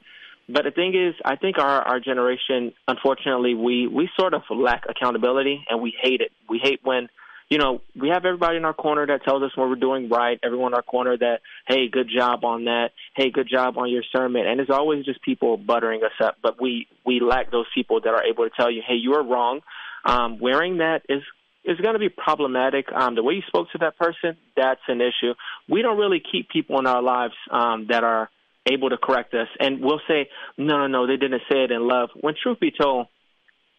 But 0.50 0.64
the 0.64 0.72
thing 0.72 0.95
is, 0.95 1.14
I 1.26 1.36
think 1.36 1.60
our 1.60 1.82
our 1.82 2.00
generation, 2.00 2.74
unfortunately, 2.88 3.54
we 3.54 3.88
we 3.88 4.10
sort 4.20 4.34
of 4.34 4.43
lack 4.50 4.84
accountability, 4.89 5.66
and 5.70 5.82
we 5.82 5.93
hate 6.02 6.22
it. 6.22 6.32
We 6.50 6.60
hate 6.64 6.80
when 6.84 7.10
you 7.50 7.58
know, 7.58 7.82
we 7.95 8.10
have 8.10 8.26
everybody 8.26 8.58
in 8.58 8.66
our 8.66 8.74
corner 8.74 9.06
that 9.08 9.24
tells 9.24 9.41
us 9.41 9.52
what 9.56 9.70
we're 9.70 9.76
doing 9.76 10.10
right. 10.10 10.39
Everyone 10.43 10.74
in 10.74 10.76
our 10.76 10.82
corner 10.82 11.18
that, 11.18 11.39
hey, 11.68 11.88
good 11.88 12.10
job 12.14 12.43
on 12.43 12.66
that. 12.66 12.89
Hey, 13.16 13.32
good 13.32 13.48
job 13.50 13.78
on 13.78 13.89
your 13.89 14.04
sermon. 14.16 14.45
And 14.45 14.60
it's 14.60 14.70
always 14.70 15.06
just 15.06 15.22
people 15.22 15.56
buttering 15.56 16.04
us 16.04 16.12
up. 16.22 16.38
But 16.41 16.62
we 16.62 16.88
we 17.06 17.22
lack 17.22 17.52
those 17.52 17.68
people 17.74 18.02
that 18.02 18.10
are 18.10 18.24
able 18.24 18.43
to 18.43 18.50
tell 18.56 18.70
you, 18.70 18.82
hey, 18.86 18.95
you 18.95 19.14
are 19.14 19.24
wrong. 19.24 19.62
Um, 20.04 20.39
wearing 20.39 20.78
that 20.78 21.04
is 21.08 21.24
is 21.64 21.78
going 21.78 21.93
to 21.93 22.00
be 22.00 22.10
problematic. 22.10 22.91
Um, 22.91 23.16
the 23.16 23.24
way 23.24 23.36
you 23.36 23.43
spoke 23.48 23.72
to 23.72 23.78
that 23.80 23.98
person, 23.98 24.38
that's 24.56 24.82
an 24.88 25.00
issue. 25.02 25.34
We 25.70 25.82
don't 25.82 25.98
really 25.98 26.22
keep 26.32 26.50
people 26.50 26.80
in 26.80 26.88
our 26.88 27.02
lives 27.02 27.34
um, 27.52 27.88
that 27.89 28.04
are 28.04 28.30
able 28.70 28.89
to 28.89 28.98
correct 28.98 29.34
us, 29.34 29.48
and 29.62 29.80
we'll 29.82 30.02
say, 30.10 30.30
no, 30.58 30.78
no, 30.80 30.88
no, 30.88 31.08
they 31.08 31.16
didn't 31.16 31.41
say 31.50 31.64
it 31.64 31.72
in 31.72 31.88
love. 31.88 32.10
When 32.20 32.36
truth 32.41 32.60
be 32.60 32.72
told, 32.72 33.08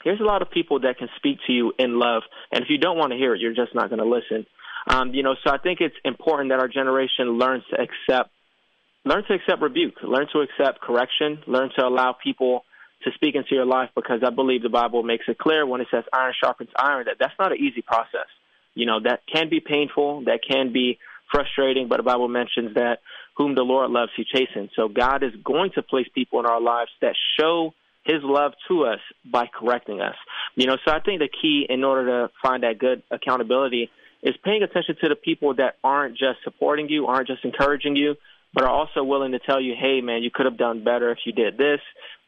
there's 0.04 0.20
a 0.20 0.24
lot 0.24 0.42
of 0.42 0.50
people 0.50 0.80
that 0.80 0.98
can 0.98 1.08
speak 1.16 1.38
to 1.46 1.52
you 1.52 1.72
in 1.78 1.98
love, 1.98 2.22
and 2.52 2.62
if 2.62 2.70
you 2.70 2.78
don't 2.78 2.96
want 2.96 3.12
to 3.12 3.18
hear 3.18 3.34
it, 3.34 3.40
you're 3.40 3.54
just 3.54 3.74
not 3.74 3.90
going 3.90 4.00
to 4.00 4.08
listen. 4.08 4.46
Um, 4.86 5.12
you 5.12 5.22
know, 5.22 5.34
so 5.44 5.52
I 5.52 5.58
think 5.58 5.80
it's 5.80 5.96
important 6.04 6.50
that 6.50 6.60
our 6.60 6.68
generation 6.68 7.38
learns 7.38 7.64
to 7.70 7.76
accept, 7.80 8.30
learn 9.04 9.24
to 9.28 9.34
accept 9.34 9.60
rebuke, 9.60 9.94
learn 10.02 10.26
to 10.32 10.40
accept 10.40 10.80
correction, 10.80 11.42
learn 11.46 11.70
to 11.76 11.84
allow 11.84 12.12
people 12.22 12.64
to 13.04 13.10
speak 13.14 13.34
into 13.34 13.54
your 13.54 13.66
life 13.66 13.90
because 13.94 14.20
I 14.26 14.30
believe 14.30 14.62
the 14.62 14.68
Bible 14.68 15.02
makes 15.02 15.24
it 15.28 15.38
clear 15.38 15.66
when 15.66 15.80
it 15.80 15.88
says 15.90 16.04
iron 16.12 16.34
sharpens 16.42 16.70
iron 16.76 17.04
that 17.06 17.16
that's 17.20 17.34
not 17.38 17.52
an 17.52 17.58
easy 17.58 17.82
process. 17.82 18.26
You 18.74 18.86
know, 18.86 19.00
that 19.00 19.20
can 19.32 19.48
be 19.48 19.60
painful, 19.60 20.24
that 20.24 20.40
can 20.48 20.72
be 20.72 20.98
frustrating, 21.30 21.88
but 21.88 21.98
the 21.98 22.02
Bible 22.02 22.28
mentions 22.28 22.74
that 22.74 22.98
whom 23.36 23.54
the 23.54 23.62
Lord 23.62 23.90
loves, 23.90 24.10
he 24.16 24.24
chastens. 24.24 24.70
So 24.74 24.88
God 24.88 25.22
is 25.22 25.32
going 25.44 25.70
to 25.74 25.82
place 25.82 26.06
people 26.14 26.40
in 26.40 26.46
our 26.46 26.60
lives 26.60 26.90
that 27.00 27.14
show 27.38 27.74
his 28.08 28.22
love 28.24 28.52
to 28.66 28.84
us 28.84 29.00
by 29.30 29.46
correcting 29.46 30.00
us. 30.00 30.16
You 30.56 30.66
know, 30.66 30.78
so 30.84 30.92
I 30.92 31.00
think 31.00 31.20
the 31.20 31.28
key 31.28 31.66
in 31.68 31.84
order 31.84 32.06
to 32.06 32.32
find 32.42 32.62
that 32.62 32.78
good 32.78 33.02
accountability 33.10 33.90
is 34.22 34.34
paying 34.42 34.62
attention 34.62 34.96
to 35.02 35.10
the 35.10 35.14
people 35.14 35.54
that 35.56 35.76
aren't 35.84 36.16
just 36.16 36.38
supporting 36.42 36.88
you, 36.88 37.06
aren't 37.06 37.28
just 37.28 37.44
encouraging 37.44 37.96
you, 37.96 38.14
but 38.54 38.64
are 38.64 38.70
also 38.70 39.04
willing 39.04 39.32
to 39.32 39.38
tell 39.38 39.60
you, 39.60 39.74
hey, 39.78 40.00
man, 40.00 40.22
you 40.22 40.30
could 40.32 40.46
have 40.46 40.56
done 40.56 40.82
better 40.82 41.12
if 41.12 41.18
you 41.26 41.32
did 41.32 41.58
this. 41.58 41.80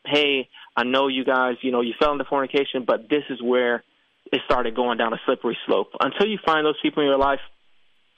Hey, 0.04 0.48
I 0.76 0.84
know 0.84 1.08
you 1.08 1.24
guys, 1.24 1.56
you 1.62 1.72
know, 1.72 1.80
you 1.80 1.94
fell 1.98 2.12
into 2.12 2.24
fornication, 2.24 2.84
but 2.86 3.08
this 3.08 3.24
is 3.30 3.42
where 3.42 3.82
it 4.30 4.40
started 4.44 4.76
going 4.76 4.98
down 4.98 5.14
a 5.14 5.20
slippery 5.24 5.56
slope. 5.66 5.88
Until 5.98 6.28
you 6.28 6.38
find 6.44 6.64
those 6.64 6.78
people 6.82 7.02
in 7.02 7.08
your 7.08 7.18
life 7.18 7.40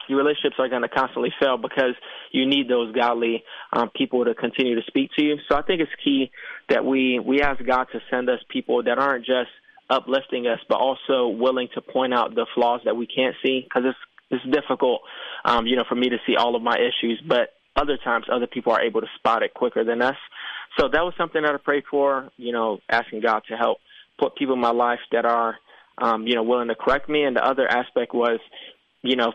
your 0.09 0.18
relationships 0.18 0.57
are 0.59 0.68
going 0.68 0.82
to 0.82 0.88
constantly 0.88 1.32
fail 1.40 1.57
because 1.57 1.94
you 2.30 2.46
need 2.46 2.68
those 2.68 2.94
godly 2.94 3.44
um, 3.72 3.90
people 3.94 4.24
to 4.24 4.34
continue 4.34 4.74
to 4.74 4.86
speak 4.86 5.11
to 5.16 5.24
you. 5.24 5.36
So 5.48 5.57
I 5.57 5.62
think 5.62 5.80
it's 5.80 5.92
key 6.05 6.30
that 6.68 6.84
we 6.84 7.18
we 7.18 7.42
ask 7.42 7.64
God 7.64 7.86
to 7.92 8.00
send 8.11 8.28
us 8.28 8.38
people 8.48 8.82
that 8.84 8.98
aren't 8.98 9.24
just 9.24 9.50
uplifting 9.90 10.46
us, 10.46 10.59
but 10.68 10.78
also 10.78 11.28
willing 11.28 11.68
to 11.74 11.80
point 11.80 12.14
out 12.14 12.34
the 12.34 12.46
flaws 12.55 12.80
that 12.84 12.96
we 12.96 13.07
can't 13.07 13.36
see 13.44 13.61
because 13.62 13.82
it's 13.86 13.98
it's 14.30 14.44
difficult, 14.50 15.03
um, 15.44 15.66
you 15.66 15.76
know, 15.76 15.84
for 15.86 15.94
me 15.94 16.09
to 16.09 16.16
see 16.26 16.36
all 16.36 16.57
of 16.57 16.62
my 16.62 16.76
issues, 16.76 17.22
but 17.28 17.50
other 17.76 17.98
times 18.03 18.26
other 18.32 18.46
people 18.46 18.72
are 18.72 18.82
able 18.82 19.03
to 19.03 19.07
spot 19.18 19.42
it 19.42 19.53
quicker 19.55 19.84
than 19.84 20.00
us. 20.00 20.16
So 20.78 20.88
that 20.88 21.03
was 21.03 21.12
something 21.18 21.42
that 21.42 21.55
I 21.55 21.59
prayed 21.59 21.84
for, 21.90 22.30
you 22.36 22.53
know, 22.53 22.78
asking 22.88 23.20
God 23.20 23.42
to 23.48 23.57
help 23.57 23.78
put 24.18 24.36
people 24.36 24.55
in 24.55 24.61
my 24.61 24.70
life 24.72 25.00
that 25.12 25.26
are, 25.26 25.57
um, 25.98 26.26
you 26.26 26.34
know, 26.34 26.42
willing 26.42 26.68
to 26.68 26.74
correct 26.74 27.09
me. 27.09 27.24
And 27.24 27.36
the 27.36 27.44
other 27.44 27.68
aspect 27.68 28.14
was, 28.14 28.40
you 29.03 29.16
know, 29.16 29.32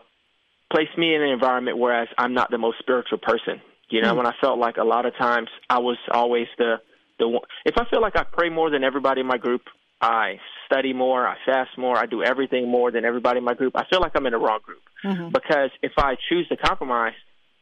placed 0.72 0.98
me 0.98 1.16
in 1.16 1.22
an 1.22 1.30
environment 1.30 1.78
whereas 1.78 2.08
I'm 2.18 2.34
not 2.34 2.52
the 2.52 2.58
most 2.58 2.80
spiritual 2.80 3.18
person. 3.20 3.62
You 3.90 4.02
know, 4.02 4.14
Mm. 4.14 4.18
when 4.18 4.28
I 4.28 4.34
felt 4.42 4.60
like 4.60 4.78
a 4.78 4.84
lot 4.84 5.06
of 5.06 5.16
times 5.16 5.50
I 5.70 5.80
was 5.80 5.98
always 6.12 6.48
the 6.58 6.82
the 7.20 7.28
one. 7.28 7.42
If 7.66 7.76
I 7.80 7.86
feel 7.90 8.02
like 8.02 8.16
I 8.16 8.24
pray 8.24 8.50
more 8.50 8.70
than 8.70 8.84
everybody 8.84 9.22
in 9.22 9.28
my 9.28 9.38
group, 9.38 9.62
I 10.02 10.40
study 10.68 10.94
more, 10.94 11.26
I 11.28 11.36
fast 11.46 11.76
more, 11.78 11.98
I 11.98 12.06
do 12.06 12.22
everything 12.22 12.70
more 12.70 12.92
than 12.92 13.06
everybody 13.06 13.40
in 13.40 13.44
my 13.44 13.56
group. 13.56 13.74
I 13.76 13.86
feel 13.90 14.00
like 14.02 14.12
I'm 14.16 14.26
in 14.28 14.34
the 14.34 14.38
wrong 14.38 14.60
group 14.64 14.82
Mm-hmm. 15.04 15.30
because 15.30 15.72
if 15.82 15.94
I 15.98 16.16
choose 16.30 16.48
to 16.50 16.58
compromise, 16.58 17.14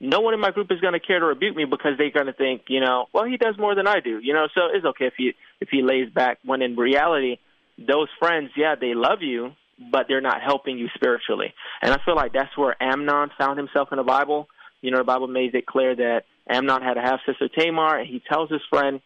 no 0.02 0.20
one 0.20 0.34
in 0.34 0.42
my 0.42 0.52
group 0.52 0.72
is 0.72 0.82
going 0.82 0.92
to 0.94 1.00
care 1.00 1.20
to 1.20 1.26
rebuke 1.26 1.56
me 1.56 1.64
because 1.66 1.94
they're 1.98 2.12
going 2.12 2.26
to 2.26 2.34
think, 2.34 2.64
you 2.68 2.82
know, 2.82 3.06
well, 3.14 3.24
he 3.26 3.38
does 3.38 3.58
more 3.58 3.76
than 3.76 3.88
I 3.88 4.02
do. 4.02 4.20
You 4.22 4.34
know, 4.34 4.48
so 4.54 4.62
it's 4.74 4.86
okay 4.86 5.06
if 5.06 5.14
he 5.16 5.34
if 5.62 5.70
he 5.70 5.82
lays 5.82 6.10
back. 6.10 6.40
When 6.44 6.62
in 6.62 6.76
reality, 6.76 7.38
those 7.78 8.10
friends, 8.20 8.50
yeah, 8.58 8.76
they 8.76 8.94
love 8.94 9.22
you, 9.22 9.54
but 9.92 10.06
they're 10.08 10.22
not 10.22 10.42
helping 10.42 10.78
you 10.78 10.88
spiritually. 10.96 11.54
And 11.82 11.94
I 11.94 11.98
feel 12.06 12.16
like 12.16 12.34
that's 12.34 12.56
where 12.58 12.82
Amnon 12.82 13.30
found 13.38 13.58
himself 13.58 13.90
in 13.92 13.98
the 13.98 14.04
Bible. 14.04 14.48
You 14.82 14.92
know, 14.92 15.00
the 15.00 15.04
Bible 15.04 15.28
makes 15.28 15.54
it 15.54 15.66
clear 15.66 15.96
that 15.96 16.24
Amnon 16.50 16.82
had 16.82 16.98
a 16.98 17.02
half 17.02 17.20
sister 17.26 17.50
Tamar, 17.50 18.00
and 18.00 18.08
he 18.08 18.22
tells 18.30 18.50
his 18.50 18.62
friend, 18.70 19.02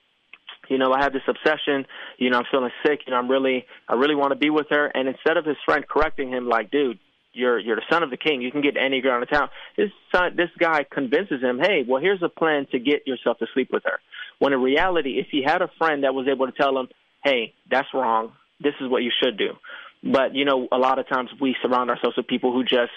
you 0.69 0.77
know, 0.77 0.93
I 0.93 1.01
have 1.03 1.13
this 1.13 1.23
obsession. 1.27 1.85
You 2.17 2.29
know, 2.29 2.37
I'm 2.39 2.45
feeling 2.51 2.69
sick. 2.85 2.99
You 3.07 3.11
know, 3.11 3.17
I'm 3.17 3.29
really, 3.29 3.65
I 3.87 3.95
really 3.95 4.15
want 4.15 4.31
to 4.31 4.37
be 4.37 4.49
with 4.49 4.67
her. 4.69 4.85
And 4.87 5.07
instead 5.07 5.37
of 5.37 5.45
his 5.45 5.57
friend 5.65 5.83
correcting 5.87 6.29
him, 6.29 6.47
like, 6.47 6.69
dude, 6.69 6.99
you're 7.33 7.59
you're 7.59 7.75
the 7.75 7.83
son 7.89 8.03
of 8.03 8.09
the 8.09 8.17
king. 8.17 8.41
You 8.41 8.51
can 8.51 8.61
get 8.61 8.75
any 8.77 9.01
girl 9.01 9.21
in 9.21 9.27
town. 9.27 9.49
His 9.75 9.89
son, 10.13 10.35
this 10.35 10.49
guy 10.59 10.85
convinces 10.89 11.41
him, 11.41 11.59
hey, 11.59 11.83
well, 11.87 12.01
here's 12.01 12.21
a 12.21 12.29
plan 12.29 12.67
to 12.71 12.79
get 12.79 13.07
yourself 13.07 13.37
to 13.39 13.47
sleep 13.53 13.69
with 13.71 13.83
her. 13.85 13.99
When 14.39 14.53
in 14.53 14.61
reality, 14.61 15.19
if 15.19 15.27
he 15.31 15.43
had 15.43 15.61
a 15.61 15.69
friend 15.77 16.03
that 16.03 16.13
was 16.13 16.27
able 16.27 16.45
to 16.45 16.51
tell 16.51 16.77
him, 16.77 16.87
hey, 17.23 17.53
that's 17.69 17.87
wrong. 17.93 18.33
This 18.59 18.73
is 18.81 18.89
what 18.89 19.03
you 19.03 19.11
should 19.23 19.37
do. 19.37 19.51
But 20.03 20.35
you 20.35 20.45
know, 20.45 20.67
a 20.71 20.77
lot 20.77 20.99
of 20.99 21.07
times 21.07 21.29
we 21.39 21.55
surround 21.61 21.89
ourselves 21.89 22.17
with 22.17 22.27
people 22.27 22.53
who 22.53 22.63
just 22.63 22.91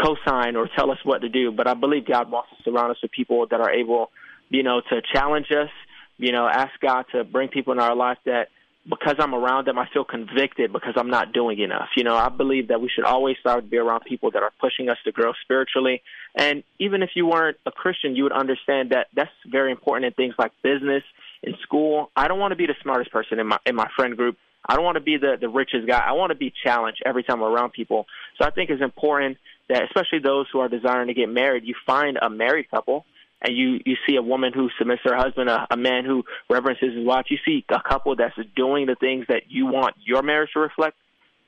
co-sign 0.00 0.56
or 0.56 0.68
tell 0.76 0.90
us 0.90 0.98
what 1.04 1.22
to 1.22 1.28
do. 1.28 1.52
But 1.52 1.66
I 1.66 1.74
believe 1.74 2.06
God 2.06 2.30
wants 2.30 2.50
to 2.56 2.62
surround 2.62 2.90
us 2.90 2.98
with 3.02 3.12
people 3.12 3.46
that 3.50 3.60
are 3.60 3.70
able, 3.70 4.10
you 4.48 4.62
know, 4.62 4.80
to 4.90 5.02
challenge 5.12 5.50
us. 5.50 5.70
You 6.16 6.32
know, 6.32 6.46
ask 6.46 6.72
God 6.80 7.06
to 7.12 7.24
bring 7.24 7.48
people 7.48 7.72
in 7.72 7.78
our 7.78 7.96
life 7.96 8.18
that 8.26 8.48
because 8.88 9.16
I'm 9.18 9.34
around 9.34 9.66
them, 9.66 9.78
I 9.78 9.88
feel 9.92 10.04
convicted 10.04 10.72
because 10.72 10.94
I'm 10.96 11.10
not 11.10 11.32
doing 11.32 11.58
enough. 11.60 11.88
You 11.96 12.04
know, 12.04 12.16
I 12.16 12.28
believe 12.28 12.68
that 12.68 12.80
we 12.80 12.88
should 12.88 13.04
always 13.04 13.36
start 13.38 13.64
to 13.64 13.70
be 13.70 13.76
around 13.76 14.04
people 14.04 14.30
that 14.32 14.42
are 14.42 14.52
pushing 14.60 14.88
us 14.88 14.96
to 15.04 15.12
grow 15.12 15.32
spiritually. 15.42 16.02
And 16.34 16.62
even 16.78 17.02
if 17.02 17.10
you 17.14 17.26
weren't 17.26 17.58
a 17.66 17.70
Christian, 17.70 18.16
you 18.16 18.24
would 18.24 18.32
understand 18.32 18.90
that 18.90 19.08
that's 19.14 19.30
very 19.46 19.70
important 19.70 20.06
in 20.06 20.12
things 20.12 20.34
like 20.38 20.52
business, 20.62 21.04
in 21.42 21.54
school. 21.62 22.10
I 22.16 22.28
don't 22.28 22.38
want 22.38 22.52
to 22.52 22.56
be 22.56 22.66
the 22.66 22.76
smartest 22.82 23.12
person 23.12 23.38
in 23.38 23.46
my 23.46 23.58
in 23.66 23.74
my 23.74 23.88
friend 23.96 24.16
group. 24.16 24.36
I 24.68 24.74
don't 24.74 24.84
want 24.84 24.96
to 24.96 25.02
be 25.02 25.16
the 25.16 25.36
the 25.40 25.48
richest 25.48 25.86
guy. 25.86 26.02
I 26.06 26.12
want 26.12 26.30
to 26.30 26.36
be 26.36 26.52
challenged 26.64 27.02
every 27.04 27.22
time 27.22 27.42
I'm 27.42 27.52
around 27.52 27.72
people. 27.72 28.06
So 28.38 28.46
I 28.46 28.50
think 28.50 28.70
it's 28.70 28.82
important 28.82 29.38
that, 29.68 29.84
especially 29.84 30.18
those 30.18 30.46
who 30.52 30.60
are 30.60 30.68
desiring 30.68 31.08
to 31.08 31.14
get 31.14 31.28
married, 31.28 31.64
you 31.64 31.74
find 31.86 32.18
a 32.20 32.28
married 32.28 32.70
couple 32.70 33.04
and 33.42 33.56
you 33.56 33.80
you 33.84 33.96
see 34.06 34.16
a 34.16 34.22
woman 34.22 34.52
who 34.52 34.68
submits 34.78 35.02
her 35.04 35.16
husband, 35.16 35.48
a, 35.48 35.66
a 35.70 35.76
man 35.76 36.04
who 36.04 36.24
reverences 36.48 36.94
his 36.94 37.06
wife. 37.06 37.26
You 37.30 37.38
see 37.44 37.64
a 37.70 37.80
couple 37.80 38.16
that's 38.16 38.36
doing 38.54 38.86
the 38.86 38.96
things 38.96 39.26
that 39.28 39.44
you 39.48 39.66
want 39.66 39.96
your 40.04 40.22
marriage 40.22 40.50
to 40.54 40.60
reflect. 40.60 40.96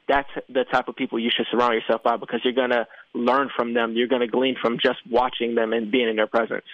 That's 0.09 0.29
the 0.49 0.65
type 0.65 0.89
of 0.89 0.97
people 0.97 1.19
you 1.19 1.31
should 1.35 1.47
surround 1.51 1.75
yourself 1.75 2.03
by 2.03 2.17
because 2.17 2.41
you're 2.45 2.55
going 2.55 2.71
to 2.71 2.87
learn 3.15 3.51
from 3.55 3.73
them. 3.73 3.95
You're 3.95 4.09
going 4.09 4.21
to 4.21 4.27
glean 4.27 4.57
from 4.61 4.79
just 4.83 4.99
watching 5.09 5.55
them 5.55 5.73
and 5.73 5.93
being 5.93 6.09
in 6.09 6.17
their 6.17 6.27
presence. 6.27 6.65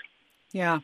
Yeah. 0.50 0.78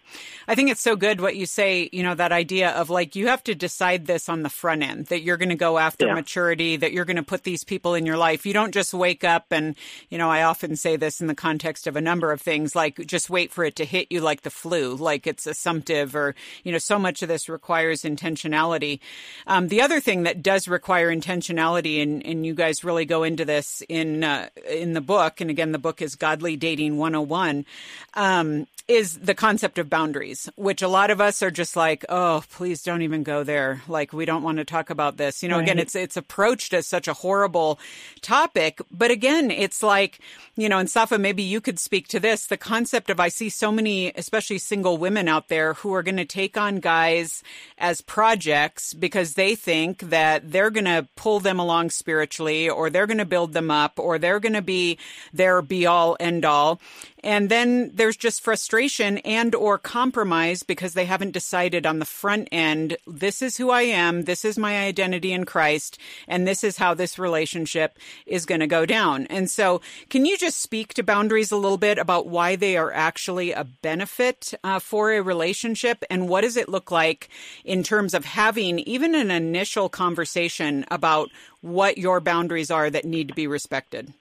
I 0.46 0.54
think 0.54 0.70
it's 0.70 0.82
so 0.82 0.94
good 0.94 1.22
what 1.22 1.36
you 1.36 1.46
say, 1.46 1.88
you 1.90 2.02
know, 2.02 2.14
that 2.14 2.32
idea 2.32 2.70
of 2.72 2.90
like 2.90 3.16
you 3.16 3.28
have 3.28 3.42
to 3.44 3.54
decide 3.54 4.04
this 4.06 4.28
on 4.28 4.42
the 4.42 4.50
front 4.50 4.82
end 4.82 5.06
that 5.06 5.22
you're 5.22 5.38
going 5.38 5.48
to 5.48 5.54
go 5.54 5.78
after 5.78 6.06
Yeah. 6.06 6.14
maturity, 6.14 6.76
that 6.76 6.92
you're 6.92 7.06
going 7.06 7.16
to 7.16 7.22
put 7.22 7.44
these 7.44 7.64
people 7.64 7.94
in 7.94 8.04
your 8.04 8.18
life. 8.18 8.44
You 8.44 8.52
don't 8.52 8.74
just 8.74 8.92
wake 8.92 9.24
up 9.24 9.46
and, 9.50 9.74
you 10.10 10.18
know, 10.18 10.28
I 10.30 10.42
often 10.42 10.76
say 10.76 10.96
this 10.96 11.22
in 11.22 11.28
the 11.28 11.34
context 11.34 11.86
of 11.86 11.96
a 11.96 12.02
number 12.02 12.30
of 12.30 12.42
things 12.42 12.76
like 12.76 13.06
just 13.06 13.30
wait 13.30 13.52
for 13.52 13.64
it 13.64 13.74
to 13.76 13.86
hit 13.86 14.08
you 14.10 14.20
like 14.20 14.42
the 14.42 14.50
flu, 14.50 14.96
like 14.96 15.26
it's 15.26 15.46
assumptive 15.46 16.14
or, 16.14 16.34
you 16.62 16.70
know, 16.70 16.76
so 16.78 16.98
much 16.98 17.22
of 17.22 17.28
this 17.30 17.48
requires 17.48 18.02
intentionality. 18.02 19.00
Um, 19.46 19.68
the 19.68 19.80
other 19.80 19.98
thing 19.98 20.24
that 20.24 20.42
does 20.42 20.68
require 20.68 21.10
intentionality 21.10 22.02
and, 22.02 22.24
and 22.26 22.44
you 22.44 22.52
guys 22.54 22.84
really 22.84 23.06
go 23.06 23.22
into 23.22 23.46
this 23.46 23.82
in, 23.88 24.24
uh, 24.24 24.50
in 24.68 24.92
the 24.92 25.00
book. 25.00 25.40
And 25.40 25.48
again, 25.48 25.72
the 25.72 25.78
book 25.78 26.02
is 26.02 26.16
Godly 26.16 26.54
Dating 26.56 26.98
101. 26.98 27.64
Um, 28.12 28.66
is 28.86 29.18
the 29.20 29.34
concept 29.34 29.53
of 29.62 29.90
boundaries, 29.90 30.50
which 30.56 30.82
a 30.82 30.88
lot 30.88 31.10
of 31.10 31.20
us 31.20 31.42
are 31.42 31.50
just 31.50 31.76
like, 31.76 32.04
oh, 32.08 32.42
please 32.50 32.82
don't 32.82 33.02
even 33.02 33.22
go 33.22 33.44
there. 33.44 33.82
Like 33.86 34.12
we 34.12 34.24
don't 34.24 34.42
want 34.42 34.58
to 34.58 34.64
talk 34.64 34.90
about 34.90 35.16
this. 35.16 35.42
You 35.42 35.48
know, 35.48 35.58
again, 35.58 35.78
it's 35.78 35.94
it's 35.94 36.16
approached 36.16 36.74
as 36.74 36.86
such 36.86 37.06
a 37.06 37.14
horrible 37.14 37.78
topic, 38.22 38.80
but 38.90 39.10
again, 39.10 39.50
it's 39.50 39.82
like, 39.82 40.18
you 40.56 40.68
know, 40.68 40.78
and 40.78 40.90
Safa, 40.90 41.18
maybe 41.18 41.42
you 41.42 41.60
could 41.60 41.78
speak 41.78 42.08
to 42.08 42.20
this. 42.20 42.46
The 42.46 42.56
concept 42.56 43.10
of 43.10 43.20
I 43.20 43.28
see 43.28 43.48
so 43.48 43.70
many, 43.70 44.12
especially 44.16 44.58
single 44.58 44.96
women 44.96 45.28
out 45.28 45.48
there 45.48 45.74
who 45.74 45.94
are 45.94 46.02
going 46.02 46.16
to 46.16 46.24
take 46.24 46.56
on 46.56 46.80
guys 46.80 47.42
as 47.78 48.00
projects 48.00 48.94
because 48.94 49.34
they 49.34 49.54
think 49.54 50.00
that 50.10 50.50
they're 50.50 50.70
going 50.70 50.84
to 50.84 51.08
pull 51.16 51.40
them 51.40 51.58
along 51.58 51.90
spiritually 51.90 52.68
or 52.68 52.90
they're 52.90 53.06
going 53.06 53.18
to 53.18 53.24
build 53.24 53.52
them 53.52 53.70
up 53.70 53.98
or 53.98 54.18
they're 54.18 54.40
going 54.40 54.54
to 54.54 54.62
be 54.62 54.98
their 55.32 55.60
be 55.62 55.86
all 55.86 56.16
end 56.18 56.44
all 56.44 56.80
and 57.24 57.48
then 57.48 57.90
there's 57.94 58.18
just 58.18 58.42
frustration 58.42 59.16
and 59.18 59.54
or 59.54 59.78
compromise 59.78 60.62
because 60.62 60.92
they 60.92 61.06
haven't 61.06 61.32
decided 61.32 61.86
on 61.86 61.98
the 61.98 62.04
front 62.04 62.48
end. 62.52 62.98
This 63.06 63.40
is 63.40 63.56
who 63.56 63.70
i 63.70 63.80
am. 63.80 64.24
This 64.24 64.44
is 64.44 64.58
my 64.58 64.84
identity 64.84 65.32
in 65.32 65.46
christ. 65.46 65.98
And 66.28 66.46
this 66.46 66.62
is 66.62 66.76
how 66.76 66.92
this 66.92 67.18
relationship 67.18 67.98
is 68.26 68.44
going 68.44 68.60
to 68.60 68.66
go 68.66 68.84
down. 68.84 69.26
And 69.28 69.50
so 69.50 69.80
can 70.10 70.26
you 70.26 70.36
just 70.36 70.60
speak 70.60 70.92
to 70.94 71.02
boundaries 71.02 71.50
a 71.50 71.56
little 71.56 71.78
bit 71.78 71.96
about 71.96 72.26
why 72.26 72.56
they 72.56 72.76
are 72.76 72.92
actually 72.92 73.52
a 73.52 73.64
benefit 73.64 74.52
uh, 74.62 74.78
for 74.78 75.10
a 75.10 75.22
relationship? 75.22 76.04
And 76.10 76.28
what 76.28 76.42
does 76.42 76.58
it 76.58 76.68
look 76.68 76.90
like 76.90 77.30
in 77.64 77.82
terms 77.82 78.12
of 78.12 78.26
having 78.26 78.80
even 78.80 79.14
an 79.14 79.30
initial 79.30 79.88
conversation 79.88 80.84
about 80.90 81.30
what 81.62 81.96
your 81.96 82.20
boundaries 82.20 82.70
are 82.70 82.90
that 82.90 83.06
need 83.06 83.28
to 83.28 83.34
be 83.34 83.46
respected? 83.46 84.12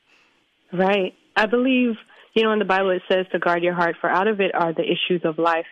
Right. 0.71 1.13
I 1.35 1.45
believe, 1.47 1.97
you 2.33 2.43
know, 2.43 2.51
in 2.51 2.59
the 2.59 2.65
Bible 2.65 2.91
it 2.91 3.01
says 3.11 3.25
to 3.31 3.39
guard 3.39 3.63
your 3.63 3.73
heart, 3.73 3.95
for 4.01 4.09
out 4.09 4.27
of 4.27 4.39
it 4.41 4.53
are 4.53 4.73
the 4.73 4.83
issues 4.83 5.21
of 5.23 5.37
life. 5.37 5.65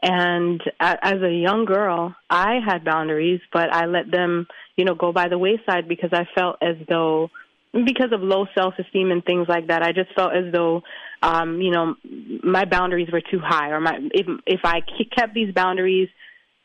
And 0.00 0.62
as 0.78 1.20
a 1.22 1.32
young 1.32 1.64
girl, 1.64 2.14
I 2.30 2.60
had 2.64 2.84
boundaries, 2.84 3.40
but 3.52 3.72
I 3.72 3.86
let 3.86 4.10
them, 4.10 4.46
you 4.76 4.84
know, 4.84 4.94
go 4.94 5.12
by 5.12 5.28
the 5.28 5.38
wayside 5.38 5.88
because 5.88 6.10
I 6.12 6.24
felt 6.36 6.56
as 6.62 6.76
though, 6.88 7.30
because 7.72 8.12
of 8.12 8.20
low 8.20 8.46
self 8.56 8.74
esteem 8.78 9.10
and 9.10 9.24
things 9.24 9.46
like 9.48 9.66
that, 9.66 9.82
I 9.82 9.90
just 9.92 10.14
felt 10.14 10.32
as 10.32 10.52
though, 10.52 10.82
um, 11.20 11.60
you 11.60 11.72
know, 11.72 11.96
my 12.44 12.64
boundaries 12.64 13.08
were 13.12 13.20
too 13.20 13.40
high, 13.44 13.70
or 13.70 13.80
my 13.80 13.98
if 14.12 14.26
if 14.46 14.60
I 14.62 14.82
kept 15.16 15.34
these 15.34 15.52
boundaries, 15.52 16.08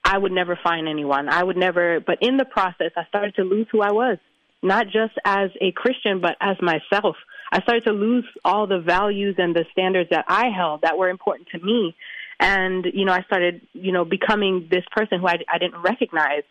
I 0.03 0.15
would 0.15 0.31
never 0.31 0.57
find 0.63 0.88
anyone. 0.88 1.27
I 1.27 1.43
would 1.43 1.57
never. 1.57 1.99
But 2.01 2.19
in 2.21 2.38
the 2.38 2.45
process, 2.45 2.91
I 2.95 3.05
started 3.07 3.34
to 3.36 3.43
lose 3.43 3.65
who 3.71 3.81
I 3.81 3.91
was 3.91 4.19
not 4.63 4.86
just 4.86 5.13
as 5.25 5.51
a 5.61 5.71
Christian, 5.73 6.21
but 6.21 6.38
as 6.41 6.55
myself. 6.61 7.17
I 7.54 7.62
started 7.62 7.86
to 7.86 7.91
lose 7.91 8.26
all 8.43 8.66
the 8.66 8.80
values 8.80 9.36
and 9.38 9.56
the 9.56 9.66
standards 9.72 10.10
that 10.10 10.26
I 10.28 10.49
held 10.49 10.82
that 10.82 10.97
were 10.97 11.10
important 11.10 11.49
to 11.49 11.60
me. 11.60 11.95
And, 12.39 12.84
you 12.91 13.06
know, 13.06 13.14
I 13.14 13.22
started, 13.22 13.62
you 13.74 13.91
know, 13.91 14.06
becoming 14.06 14.68
this 14.72 14.84
person 14.91 15.20
who 15.20 15.28
I, 15.28 15.38
I 15.47 15.60
didn't 15.60 15.80
recognize. 15.82 16.41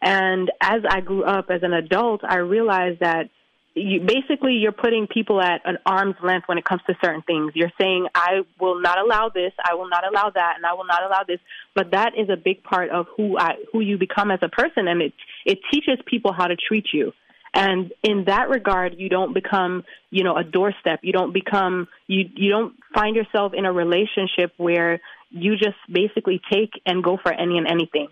And 0.00 0.50
as 0.62 0.80
I 0.88 1.02
grew 1.02 1.24
up 1.24 1.50
as 1.50 1.62
an 1.62 1.74
adult, 1.74 2.22
I 2.24 2.38
realized 2.38 3.00
that 3.00 3.28
you, 3.74 4.00
basically 4.00 4.54
you're 4.54 4.72
putting 4.72 5.06
people 5.06 5.42
at 5.42 5.60
an 5.66 5.76
arm's 5.84 6.16
length 6.22 6.48
when 6.48 6.56
it 6.56 6.64
comes 6.64 6.80
to 6.88 6.96
certain 7.04 7.20
things. 7.20 7.52
You're 7.54 7.72
saying, 7.78 8.06
I 8.14 8.40
will 8.58 8.80
not 8.80 8.98
allow 8.98 9.28
this, 9.28 9.52
I 9.62 9.74
will 9.74 9.90
not 9.90 10.04
allow 10.10 10.30
that, 10.30 10.54
and 10.56 10.64
I 10.64 10.72
will 10.72 10.86
not 10.86 11.02
allow 11.02 11.22
this. 11.28 11.40
But 11.74 11.90
that 11.90 12.12
is 12.16 12.30
a 12.30 12.36
big 12.36 12.62
part 12.62 12.88
of 12.88 13.08
who 13.14 13.38
I, 13.38 13.56
who 13.72 13.80
you 13.80 13.98
become 13.98 14.30
as 14.30 14.38
a 14.40 14.48
person, 14.48 14.88
and 14.88 15.02
it, 15.02 15.12
it 15.44 15.58
teaches 15.70 15.98
people 16.06 16.32
how 16.32 16.46
to 16.46 16.56
treat 16.56 16.86
you. 16.94 17.12
And 17.56 17.90
in 18.02 18.24
that 18.26 18.50
regard, 18.50 18.96
you 18.98 19.08
don't 19.08 19.32
become, 19.32 19.84
you 20.10 20.24
know, 20.24 20.36
a 20.36 20.44
doorstep. 20.44 21.00
You 21.02 21.12
don't 21.12 21.32
become, 21.32 21.88
you, 22.06 22.28
you 22.34 22.50
don't 22.50 22.74
find 22.94 23.16
yourself 23.16 23.54
in 23.54 23.64
a 23.64 23.72
relationship 23.72 24.52
where 24.58 25.00
you 25.30 25.56
just 25.56 25.78
basically 25.90 26.38
take 26.52 26.72
and 26.84 27.02
go 27.02 27.16
for 27.16 27.32
any 27.32 27.56
and 27.56 27.66
anything. 27.66 28.08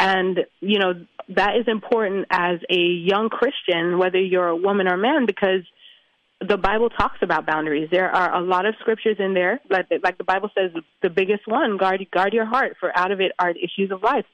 And, 0.00 0.40
you 0.60 0.80
know, 0.80 0.94
that 1.28 1.56
is 1.60 1.68
important 1.68 2.26
as 2.28 2.58
a 2.68 2.80
young 2.80 3.28
Christian, 3.28 3.98
whether 3.98 4.18
you're 4.18 4.48
a 4.48 4.56
woman 4.56 4.88
or 4.88 4.96
man, 4.96 5.26
because 5.26 5.62
the 6.40 6.56
Bible 6.56 6.90
talks 6.90 7.18
about 7.22 7.46
boundaries. 7.46 7.88
There 7.92 8.10
are 8.10 8.34
a 8.34 8.40
lot 8.40 8.66
of 8.66 8.74
scriptures 8.80 9.18
in 9.20 9.32
there, 9.32 9.60
like, 9.70 9.86
like 10.02 10.18
the 10.18 10.24
Bible 10.24 10.50
says, 10.56 10.72
the 11.02 11.10
biggest 11.10 11.46
one, 11.46 11.76
guard, 11.76 12.04
guard 12.10 12.32
your 12.32 12.46
heart, 12.46 12.76
for 12.80 12.90
out 12.98 13.12
of 13.12 13.20
it 13.20 13.30
are 13.38 13.54
the 13.54 13.62
issues 13.62 13.92
of 13.92 14.02
life. 14.02 14.26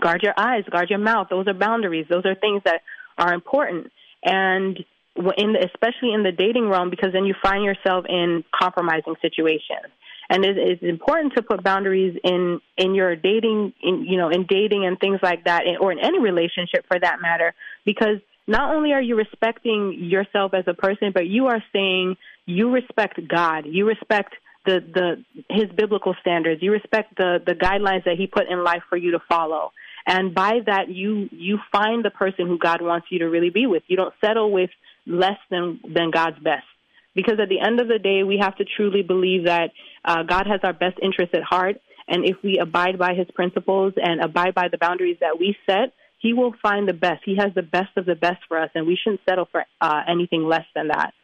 Guard 0.00 0.22
your 0.24 0.34
eyes, 0.36 0.64
guard 0.68 0.90
your 0.90 0.98
mouth. 0.98 1.28
Those 1.30 1.46
are 1.46 1.54
boundaries. 1.54 2.06
Those 2.10 2.26
are 2.26 2.34
things 2.34 2.62
that 2.64 2.80
are 3.18 3.34
important. 3.34 3.90
And 4.22 4.78
in 5.16 5.52
the, 5.52 5.68
especially 5.72 6.12
in 6.12 6.22
the 6.22 6.32
dating 6.32 6.68
realm, 6.68 6.90
because 6.90 7.12
then 7.12 7.24
you 7.24 7.34
find 7.42 7.64
yourself 7.64 8.04
in 8.08 8.44
compromising 8.54 9.14
situations. 9.22 9.92
And 10.28 10.44
it, 10.44 10.56
it's 10.56 10.82
important 10.82 11.34
to 11.34 11.42
put 11.42 11.62
boundaries 11.62 12.18
in 12.24 12.60
in 12.76 12.94
your 12.94 13.14
dating, 13.14 13.74
in 13.82 14.04
you 14.04 14.16
know, 14.16 14.30
in 14.30 14.46
dating 14.48 14.86
and 14.86 14.98
things 14.98 15.20
like 15.22 15.44
that, 15.44 15.62
or 15.80 15.92
in 15.92 15.98
any 15.98 16.18
relationship 16.18 16.86
for 16.88 16.98
that 16.98 17.20
matter, 17.20 17.54
because 17.84 18.18
not 18.46 18.74
only 18.74 18.92
are 18.92 19.02
you 19.02 19.16
respecting 19.16 19.96
yourself 20.00 20.52
as 20.54 20.64
a 20.66 20.74
person, 20.74 21.12
but 21.14 21.26
you 21.26 21.46
are 21.46 21.62
saying 21.72 22.16
you 22.46 22.70
respect 22.70 23.20
God. 23.28 23.64
You 23.66 23.86
respect 23.86 24.34
the, 24.66 24.80
the 24.80 25.24
his 25.48 25.70
biblical 25.76 26.14
standards. 26.20 26.62
You 26.62 26.72
respect 26.72 27.16
the, 27.16 27.38
the 27.44 27.52
guidelines 27.52 28.04
that 28.04 28.16
he 28.18 28.26
put 28.26 28.48
in 28.48 28.64
life 28.64 28.82
for 28.88 28.96
you 28.96 29.12
to 29.12 29.22
follow. 29.28 29.72
And 30.06 30.34
by 30.34 30.60
that 30.66 30.88
you 30.88 31.28
you 31.32 31.58
find 31.72 32.04
the 32.04 32.10
person 32.10 32.46
who 32.46 32.58
God 32.58 32.82
wants 32.82 33.06
you 33.10 33.20
to 33.20 33.26
really 33.26 33.50
be 33.50 33.66
with. 33.66 33.82
You 33.86 33.96
don't 33.96 34.14
settle 34.22 34.52
with 34.52 34.70
less 35.06 35.38
than 35.50 35.80
than 35.92 36.10
God's 36.10 36.38
best. 36.38 36.66
Because 37.14 37.38
at 37.40 37.48
the 37.48 37.60
end 37.60 37.80
of 37.80 37.88
the 37.88 37.98
day, 37.98 38.22
we 38.24 38.38
have 38.38 38.56
to 38.56 38.64
truly 38.64 39.02
believe 39.02 39.44
that 39.44 39.70
uh, 40.04 40.24
God 40.24 40.46
has 40.46 40.60
our 40.64 40.72
best 40.72 40.98
interests 41.00 41.34
at 41.34 41.42
heart. 41.42 41.76
And 42.08 42.24
if 42.24 42.36
we 42.42 42.58
abide 42.58 42.98
by 42.98 43.14
his 43.14 43.28
principles 43.34 43.94
and 43.96 44.20
abide 44.20 44.54
by 44.54 44.68
the 44.68 44.78
boundaries 44.78 45.18
that 45.20 45.38
we 45.38 45.56
set, 45.64 45.94
he 46.18 46.32
will 46.32 46.54
find 46.60 46.88
the 46.88 46.92
best. 46.92 47.22
He 47.24 47.36
has 47.36 47.54
the 47.54 47.62
best 47.62 47.96
of 47.96 48.04
the 48.04 48.14
best 48.14 48.38
for 48.48 48.58
us, 48.58 48.70
and 48.74 48.86
we 48.86 48.98
shouldn't 49.02 49.20
settle 49.28 49.46
for 49.50 49.64
uh, 49.80 50.00
anything 50.08 50.44
less 50.44 50.66
than 50.74 50.88
that. 50.88 51.14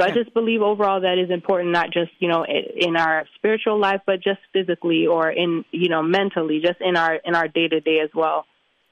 So 0.00 0.06
I 0.06 0.12
just 0.12 0.32
believe 0.32 0.62
overall 0.62 1.02
that 1.02 1.18
is 1.18 1.30
important, 1.30 1.72
not 1.72 1.92
just 1.92 2.10
you 2.20 2.28
know 2.28 2.44
in 2.44 2.96
our 2.96 3.26
spiritual 3.36 3.78
life, 3.78 4.00
but 4.06 4.22
just 4.22 4.40
physically 4.52 5.06
or 5.06 5.30
in 5.30 5.64
you 5.72 5.90
know 5.90 6.02
mentally, 6.02 6.60
just 6.60 6.80
in 6.80 6.96
our 6.96 7.16
in 7.16 7.34
our 7.34 7.48
day 7.48 7.68
to 7.68 7.80
day 7.80 8.00
as 8.02 8.10
well. 8.14 8.46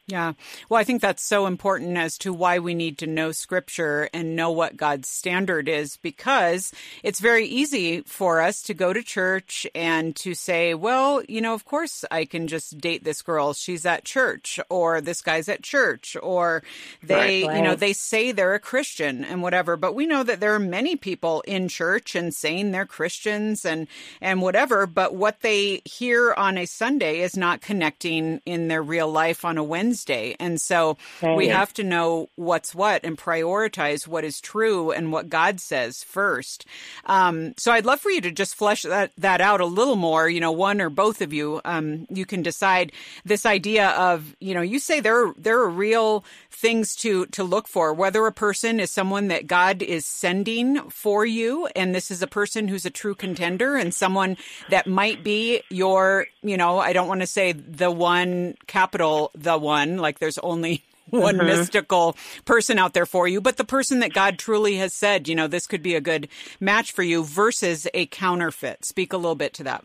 Yeah. 0.09 0.33
Well, 0.71 0.81
I 0.81 0.85
think 0.85 1.03
that's 1.03 1.23
so 1.23 1.45
important 1.45 1.99
as 1.99 2.17
to 2.19 2.33
why 2.33 2.61
we 2.61 2.75
need 2.75 2.97
to 2.99 3.07
know 3.07 3.31
scripture 3.31 4.09
and 4.15 4.35
know 4.35 4.51
what 4.51 4.75
God's 4.75 5.07
standard 5.07 5.69
is 5.69 5.99
because 5.99 6.73
it's 7.03 7.21
very 7.21 7.45
easy 7.45 8.01
for 8.01 8.41
us 8.41 8.63
to 8.63 8.75
go 8.75 8.95
to 8.95 9.03
church 9.03 9.67
and 9.75 10.17
to 10.17 10.35
say, 10.35 10.73
well, 10.73 11.23
you 11.29 11.43
know, 11.43 11.53
of 11.53 11.67
course 11.67 12.07
I 12.11 12.25
can 12.25 12.47
just 12.47 12.79
date 12.79 13.05
this 13.05 13.21
girl. 13.21 13.53
She's 13.53 13.85
at 13.85 14.07
church 14.07 14.59
or 14.71 15.03
this 15.03 15.21
guy's 15.21 15.47
at 15.47 15.63
church 15.63 16.17
or 16.23 16.63
they, 17.03 17.43
right, 17.43 17.49
right. 17.49 17.57
you 17.59 17.63
know, 17.63 17.75
they 17.75 17.93
say 17.93 18.33
they're 18.33 18.55
a 18.55 18.61
Christian 18.61 19.25
and 19.25 19.43
whatever. 19.43 19.77
But 19.77 19.95
we 19.95 20.07
know 20.07 20.23
that 20.23 20.41
there 20.41 20.55
are 20.55 20.59
many 20.59 20.97
people 20.97 21.43
in 21.43 21.69
church 21.69 22.15
and 22.15 22.33
saying 22.33 22.71
they're 22.71 22.87
Christians 22.87 23.67
and, 23.67 23.87
and 24.23 24.41
whatever. 24.41 24.87
But 24.87 25.15
what 25.15 25.43
they 25.43 25.83
hear 25.85 26.33
on 26.33 26.57
a 26.57 26.65
Sunday 26.65 27.21
is 27.21 27.37
not 27.37 27.61
connecting 27.61 28.41
in 28.47 28.69
their 28.69 28.83
real 28.83 29.13
life 29.13 29.45
on 29.45 29.59
a 29.59 29.63
Wednesday 29.63 29.98
Wednesday. 29.99 30.37
And 30.39 30.61
so 30.61 30.97
right. 31.23 31.37
we 31.37 31.49
have 31.49 31.73
to 31.75 31.83
know 31.83 32.29
what's 32.37 32.75
what 32.75 33.05
and 33.05 33.19
prioritize 33.19 34.07
what 34.07 34.25
is 34.25 34.41
true 34.41 34.93
and 34.93 35.13
what 35.13 35.29
God 35.29 35.61
says 35.61 36.05
first. 36.05 36.67
Um, 37.07 37.55
so 37.57 37.73
I'd 37.73 37.87
love 37.87 38.01
for 38.01 38.11
you 38.11 38.21
to 38.21 38.31
just 38.31 38.55
flesh 38.55 38.83
that, 38.83 39.11
that 39.19 39.41
out 39.41 39.61
a 39.61 39.67
little 39.67 39.97
more, 39.97 40.29
you 40.29 40.41
know, 40.41 40.53
one 40.53 40.81
or 40.81 40.91
both 40.91 41.21
of 41.21 41.33
you. 41.33 41.61
Um, 41.65 42.07
you 42.11 42.25
can 42.27 42.43
decide 42.43 42.93
this 43.25 43.45
idea 43.45 43.89
of, 43.91 44.37
you 44.41 44.55
know, 44.55 44.61
you 44.61 44.79
say 44.79 45.01
there, 45.01 45.33
there 45.37 45.59
are 45.59 45.69
real 45.69 46.25
things 46.51 46.95
to, 46.97 47.27
to 47.27 47.43
look 47.43 47.67
for, 47.67 47.93
whether 47.93 48.25
a 48.27 48.33
person 48.33 48.79
is 48.79 48.91
someone 48.91 49.29
that 49.29 49.47
God 49.47 49.83
is 49.83 50.07
sending 50.07 50.79
for 50.91 51.27
you. 51.27 51.67
And 51.75 51.95
this 51.95 52.11
is 52.11 52.23
a 52.23 52.27
person 52.27 52.69
who's 52.69 52.87
a 52.87 52.91
true 52.91 53.15
contender 53.15 53.77
and 53.77 53.93
someone 53.93 54.37
that 54.71 54.87
might 54.87 55.25
be 55.25 55.63
your, 55.71 56.27
you 56.43 56.57
know, 56.57 56.79
I 56.79 56.93
don't 56.93 57.09
want 57.09 57.21
to 57.21 57.27
say 57.27 57.53
the 57.53 57.91
one 57.91 58.55
capital, 58.67 59.31
the 59.35 59.59
one 59.59 59.88
one, 59.89 59.99
like 59.99 60.19
there's 60.19 60.39
only 60.39 60.85
one 61.11 61.37
mm-hmm. 61.37 61.47
mystical 61.47 62.17
person 62.45 62.79
out 62.79 62.95
there 62.95 63.07
for 63.07 63.27
you, 63.27 63.41
but 63.41 63.57
the 63.57 63.65
person 63.65 64.01
that 64.01 64.13
God 64.13 64.39
truly 64.39 64.77
has 64.77 64.95
said, 64.95 65.29
you 65.29 65.35
know, 65.35 65.47
this 65.47 65.67
could 65.67 65.83
be 65.83 65.95
a 65.95 66.01
good 66.01 66.29
match 66.61 66.93
for 66.93 67.03
you 67.03 67.25
versus 67.25 67.87
a 67.95 68.07
counterfeit. 68.07 68.85
Speak 68.85 69.13
a 69.13 69.17
little 69.17 69.35
bit 69.35 69.55
to 69.55 69.65
that. 69.65 69.85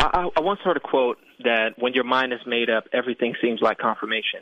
I, 0.00 0.28
I 0.36 0.40
once 0.40 0.60
heard 0.60 0.76
a 0.76 0.80
quote 0.80 1.18
that 1.44 1.74
when 1.78 1.92
your 1.92 2.04
mind 2.04 2.32
is 2.32 2.40
made 2.46 2.70
up, 2.70 2.84
everything 2.92 3.34
seems 3.40 3.60
like 3.60 3.78
confirmation. 3.78 4.40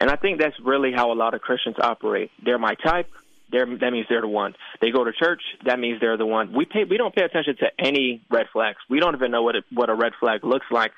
And 0.00 0.10
I 0.10 0.16
think 0.16 0.40
that's 0.40 0.58
really 0.64 0.92
how 0.94 1.12
a 1.12 1.14
lot 1.14 1.34
of 1.34 1.42
Christians 1.42 1.76
operate. 1.80 2.30
They're 2.42 2.58
my 2.58 2.74
type. 2.74 3.08
They're, 3.52 3.66
that 3.66 3.90
means 3.90 4.06
they're 4.08 4.20
the 4.20 4.28
one. 4.28 4.54
They 4.80 4.90
go 4.90 5.04
to 5.04 5.12
church. 5.12 5.42
That 5.66 5.78
means 5.78 6.00
they're 6.00 6.16
the 6.16 6.26
one. 6.26 6.54
We 6.54 6.64
pay. 6.64 6.84
We 6.84 6.96
don't 6.96 7.14
pay 7.14 7.22
attention 7.22 7.56
to 7.56 7.66
any 7.78 8.22
red 8.30 8.46
flags. 8.52 8.78
We 8.88 9.00
don't 9.00 9.14
even 9.14 9.30
know 9.30 9.42
what 9.42 9.56
it, 9.56 9.64
what 9.72 9.90
a 9.90 9.94
red 9.94 10.12
flag 10.20 10.44
looks 10.44 10.66
like 10.70 10.92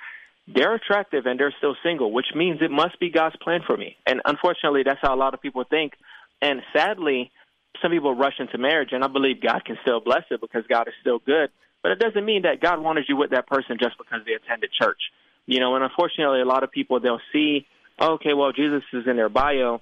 they're 0.46 0.74
attractive 0.74 1.26
and 1.26 1.38
they're 1.38 1.54
still 1.58 1.76
single, 1.82 2.12
which 2.12 2.26
means 2.34 2.58
it 2.60 2.70
must 2.70 2.98
be 2.98 3.10
God's 3.10 3.36
plan 3.36 3.60
for 3.66 3.76
me. 3.76 3.96
And 4.06 4.20
unfortunately, 4.24 4.82
that's 4.84 5.00
how 5.00 5.14
a 5.14 5.16
lot 5.16 5.34
of 5.34 5.40
people 5.40 5.64
think. 5.68 5.92
And 6.40 6.62
sadly, 6.74 7.30
some 7.80 7.92
people 7.92 8.14
rush 8.14 8.34
into 8.38 8.58
marriage, 8.58 8.90
and 8.92 9.04
I 9.04 9.08
believe 9.08 9.40
God 9.40 9.64
can 9.64 9.78
still 9.82 10.00
bless 10.00 10.24
it 10.30 10.40
because 10.40 10.64
God 10.68 10.88
is 10.88 10.94
still 11.00 11.18
good. 11.18 11.50
But 11.82 11.92
it 11.92 11.98
doesn't 11.98 12.24
mean 12.24 12.42
that 12.42 12.60
God 12.60 12.80
wanted 12.80 13.04
you 13.08 13.16
with 13.16 13.30
that 13.30 13.46
person 13.46 13.76
just 13.80 13.96
because 13.98 14.20
they 14.26 14.34
attended 14.34 14.70
church. 14.80 15.00
You 15.46 15.60
know, 15.60 15.74
and 15.74 15.84
unfortunately, 15.84 16.40
a 16.40 16.44
lot 16.44 16.62
of 16.62 16.70
people, 16.70 17.00
they'll 17.00 17.20
see, 17.32 17.66
okay, 18.00 18.34
well, 18.34 18.52
Jesus 18.52 18.82
is 18.92 19.04
in 19.08 19.16
their 19.16 19.28
bio, 19.28 19.80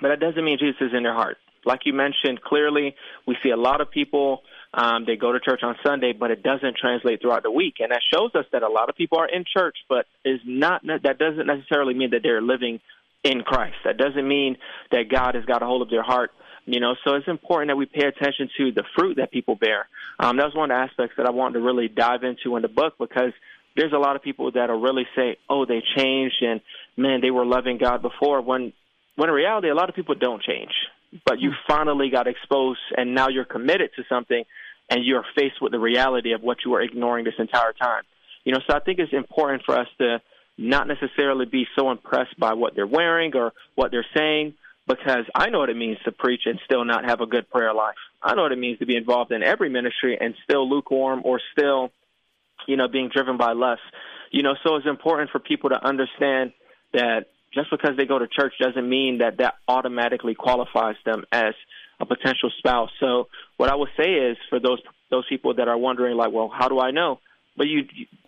but 0.00 0.08
that 0.08 0.20
doesn't 0.20 0.44
mean 0.44 0.58
Jesus 0.58 0.80
is 0.80 0.92
in 0.96 1.02
their 1.02 1.14
heart. 1.14 1.38
Like 1.64 1.80
you 1.84 1.92
mentioned 1.92 2.42
clearly, 2.42 2.94
we 3.26 3.36
see 3.42 3.50
a 3.50 3.56
lot 3.56 3.80
of 3.80 3.90
people 3.90 4.42
um, 4.76 5.04
they 5.06 5.16
go 5.16 5.32
to 5.32 5.40
church 5.40 5.60
on 5.62 5.74
Sunday, 5.84 6.12
but 6.12 6.30
it 6.30 6.42
doesn't 6.42 6.76
translate 6.76 7.22
throughout 7.22 7.42
the 7.42 7.50
week, 7.50 7.76
and 7.80 7.92
that 7.92 8.02
shows 8.12 8.30
us 8.34 8.44
that 8.52 8.62
a 8.62 8.68
lot 8.68 8.90
of 8.90 8.94
people 8.94 9.18
are 9.18 9.28
in 9.28 9.44
church, 9.50 9.76
but 9.88 10.04
is 10.22 10.38
not. 10.44 10.82
That 10.84 11.18
doesn't 11.18 11.46
necessarily 11.46 11.94
mean 11.94 12.10
that 12.10 12.20
they're 12.22 12.42
living 12.42 12.80
in 13.24 13.40
Christ. 13.40 13.76
That 13.84 13.96
doesn't 13.96 14.28
mean 14.28 14.58
that 14.92 15.08
God 15.10 15.34
has 15.34 15.46
got 15.46 15.62
a 15.62 15.66
hold 15.66 15.80
of 15.80 15.88
their 15.88 16.02
heart. 16.02 16.30
You 16.66 16.80
know, 16.80 16.94
so 17.06 17.14
it's 17.14 17.28
important 17.28 17.70
that 17.70 17.76
we 17.76 17.86
pay 17.86 18.06
attention 18.06 18.50
to 18.58 18.72
the 18.72 18.82
fruit 18.98 19.16
that 19.16 19.30
people 19.30 19.54
bear. 19.54 19.88
Um, 20.18 20.36
that 20.36 20.46
was 20.46 20.54
one 20.54 20.70
of 20.70 20.76
the 20.76 20.82
aspects 20.82 21.14
that 21.16 21.24
I 21.24 21.30
wanted 21.30 21.60
to 21.60 21.64
really 21.64 21.88
dive 21.88 22.22
into 22.22 22.56
in 22.56 22.62
the 22.62 22.68
book 22.68 22.94
because 22.98 23.32
there's 23.76 23.92
a 23.92 23.98
lot 23.98 24.16
of 24.16 24.22
people 24.22 24.50
that'll 24.50 24.80
really 24.80 25.06
say, 25.16 25.38
"Oh, 25.48 25.64
they 25.64 25.82
changed," 25.96 26.42
and 26.42 26.60
man, 26.98 27.20
they 27.22 27.30
were 27.30 27.46
loving 27.46 27.78
God 27.78 28.02
before. 28.02 28.42
When, 28.42 28.74
when 29.14 29.30
in 29.30 29.34
reality, 29.34 29.70
a 29.70 29.74
lot 29.74 29.88
of 29.88 29.94
people 29.94 30.16
don't 30.16 30.42
change. 30.42 30.72
But 31.24 31.40
you 31.40 31.52
finally 31.68 32.10
got 32.10 32.26
exposed, 32.26 32.80
and 32.96 33.14
now 33.14 33.28
you're 33.28 33.44
committed 33.44 33.90
to 33.96 34.02
something 34.08 34.44
and 34.88 35.04
you're 35.04 35.24
faced 35.36 35.60
with 35.60 35.72
the 35.72 35.78
reality 35.78 36.32
of 36.32 36.42
what 36.42 36.58
you 36.64 36.70
were 36.70 36.80
ignoring 36.80 37.24
this 37.24 37.34
entire 37.38 37.72
time. 37.72 38.02
You 38.44 38.52
know, 38.52 38.60
so 38.66 38.76
I 38.76 38.80
think 38.80 38.98
it's 38.98 39.12
important 39.12 39.64
for 39.64 39.76
us 39.76 39.88
to 39.98 40.20
not 40.56 40.86
necessarily 40.86 41.46
be 41.46 41.66
so 41.76 41.90
impressed 41.90 42.38
by 42.38 42.54
what 42.54 42.74
they're 42.74 42.86
wearing 42.86 43.34
or 43.34 43.52
what 43.74 43.90
they're 43.90 44.06
saying, 44.16 44.54
because 44.86 45.24
I 45.34 45.50
know 45.50 45.58
what 45.58 45.70
it 45.70 45.76
means 45.76 45.98
to 46.04 46.12
preach 46.12 46.42
and 46.46 46.60
still 46.64 46.84
not 46.84 47.04
have 47.04 47.20
a 47.20 47.26
good 47.26 47.50
prayer 47.50 47.74
life. 47.74 47.96
I 48.22 48.34
know 48.34 48.42
what 48.42 48.52
it 48.52 48.58
means 48.58 48.78
to 48.78 48.86
be 48.86 48.96
involved 48.96 49.32
in 49.32 49.42
every 49.42 49.68
ministry 49.68 50.16
and 50.20 50.34
still 50.44 50.68
lukewarm 50.68 51.22
or 51.24 51.40
still, 51.52 51.90
you 52.66 52.76
know, 52.76 52.88
being 52.88 53.10
driven 53.12 53.36
by 53.36 53.52
lust. 53.52 53.82
You 54.30 54.42
know, 54.42 54.54
so 54.64 54.76
it's 54.76 54.86
important 54.86 55.30
for 55.30 55.40
people 55.40 55.70
to 55.70 55.84
understand 55.84 56.52
that 56.92 57.26
just 57.52 57.70
because 57.70 57.96
they 57.96 58.06
go 58.06 58.18
to 58.18 58.26
church 58.28 58.54
doesn't 58.60 58.88
mean 58.88 59.18
that 59.18 59.38
that 59.38 59.54
automatically 59.66 60.34
qualifies 60.34 60.96
them 61.04 61.24
as 61.32 61.54
a 62.00 62.06
potential 62.06 62.50
spouse. 62.58 62.90
So 63.00 63.28
what 63.56 63.70
I 63.70 63.74
would 63.74 63.88
say 63.96 64.10
is 64.10 64.36
for 64.48 64.60
those 64.60 64.80
those 65.10 65.24
people 65.28 65.54
that 65.54 65.68
are 65.68 65.78
wondering, 65.78 66.16
like, 66.16 66.32
well, 66.32 66.50
how 66.52 66.68
do 66.68 66.80
I 66.80 66.90
know? 66.90 67.20
But 67.56 67.68
you, 67.68 67.84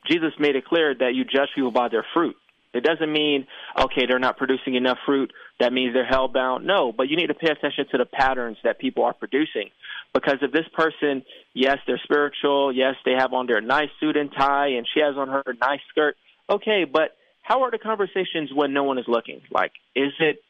Jesus 0.09 0.33
made 0.39 0.57
it 0.57 0.64
clear 0.64 0.95
that 0.95 1.14
you 1.14 1.25
judge 1.25 1.49
people 1.55 1.73
by 1.73 1.89
their 1.89 2.07
fruit. 2.14 2.37
It 2.73 2.85
doesn't 2.85 3.12
mean 3.12 3.47
okay 3.79 4.07
they're 4.07 4.19
not 4.19 4.37
producing 4.37 4.75
enough 4.75 4.99
fruit. 5.07 5.33
That 5.59 5.73
means 5.73 5.95
they're 5.95 6.07
hell 6.07 6.29
bound. 6.29 6.66
No, 6.66 6.93
but 6.93 7.09
you 7.09 7.16
need 7.16 7.29
to 7.29 7.35
pay 7.35 7.51
attention 7.51 7.87
to 7.91 7.99
the 7.99 8.05
patterns 8.05 8.59
that 8.62 8.79
people 8.79 9.05
are 9.05 9.14
producing. 9.14 9.71
Because 10.14 10.37
if 10.43 10.53
this 10.53 10.66
person, 10.75 11.25
yes, 11.55 11.79
they're 11.87 12.01
spiritual, 12.05 12.73
yes, 12.73 12.95
they 13.05 13.12
have 13.12 13.33
on 13.33 13.47
their 13.47 13.61
nice 13.61 13.91
suit 14.01 14.16
and 14.16 14.31
tie, 14.33 14.69
and 14.69 14.87
she 14.93 15.01
has 15.01 15.16
on 15.16 15.29
her 15.29 15.43
nice 15.61 15.81
skirt. 15.91 16.16
Okay, 16.51 16.85
but 16.91 17.16
how 17.43 17.62
are 17.62 17.71
the 17.71 17.79
conversations 17.79 18.51
when 18.55 18.73
no 18.73 18.85
one 18.85 18.99
is 18.99 19.07
looking? 19.09 19.41
Like, 19.51 19.73
is 19.95 20.12
it 20.21 20.41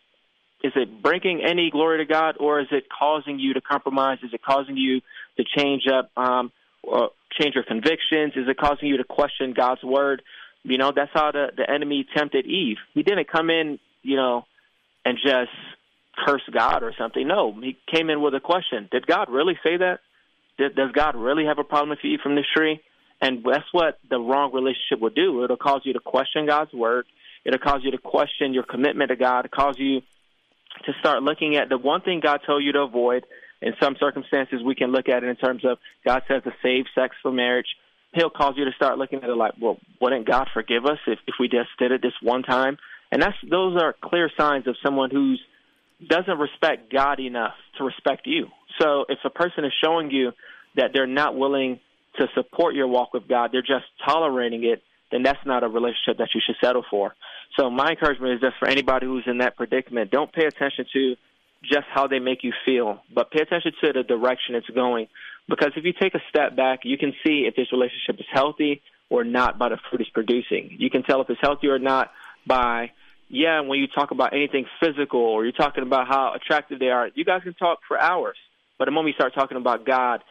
is 0.63 0.73
it 0.75 1.03
bringing 1.03 1.43
any 1.45 1.71
glory 1.71 2.05
to 2.05 2.13
God, 2.13 2.37
or 2.41 2.61
is 2.61 2.67
it 2.73 2.85
causing 2.97 3.39
you 3.39 3.55
to 3.55 3.61
compromise? 3.61 4.19
Is 4.23 4.33
it 4.33 4.43
causing 4.43 4.77
you 4.77 5.01
to 5.37 5.45
change 5.57 5.85
up, 5.87 6.11
um, 6.17 6.51
or 6.83 7.11
change 7.39 7.55
your 7.55 7.65
convictions? 7.65 8.33
Is 8.35 8.49
it 8.49 8.59
causing 8.59 8.89
you 8.89 8.97
to 8.97 9.05
question 9.05 9.55
God's 9.57 9.83
word? 9.85 10.23
You 10.65 10.79
know, 10.79 10.93
that's 10.95 11.13
how 11.15 11.31
the 11.31 11.49
the 11.57 11.69
enemy 11.71 12.07
tempted 12.17 12.47
Eve. 12.47 12.79
He 12.95 13.03
didn't 13.03 13.31
come 13.31 13.51
in, 13.51 13.79
you 14.03 14.17
know, 14.17 14.47
and 15.05 15.17
just 15.23 15.53
curse 16.27 16.43
God 16.53 16.83
or 16.83 16.93
something. 16.99 17.27
No, 17.27 17.53
he 17.53 17.77
came 17.93 18.11
in 18.11 18.21
with 18.21 18.35
a 18.35 18.41
question: 18.41 18.89
Did 18.91 19.07
God 19.07 19.31
really 19.31 19.59
say 19.63 19.77
that? 19.77 20.01
Did, 20.59 20.75
does 20.75 20.91
God 20.91 21.15
really 21.15 21.45
have 21.45 21.59
a 21.59 21.65
problem 21.65 21.97
if 21.97 22.03
you 22.03 22.15
eat 22.15 22.21
from 22.21 22.35
this 22.35 22.47
tree? 22.55 22.81
And 23.21 23.45
that's 23.45 23.73
what 23.73 23.99
the 24.09 24.19
wrong 24.19 24.53
relationship 24.53 25.01
will 25.01 25.11
do. 25.11 25.45
It'll 25.45 25.57
cause 25.57 25.83
you 25.85 25.93
to 25.93 26.01
question 26.01 26.47
God's 26.47 26.73
word. 26.73 27.07
It'll 27.45 27.59
cause 27.59 27.81
you 27.83 27.93
to 27.93 27.99
question 27.99 28.55
your 28.55 28.63
commitment 28.65 29.11
to 29.11 29.17
God. 29.17 29.45
It'll 29.45 29.57
cause 29.57 29.77
you 29.79 30.03
to 30.87 30.93
start 31.01 31.23
looking 31.23 31.57
at 31.57 31.69
the 31.69 31.79
one 31.79 32.01
thing 32.01 32.21
God 32.21 32.41
told 32.47 32.63
you 32.63 32.73
to 32.73 32.81
avoid. 32.81 33.25
In 33.61 33.73
some 33.83 33.97
circumstances, 33.99 34.61
we 34.65 34.75
can 34.75 34.93
look 34.93 35.09
at 35.09 35.25
it 35.25 35.29
in 35.29 35.37
terms 35.37 35.65
of 35.65 35.79
God 36.05 36.23
says 36.29 36.43
to 36.45 36.53
save 36.63 36.85
sex 36.95 37.17
for 37.23 37.33
marriage. 37.33 37.67
He'll 38.15 38.31
cause 38.31 38.55
you 38.57 38.65
to 38.65 38.73
start 38.73 38.99
looking 38.99 39.23
at 39.23 39.29
it 39.29 39.37
like, 39.37 39.55
well, 39.61 39.79
wouldn't 40.01 40.27
God 40.27 40.49
forgive 40.55 40.87
us 40.87 40.99
if, 41.07 41.19
if 41.27 41.35
we 41.41 41.49
just 41.49 41.69
did 41.79 41.91
it 41.91 42.01
this 42.01 42.13
one 42.23 42.43
time? 42.43 42.79
And 43.11 43.21
that's 43.21 43.37
those 43.49 43.77
are 43.81 43.95
clear 44.03 44.31
signs 44.39 44.67
of 44.67 44.77
someone 44.83 45.11
who's 45.11 45.41
doesn't 46.07 46.39
respect 46.39 46.93
God 46.93 47.19
enough 47.19 47.55
to 47.79 47.85
respect 47.85 48.27
you. 48.27 48.47
So 48.81 49.05
if 49.09 49.19
a 49.25 49.31
person 49.31 49.65
is 49.65 49.73
showing 49.83 50.11
you 50.11 50.33
that 50.77 50.91
they're 50.95 51.07
not 51.07 51.37
willing 51.37 51.81
to 52.17 52.27
support 52.35 52.75
your 52.75 52.87
walk 52.87 53.13
with 53.13 53.27
God, 53.29 53.51
they're 53.53 53.63
just 53.63 53.87
tolerating 54.05 54.65
it, 54.65 54.83
then 55.11 55.23
that's 55.23 55.45
not 55.47 55.63
a 55.63 55.69
relationship 55.69 56.19
that 56.19 56.29
you 56.35 56.41
should 56.45 56.57
settle 56.63 56.85
for. 56.91 57.15
So 57.59 57.71
my 57.71 57.91
encouragement 57.91 58.35
is 58.35 58.41
just 58.41 58.57
for 58.59 58.69
anybody 58.69 59.07
who's 59.07 59.25
in 59.27 59.39
that 59.39 59.57
predicament, 59.57 60.11
don't 60.11 60.33
pay 60.33 60.47
attention 60.47 60.85
to 60.93 61.17
just 61.63 61.87
how 61.93 62.07
they 62.07 62.19
make 62.19 62.45
you 62.45 62.53
feel, 62.65 63.01
but 63.13 63.31
pay 63.31 63.41
attention 63.41 63.73
to 63.83 63.93
the 63.93 64.03
direction 64.03 64.55
it's 64.55 64.69
going. 64.69 65.09
Because 65.49 65.73
if 65.77 65.85
you 65.85 65.93
take 65.99 66.15
a 66.15 66.21
step 66.29 66.55
back, 66.55 66.81
you 66.85 66.99
can 66.99 67.13
see 67.25 67.47
if 67.49 67.57
this 67.57 67.73
relationship 67.73 68.21
is 68.21 68.27
healthy 68.33 68.83
or 69.11 69.25
not 69.25 69.59
by 69.59 69.71
the 69.71 69.79
fruit 69.89 70.03
it's 70.03 70.11
producing. 70.11 70.77
You 70.79 70.91
can 70.91 71.03
tell 71.03 71.21
if 71.23 71.31
it's 71.31 71.41
healthy 71.41 71.69
or 71.69 71.79
not 71.79 72.11
by, 72.47 72.91
yeah, 73.29 73.61
when 73.61 73.79
you 73.79 73.87
talk 73.87 74.11
about 74.11 74.35
anything 74.35 74.67
physical 74.79 75.21
or 75.21 75.45
you're 75.45 75.53
talking 75.53 75.83
about 75.83 76.07
how 76.07 76.35
attractive 76.35 76.79
they 76.79 76.91
are, 76.91 77.09
you 77.15 77.25
guys 77.25 77.43
can 77.43 77.55
talk 77.55 77.79
for 77.89 77.99
hours. 77.99 78.37
But 78.79 78.85
the 78.85 78.91
moment 78.91 79.15
you 79.15 79.19
start 79.19 79.35
talking 79.35 79.57
about 79.57 79.87
God, 79.87 80.23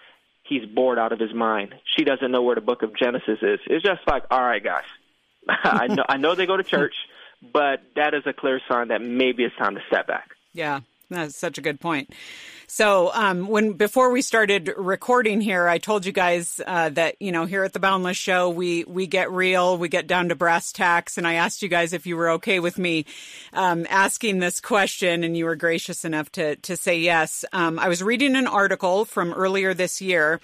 he's 0.47 0.65
bored 0.65 0.99
out 0.99 1.11
of 1.11 1.19
his 1.19 1.33
mind. 1.33 1.75
She 1.95 2.03
doesn't 2.03 2.31
know 2.31 2.41
where 2.41 2.55
the 2.55 2.61
book 2.61 2.83
of 2.83 2.95
Genesis 2.95 3.39
is. 3.41 3.59
It's 3.67 3.83
just 3.83 4.01
like, 4.07 4.23
all 4.31 4.41
right, 4.41 4.63
guys, 4.63 4.85
I 5.49 5.87
know 5.87 6.05
I 6.07 6.17
know 6.17 6.35
they 6.35 6.45
go 6.45 6.57
to 6.57 6.63
church, 6.63 6.95
but 7.53 7.81
that 7.95 8.13
is 8.13 8.23
a 8.25 8.33
clear 8.33 8.61
sign 8.67 8.89
that 8.89 9.01
maybe 9.01 9.43
it's 9.43 9.55
time 9.57 9.75
to 9.75 9.81
step 9.87 10.07
back. 10.07 10.31
Yeah, 10.53 10.81
that's 11.09 11.37
such 11.37 11.57
a 11.57 11.61
good 11.61 11.79
point. 11.79 12.13
So, 12.69 13.13
um, 13.13 13.47
when 13.47 13.73
before 13.73 14.11
we 14.11 14.21
started 14.21 14.73
recording 14.75 15.39
here, 15.39 15.69
I 15.69 15.77
told 15.77 16.05
you 16.05 16.11
guys 16.11 16.59
uh, 16.67 16.89
that 16.89 17.15
you 17.21 17.31
know 17.31 17.45
here 17.45 17.63
at 17.63 17.71
the 17.71 17.79
Boundless 17.79 18.17
Show 18.17 18.49
we 18.49 18.83
we 18.83 19.07
get 19.07 19.31
real, 19.31 19.77
we 19.77 19.87
get 19.87 20.05
down 20.05 20.27
to 20.29 20.35
brass 20.35 20.73
tacks, 20.73 21.17
and 21.17 21.25
I 21.25 21.35
asked 21.35 21.61
you 21.61 21.69
guys 21.69 21.93
if 21.93 22.05
you 22.05 22.17
were 22.17 22.31
okay 22.31 22.59
with 22.59 22.77
me 22.77 23.05
um, 23.53 23.87
asking 23.89 24.39
this 24.39 24.59
question, 24.59 25.23
and 25.23 25.37
you 25.37 25.45
were 25.45 25.55
gracious 25.55 26.03
enough 26.03 26.29
to 26.33 26.57
to 26.57 26.75
say 26.75 26.99
yes. 26.99 27.45
Um, 27.53 27.79
I 27.79 27.87
was 27.87 28.03
reading 28.03 28.35
an 28.35 28.47
article 28.47 29.05
from 29.05 29.31
earlier 29.31 29.73
this 29.73 30.01
year 30.01 30.41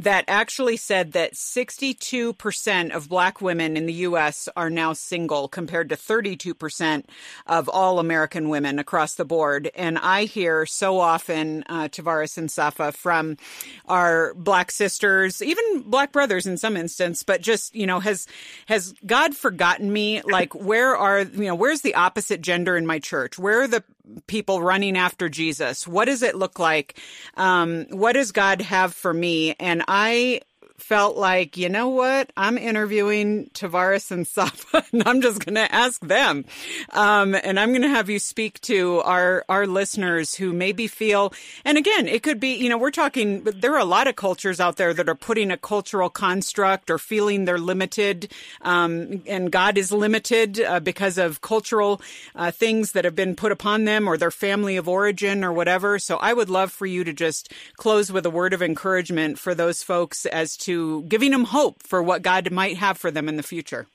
that 0.00 0.24
actually 0.28 0.78
said 0.78 1.12
that 1.12 1.36
62 1.36 2.32
percent 2.32 2.92
of 2.92 3.10
Black 3.10 3.42
women 3.42 3.76
in 3.76 3.84
the 3.84 3.92
U.S. 3.92 4.48
are 4.56 4.70
now 4.70 4.94
single, 4.94 5.46
compared 5.46 5.90
to 5.90 5.96
32 5.96 6.54
percent 6.54 7.10
of 7.46 7.68
all 7.68 7.98
American 7.98 8.48
women 8.48 8.78
across 8.78 9.14
the 9.14 9.26
board, 9.26 9.70
and 9.74 9.98
I 10.06 10.24
hear 10.24 10.66
so 10.66 11.00
often 11.00 11.64
uh, 11.68 11.88
Tovares 11.88 12.38
and 12.38 12.48
Safa 12.48 12.92
from 12.92 13.38
our 13.86 14.34
black 14.34 14.70
sisters, 14.70 15.42
even 15.42 15.82
black 15.82 16.12
brothers 16.12 16.46
in 16.46 16.56
some 16.58 16.76
instance, 16.76 17.24
but 17.24 17.40
just, 17.40 17.74
you 17.74 17.88
know, 17.88 17.98
has, 17.98 18.28
has 18.66 18.94
God 19.04 19.36
forgotten 19.36 19.92
me? 19.92 20.22
Like, 20.22 20.54
where 20.54 20.96
are, 20.96 21.22
you 21.22 21.46
know, 21.46 21.56
where's 21.56 21.80
the 21.80 21.96
opposite 21.96 22.40
gender 22.40 22.76
in 22.76 22.86
my 22.86 23.00
church? 23.00 23.36
Where 23.36 23.62
are 23.62 23.68
the 23.68 23.82
people 24.28 24.62
running 24.62 24.96
after 24.96 25.28
Jesus? 25.28 25.88
What 25.88 26.04
does 26.04 26.22
it 26.22 26.36
look 26.36 26.60
like? 26.60 27.00
Um, 27.36 27.86
what 27.90 28.12
does 28.12 28.30
God 28.30 28.62
have 28.62 28.94
for 28.94 29.12
me? 29.12 29.56
And 29.58 29.82
I 29.88 30.42
felt 30.78 31.16
like, 31.16 31.56
you 31.56 31.68
know 31.68 31.88
what? 31.88 32.32
I'm 32.36 32.58
interviewing 32.58 33.50
Tovares 33.54 34.10
and 34.10 34.26
Safa, 34.26 34.84
and 34.92 35.02
I'm 35.06 35.20
just 35.20 35.44
going 35.44 35.54
to 35.54 35.72
ask 35.74 36.00
them. 36.00 36.44
Um, 36.90 37.34
and 37.34 37.58
I'm 37.58 37.70
going 37.70 37.82
to 37.82 37.88
have 37.88 38.10
you 38.10 38.18
speak 38.18 38.60
to 38.62 39.00
our, 39.00 39.44
our 39.48 39.66
listeners 39.66 40.34
who 40.34 40.52
maybe 40.52 40.86
feel, 40.86 41.32
and 41.64 41.78
again, 41.78 42.06
it 42.06 42.22
could 42.22 42.40
be, 42.40 42.54
you 42.54 42.68
know, 42.68 42.78
we're 42.78 42.90
talking, 42.90 43.44
there 43.44 43.74
are 43.74 43.80
a 43.80 43.84
lot 43.84 44.06
of 44.06 44.16
cultures 44.16 44.60
out 44.60 44.76
there 44.76 44.92
that 44.94 45.08
are 45.08 45.14
putting 45.14 45.50
a 45.50 45.56
cultural 45.56 46.10
construct 46.10 46.90
or 46.90 46.98
feeling 46.98 47.44
they're 47.44 47.58
limited, 47.58 48.32
um, 48.62 49.22
and 49.26 49.50
God 49.50 49.78
is 49.78 49.92
limited 49.92 50.60
uh, 50.60 50.80
because 50.80 51.18
of 51.18 51.40
cultural 51.40 52.00
uh, 52.34 52.50
things 52.50 52.92
that 52.92 53.04
have 53.04 53.14
been 53.14 53.36
put 53.36 53.52
upon 53.52 53.84
them 53.84 54.08
or 54.08 54.16
their 54.16 54.30
family 54.30 54.76
of 54.76 54.88
origin 54.88 55.44
or 55.44 55.52
whatever. 55.52 55.98
So 55.98 56.16
I 56.16 56.32
would 56.32 56.50
love 56.50 56.72
for 56.72 56.86
you 56.86 57.04
to 57.04 57.12
just 57.12 57.52
close 57.76 58.12
with 58.12 58.26
a 58.26 58.30
word 58.30 58.52
of 58.52 58.62
encouragement 58.62 59.38
for 59.38 59.54
those 59.54 59.82
folks 59.82 60.26
as 60.26 60.56
to 60.58 60.65
giving 61.08 61.30
them 61.30 61.44
hope 61.44 61.82
for 61.82 62.02
what 62.02 62.22
God 62.22 62.50
might 62.50 62.76
have 62.76 62.98
for 62.98 63.10
them 63.10 63.28
in 63.28 63.36
the 63.36 63.42
future? 63.42 63.86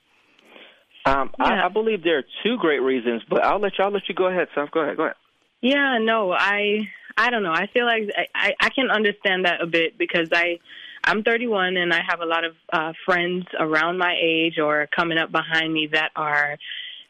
Um, 1.04 1.30
yeah. 1.38 1.44
I, 1.44 1.66
I, 1.66 1.68
believe 1.68 2.04
there 2.04 2.18
are 2.18 2.24
two 2.44 2.56
great 2.58 2.80
reasons, 2.80 3.22
but 3.28 3.44
I'll 3.44 3.60
let 3.60 3.72
you. 3.78 3.84
I'll 3.84 3.90
let 3.90 4.08
you 4.08 4.14
go 4.14 4.26
ahead, 4.26 4.48
Seth. 4.54 4.70
Go 4.70 4.80
ahead. 4.80 4.96
Go 4.96 5.04
ahead. 5.04 5.16
Yeah. 5.60 5.98
No. 6.00 6.32
I. 6.32 6.88
I 7.16 7.30
don't 7.30 7.42
know. 7.42 7.52
I 7.52 7.66
feel 7.74 7.84
like 7.84 8.04
I, 8.34 8.54
I 8.58 8.70
can 8.70 8.90
understand 8.90 9.44
that 9.44 9.60
a 9.60 9.66
bit 9.66 9.98
because 9.98 10.28
I. 10.32 10.58
I'm 11.04 11.24
31 11.24 11.76
and 11.76 11.92
I 11.92 12.00
have 12.08 12.20
a 12.20 12.24
lot 12.24 12.44
of 12.44 12.54
uh, 12.72 12.92
friends 13.04 13.46
around 13.58 13.98
my 13.98 14.14
age 14.22 14.60
or 14.60 14.88
coming 14.94 15.18
up 15.18 15.32
behind 15.32 15.72
me 15.72 15.88
that 15.92 16.10
are 16.14 16.56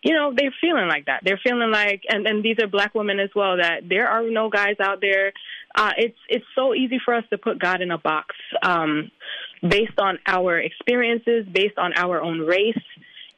you 0.02 0.14
know 0.14 0.32
they're 0.36 0.54
feeling 0.60 0.88
like 0.88 1.06
that 1.06 1.20
they're 1.24 1.40
feeling 1.42 1.70
like 1.70 2.02
and 2.08 2.26
and 2.26 2.44
these 2.44 2.56
are 2.60 2.66
black 2.66 2.94
women 2.94 3.20
as 3.20 3.30
well 3.34 3.56
that 3.56 3.88
there 3.88 4.08
are 4.08 4.28
no 4.28 4.50
guys 4.50 4.76
out 4.80 5.00
there 5.00 5.32
uh 5.74 5.92
it's 5.96 6.18
it's 6.28 6.44
so 6.54 6.74
easy 6.74 6.98
for 7.04 7.14
us 7.14 7.24
to 7.30 7.38
put 7.38 7.58
god 7.58 7.80
in 7.80 7.90
a 7.90 7.98
box 7.98 8.34
um 8.62 9.10
based 9.66 9.98
on 9.98 10.18
our 10.26 10.58
experiences 10.58 11.46
based 11.52 11.78
on 11.78 11.92
our 11.96 12.20
own 12.20 12.40
race 12.40 12.76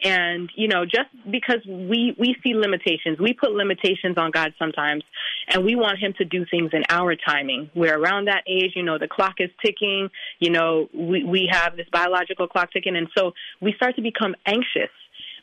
and 0.02 0.50
you 0.56 0.68
know 0.68 0.84
just 0.84 1.08
because 1.30 1.60
we 1.66 2.14
we 2.18 2.34
see 2.42 2.54
limitations 2.54 3.18
we 3.18 3.32
put 3.32 3.52
limitations 3.52 4.16
on 4.16 4.30
god 4.30 4.52
sometimes 4.58 5.04
and 5.48 5.64
we 5.64 5.76
want 5.76 5.98
him 5.98 6.14
to 6.16 6.24
do 6.24 6.44
things 6.50 6.70
in 6.72 6.82
our 6.88 7.14
timing 7.14 7.70
we're 7.74 7.96
around 7.96 8.26
that 8.26 8.42
age 8.46 8.72
you 8.74 8.82
know 8.82 8.98
the 8.98 9.08
clock 9.08 9.34
is 9.38 9.50
ticking 9.64 10.08
you 10.38 10.50
know 10.50 10.88
we 10.94 11.24
we 11.24 11.48
have 11.50 11.76
this 11.76 11.86
biological 11.92 12.48
clock 12.48 12.72
ticking 12.72 12.96
and 12.96 13.08
so 13.16 13.32
we 13.60 13.72
start 13.74 13.94
to 13.96 14.02
become 14.02 14.34
anxious 14.46 14.90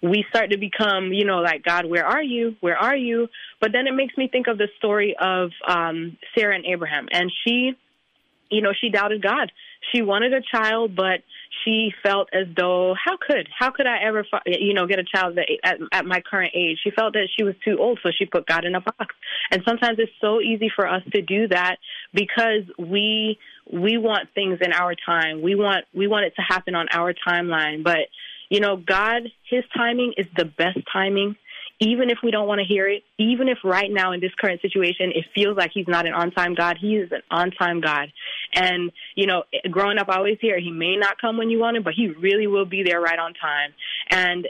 we 0.01 0.25
start 0.29 0.49
to 0.49 0.57
become, 0.57 1.13
you 1.13 1.25
know, 1.25 1.38
like, 1.41 1.63
God, 1.63 1.86
where 1.86 2.05
are 2.05 2.23
you? 2.23 2.55
Where 2.59 2.77
are 2.77 2.95
you? 2.95 3.27
But 3.59 3.71
then 3.71 3.86
it 3.86 3.93
makes 3.93 4.17
me 4.17 4.27
think 4.27 4.47
of 4.47 4.57
the 4.57 4.67
story 4.77 5.15
of 5.19 5.51
um, 5.67 6.17
Sarah 6.36 6.55
and 6.55 6.65
Abraham. 6.65 7.07
And 7.11 7.32
she, 7.43 7.73
you 8.49 8.61
know, 8.61 8.71
she 8.79 8.89
doubted 8.89 9.21
God. 9.21 9.51
She 9.91 10.01
wanted 10.01 10.34
a 10.34 10.41
child, 10.41 10.95
but 10.95 11.21
she 11.63 11.91
felt 12.03 12.29
as 12.34 12.47
though, 12.55 12.95
how 13.03 13.17
could, 13.17 13.47
how 13.57 13.71
could 13.71 13.88
I 13.88 13.99
ever, 14.03 14.25
you 14.45 14.73
know, 14.73 14.88
get 14.88 14.99
a 14.99 15.03
child 15.03 15.38
at, 15.63 15.77
at 15.91 16.05
my 16.05 16.21
current 16.21 16.53
age? 16.55 16.77
She 16.84 16.91
felt 16.91 17.13
that 17.13 17.27
she 17.36 17.43
was 17.43 17.55
too 17.65 17.77
old, 17.79 17.99
so 18.03 18.09
she 18.15 18.25
put 18.25 18.45
God 18.45 18.65
in 18.65 18.75
a 18.75 18.82
box. 18.82 19.15
And 19.51 19.61
sometimes 19.67 19.97
it's 19.99 20.11
so 20.21 20.39
easy 20.39 20.71
for 20.73 20.88
us 20.88 21.01
to 21.13 21.21
do 21.21 21.47
that 21.49 21.77
because 22.13 22.63
we 22.77 23.38
we 23.71 23.97
want 23.97 24.27
things 24.34 24.59
in 24.61 24.73
our 24.73 24.95
time. 24.95 25.41
We 25.41 25.55
want 25.55 25.86
we 25.93 26.07
want 26.07 26.25
it 26.25 26.34
to 26.36 26.41
happen 26.41 26.75
on 26.75 26.88
our 26.91 27.13
timeline, 27.13 27.84
but 27.84 28.07
you 28.49 28.59
know, 28.59 28.75
God, 28.75 29.23
His 29.49 29.63
timing 29.75 30.13
is 30.17 30.27
the 30.36 30.45
best 30.45 30.79
timing. 30.91 31.36
Even 31.82 32.11
if 32.11 32.19
we 32.23 32.29
don't 32.29 32.47
want 32.47 32.59
to 32.59 32.65
hear 32.65 32.88
it, 32.88 33.03
even 33.17 33.49
if 33.49 33.57
right 33.63 33.91
now 33.91 34.11
in 34.11 34.21
this 34.21 34.32
current 34.39 34.61
situation 34.61 35.11
it 35.15 35.25
feels 35.34 35.57
like 35.57 35.71
He's 35.73 35.88
not 35.88 36.05
an 36.05 36.13
on 36.13 36.32
time 36.32 36.53
God, 36.53 36.77
He 36.79 36.95
is 36.95 37.11
an 37.11 37.21
on 37.32 37.49
time 37.51 37.82
God. 37.82 38.13
And, 38.53 38.91
you 39.15 39.25
know, 39.25 39.43
growing 39.69 39.97
up, 39.97 40.07
I 40.07 40.17
always 40.17 40.38
hear 40.39 40.59
He 40.59 40.71
may 40.71 40.95
not 40.95 41.19
come 41.19 41.38
when 41.38 41.49
you 41.49 41.59
want 41.59 41.77
Him, 41.77 41.84
but 41.84 41.93
He 41.93 42.09
really 42.09 42.45
will 42.45 42.65
be 42.65 42.84
there 42.84 43.01
right 43.01 43.17
on 43.17 43.34
time. 43.34 43.73
And 44.11 44.47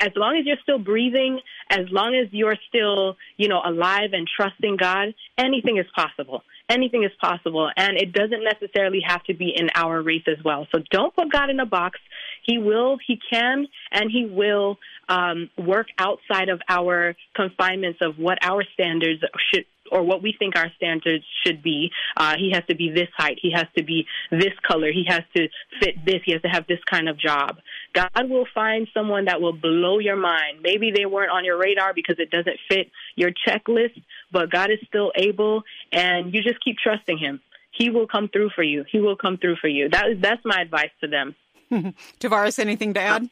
as 0.00 0.10
long 0.16 0.36
as 0.38 0.46
you're 0.46 0.56
still 0.62 0.78
breathing, 0.78 1.38
as 1.70 1.86
long 1.90 2.14
as 2.14 2.28
you're 2.32 2.56
still, 2.68 3.16
you 3.36 3.48
know, 3.48 3.60
alive 3.64 4.10
and 4.12 4.26
trusting 4.26 4.76
God, 4.76 5.14
anything 5.38 5.76
is 5.76 5.86
possible 5.94 6.42
anything 6.68 7.04
is 7.04 7.10
possible. 7.20 7.70
And 7.76 7.96
it 7.96 8.12
doesn't 8.12 8.42
necessarily 8.42 9.00
have 9.06 9.22
to 9.24 9.34
be 9.34 9.52
in 9.54 9.68
our 9.74 10.02
race 10.02 10.24
as 10.26 10.42
well. 10.44 10.66
So 10.72 10.82
don't 10.90 11.14
put 11.14 11.30
God 11.30 11.50
in 11.50 11.60
a 11.60 11.66
box. 11.66 11.98
He 12.42 12.58
will, 12.58 12.98
He 13.06 13.18
can, 13.30 13.66
and 13.90 14.10
He 14.10 14.26
will 14.26 14.78
um, 15.08 15.50
work 15.58 15.88
outside 15.98 16.48
of 16.48 16.60
our 16.68 17.16
confinements 17.34 18.00
of 18.02 18.18
what 18.18 18.38
our 18.42 18.64
standards 18.74 19.22
should 19.52 19.64
or 19.94 20.02
what 20.02 20.22
we 20.22 20.34
think 20.36 20.56
our 20.56 20.70
standards 20.76 21.24
should 21.46 21.62
be. 21.62 21.90
Uh, 22.16 22.34
he 22.36 22.50
has 22.52 22.64
to 22.68 22.74
be 22.74 22.90
this 22.90 23.08
height. 23.16 23.38
He 23.40 23.52
has 23.52 23.66
to 23.78 23.84
be 23.84 24.06
this 24.30 24.52
color. 24.66 24.90
He 24.92 25.04
has 25.08 25.22
to 25.36 25.48
fit 25.80 26.04
this. 26.04 26.20
He 26.26 26.32
has 26.32 26.42
to 26.42 26.48
have 26.48 26.66
this 26.66 26.80
kind 26.90 27.08
of 27.08 27.16
job. 27.16 27.58
God 27.94 28.28
will 28.28 28.46
find 28.52 28.88
someone 28.92 29.26
that 29.26 29.40
will 29.40 29.52
blow 29.52 30.00
your 30.00 30.16
mind. 30.16 30.58
Maybe 30.62 30.90
they 30.90 31.06
weren't 31.06 31.30
on 31.30 31.44
your 31.44 31.56
radar 31.56 31.94
because 31.94 32.16
it 32.18 32.30
doesn't 32.32 32.58
fit 32.68 32.90
your 33.14 33.30
checklist, 33.46 34.02
but 34.32 34.50
God 34.50 34.72
is 34.72 34.80
still 34.88 35.12
able, 35.14 35.62
and 35.92 36.34
you 36.34 36.42
just 36.42 36.62
keep 36.62 36.76
trusting 36.76 37.16
Him. 37.16 37.40
He 37.70 37.90
will 37.90 38.08
come 38.08 38.28
through 38.28 38.50
for 38.50 38.64
you. 38.64 38.84
He 38.90 38.98
will 38.98 39.16
come 39.16 39.38
through 39.38 39.56
for 39.60 39.68
you. 39.68 39.88
That 39.88 40.08
is 40.08 40.20
that's 40.20 40.44
my 40.44 40.60
advice 40.60 40.90
to 41.02 41.08
them. 41.08 41.36
Tovares, 42.20 42.58
anything 42.58 42.94
to 42.94 43.00
add? 43.00 43.30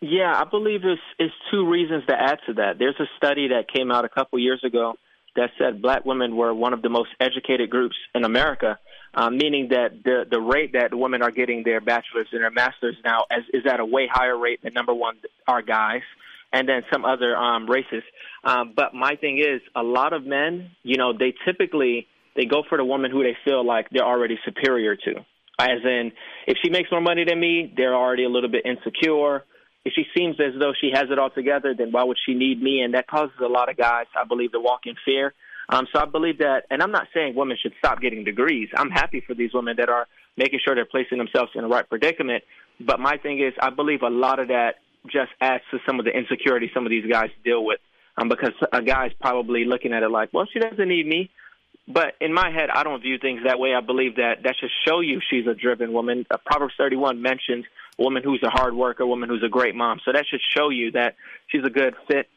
Yeah, 0.00 0.32
I 0.32 0.44
believe 0.44 0.84
it's, 0.84 1.02
it's 1.18 1.34
two 1.50 1.68
reasons 1.68 2.04
to 2.06 2.14
add 2.14 2.38
to 2.46 2.54
that. 2.54 2.78
There's 2.78 2.94
a 3.00 3.06
study 3.16 3.48
that 3.48 3.66
came 3.72 3.90
out 3.90 4.04
a 4.04 4.08
couple 4.08 4.38
years 4.38 4.62
ago 4.62 4.94
that 5.38 5.50
said 5.56 5.80
black 5.80 6.04
women 6.04 6.36
were 6.36 6.52
one 6.52 6.72
of 6.72 6.82
the 6.82 6.88
most 6.88 7.10
educated 7.20 7.70
groups 7.70 7.96
in 8.14 8.24
America, 8.24 8.78
um, 9.14 9.38
meaning 9.38 9.68
that 9.70 10.02
the 10.04 10.24
the 10.28 10.40
rate 10.40 10.72
that 10.72 10.92
women 10.92 11.22
are 11.22 11.30
getting 11.30 11.62
their 11.62 11.80
bachelor's 11.80 12.26
and 12.32 12.42
their 12.42 12.50
master's 12.50 12.96
now 13.04 13.24
is, 13.30 13.44
is 13.54 13.62
at 13.66 13.80
a 13.80 13.84
way 13.84 14.08
higher 14.12 14.36
rate 14.36 14.60
than 14.62 14.74
number 14.74 14.92
one 14.92 15.16
are 15.46 15.62
guys, 15.62 16.02
and 16.52 16.68
then 16.68 16.82
some 16.92 17.04
other 17.04 17.36
um, 17.36 17.70
races. 17.70 18.02
Um, 18.44 18.72
but 18.74 18.94
my 18.94 19.14
thing 19.14 19.38
is, 19.38 19.60
a 19.74 19.82
lot 19.82 20.12
of 20.12 20.26
men, 20.26 20.72
you 20.82 20.96
know, 20.96 21.12
they 21.16 21.32
typically 21.46 22.08
they 22.34 22.44
go 22.44 22.64
for 22.68 22.76
the 22.76 22.84
woman 22.84 23.10
who 23.10 23.22
they 23.22 23.36
feel 23.44 23.64
like 23.64 23.88
they're 23.90 24.06
already 24.06 24.38
superior 24.44 24.96
to. 24.96 25.14
As 25.60 25.82
in, 25.84 26.12
if 26.46 26.58
she 26.62 26.70
makes 26.70 26.90
more 26.90 27.00
money 27.00 27.24
than 27.24 27.38
me, 27.40 27.72
they're 27.76 27.94
already 27.94 28.24
a 28.24 28.28
little 28.28 28.50
bit 28.50 28.64
insecure 28.64 29.44
if 29.84 29.92
she 29.94 30.04
seems 30.16 30.36
as 30.40 30.58
though 30.58 30.72
she 30.78 30.90
has 30.92 31.04
it 31.10 31.18
all 31.18 31.30
together, 31.30 31.74
then 31.76 31.92
why 31.92 32.04
would 32.04 32.18
she 32.26 32.34
need 32.34 32.62
me? 32.62 32.80
And 32.80 32.94
that 32.94 33.06
causes 33.06 33.36
a 33.42 33.48
lot 33.48 33.70
of 33.70 33.76
guys, 33.76 34.06
I 34.18 34.24
believe, 34.24 34.52
to 34.52 34.60
walk 34.60 34.80
in 34.86 34.94
fear. 35.04 35.32
Um, 35.70 35.86
so 35.92 36.00
I 36.00 36.06
believe 36.06 36.38
that, 36.38 36.64
and 36.70 36.82
I'm 36.82 36.92
not 36.92 37.08
saying 37.14 37.34
women 37.34 37.56
should 37.60 37.74
stop 37.78 38.00
getting 38.00 38.24
degrees. 38.24 38.68
I'm 38.74 38.90
happy 38.90 39.22
for 39.26 39.34
these 39.34 39.52
women 39.52 39.76
that 39.78 39.88
are 39.88 40.06
making 40.36 40.60
sure 40.64 40.74
they're 40.74 40.84
placing 40.86 41.18
themselves 41.18 41.52
in 41.54 41.62
the 41.62 41.68
right 41.68 41.88
predicament. 41.88 42.44
But 42.80 43.00
my 43.00 43.18
thing 43.18 43.40
is, 43.40 43.52
I 43.60 43.70
believe 43.70 44.02
a 44.02 44.08
lot 44.08 44.38
of 44.38 44.48
that 44.48 44.76
just 45.06 45.30
adds 45.40 45.62
to 45.70 45.78
some 45.86 45.98
of 45.98 46.04
the 46.04 46.10
insecurity 46.10 46.70
some 46.74 46.86
of 46.86 46.90
these 46.90 47.10
guys 47.10 47.30
deal 47.44 47.64
with. 47.64 47.80
um, 48.18 48.28
because 48.28 48.52
a 48.72 48.82
guy's 48.82 49.12
probably 49.20 49.64
looking 49.64 49.92
at 49.92 50.02
it 50.02 50.10
like, 50.10 50.30
well, 50.32 50.46
she 50.52 50.58
doesn't 50.58 50.88
need 50.88 51.06
me. 51.06 51.30
But 51.86 52.14
in 52.20 52.34
my 52.34 52.50
head, 52.50 52.68
I 52.70 52.82
don't 52.82 53.00
view 53.00 53.18
things 53.18 53.40
that 53.46 53.58
way. 53.58 53.74
I 53.74 53.80
believe 53.80 54.16
that 54.16 54.42
that 54.42 54.56
should 54.60 54.70
show 54.86 55.00
you 55.00 55.20
she's 55.30 55.46
a 55.46 55.54
driven 55.54 55.92
woman. 55.92 56.26
Uh, 56.30 56.36
Proverbs 56.44 56.74
31 56.76 57.22
mentions 57.22 57.64
a 57.98 58.02
woman 58.02 58.22
who's 58.22 58.42
a 58.42 58.50
hard 58.50 58.74
worker, 58.74 59.02
a 59.02 59.06
woman 59.06 59.28
who's 59.28 59.42
a 59.44 59.48
great 59.48 59.74
mom. 59.74 60.00
So 60.04 60.12
that 60.12 60.24
should 60.30 60.40
show 60.56 60.70
you 60.70 60.92
that 60.92 61.16
she's 61.48 61.64
a 61.64 61.70
good 61.70 61.94
fit 62.06 62.28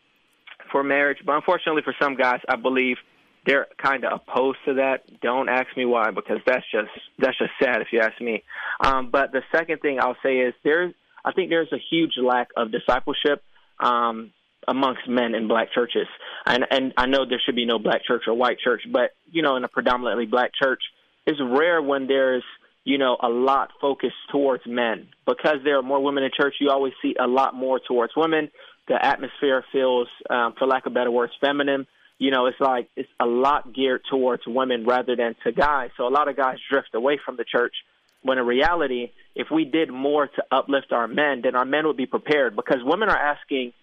for 0.72 0.84
marriage. 0.84 1.20
But 1.26 1.36
unfortunately, 1.36 1.84
for 1.84 1.96
some 2.02 2.16
guys, 2.16 2.40
I 2.48 2.56
believe 2.56 2.98
they're 3.46 3.68
kind 3.78 4.06
of 4.06 4.22
opposed 4.22 4.60
to 4.66 4.76
that. 4.76 5.04
Don't 5.22 5.50
ask 5.50 5.68
me 5.76 5.86
why, 5.86 6.12
because 6.12 6.40
that's 6.46 6.66
just 6.72 6.92
that's 7.18 7.38
just 7.38 7.52
sad 7.62 7.82
if 7.82 7.88
you 7.92 8.00
ask 8.00 8.20
me. 8.22 8.44
Um, 8.80 9.10
but 9.12 9.32
the 9.32 9.42
second 9.52 9.82
thing 9.82 10.00
I'll 10.00 10.18
say 10.24 10.38
is 10.38 10.54
there's 10.64 10.94
I 11.24 11.32
think 11.32 11.50
there's 11.50 11.72
a 11.72 11.80
huge 11.90 12.14
lack 12.22 12.50
of 12.56 12.72
discipleship 12.72 13.44
um, 13.80 14.32
amongst 14.68 15.08
men 15.08 15.36
in 15.36 15.48
black 15.48 15.72
churches. 15.74 16.08
And 16.46 16.66
and 16.70 16.94
I 16.98 17.08
know 17.08 17.26
there 17.28 17.42
should 17.44 17.56
be 17.56 17.66
no 17.66 17.80
black 17.80 18.04
church 18.06 18.24
or 18.28 18.34
white 18.34 18.60
church, 18.60 18.82
but 18.92 19.12
you 19.32 19.42
know, 19.42 19.56
in 19.56 19.64
a 19.64 19.68
predominantly 19.68 20.26
black 20.26 20.52
church, 20.62 20.82
it's 21.26 21.40
rare 21.40 21.82
when 21.82 22.08
there's 22.08 22.44
you 22.84 22.98
know 22.98 23.18
a 23.22 23.30
lot 23.30 23.70
focused 23.80 24.16
towards 24.32 24.64
men 24.66 25.08
because 25.26 25.58
there 25.64 25.78
are 25.78 25.84
more 25.84 26.02
women 26.04 26.24
in 26.24 26.32
church. 26.36 26.56
You 26.60 26.70
always 26.70 26.94
see 27.02 27.16
a 27.20 27.28
lot 27.28 27.54
more 27.54 27.80
towards 27.80 28.14
women. 28.16 28.50
The 28.88 29.04
atmosphere 29.04 29.64
feels, 29.72 30.08
um, 30.30 30.54
for 30.58 30.68
lack 30.68 30.86
of 30.86 30.94
better 30.94 31.12
words, 31.12 31.34
feminine. 31.40 31.88
You 32.18 32.32
know, 32.32 32.48
it's 32.48 32.60
like 32.60 32.90
it's 32.96 33.10
a 33.20 33.26
lot 33.26 33.74
geared 33.74 34.02
towards 34.10 34.44
women 34.46 34.86
rather 34.86 35.16
than 35.16 35.36
to 35.44 35.52
guys. 35.52 35.90
So 35.98 36.08
a 36.08 36.10
lot 36.10 36.28
of 36.28 36.36
guys 36.36 36.58
drift 36.70 36.94
away 36.94 37.20
from 37.24 37.38
the 37.38 37.46
church. 37.46 37.74
When 38.24 38.38
in 38.38 38.46
reality, 38.46 39.12
if 39.36 39.48
we 39.52 39.66
did 39.66 39.90
more 39.92 40.28
to 40.28 40.44
uplift 40.52 40.92
our 40.92 41.08
men, 41.08 41.42
then 41.44 41.56
our 41.56 41.66
men 41.66 41.88
would 41.88 41.98
be 41.98 42.06
prepared 42.06 42.56
because 42.56 42.78
women 42.84 43.10
are 43.10 43.18
asking 43.18 43.74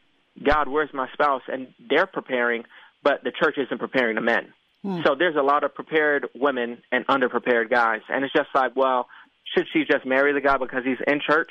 God, 0.45 0.69
where's 0.69 0.93
my 0.93 1.09
spouse? 1.13 1.43
And 1.49 1.69
they're 1.89 2.07
preparing, 2.07 2.65
but 3.03 3.25
the 3.25 3.33
church 3.33 3.57
isn't 3.59 3.79
preparing 3.79 4.15
the 4.15 4.21
men. 4.21 4.53
Hmm. 4.89 5.01
So 5.05 5.15
there's 5.15 5.37
a 5.37 5.43
lot 5.43 5.65
of 5.65 5.75
prepared 5.75 6.29
women 6.35 6.79
and 6.91 7.07
underprepared 7.09 7.69
guys. 7.69 8.01
And 8.09 8.25
it's 8.25 8.33
just 8.33 8.49
like, 8.55 8.75
well, 8.75 9.07
should 9.55 9.67
she 9.71 9.85
just 9.85 10.07
marry 10.07 10.33
the 10.33 10.41
guy 10.41 10.57
because 10.57 10.83
he's 10.83 10.97
in 11.07 11.21
church? 11.29 11.51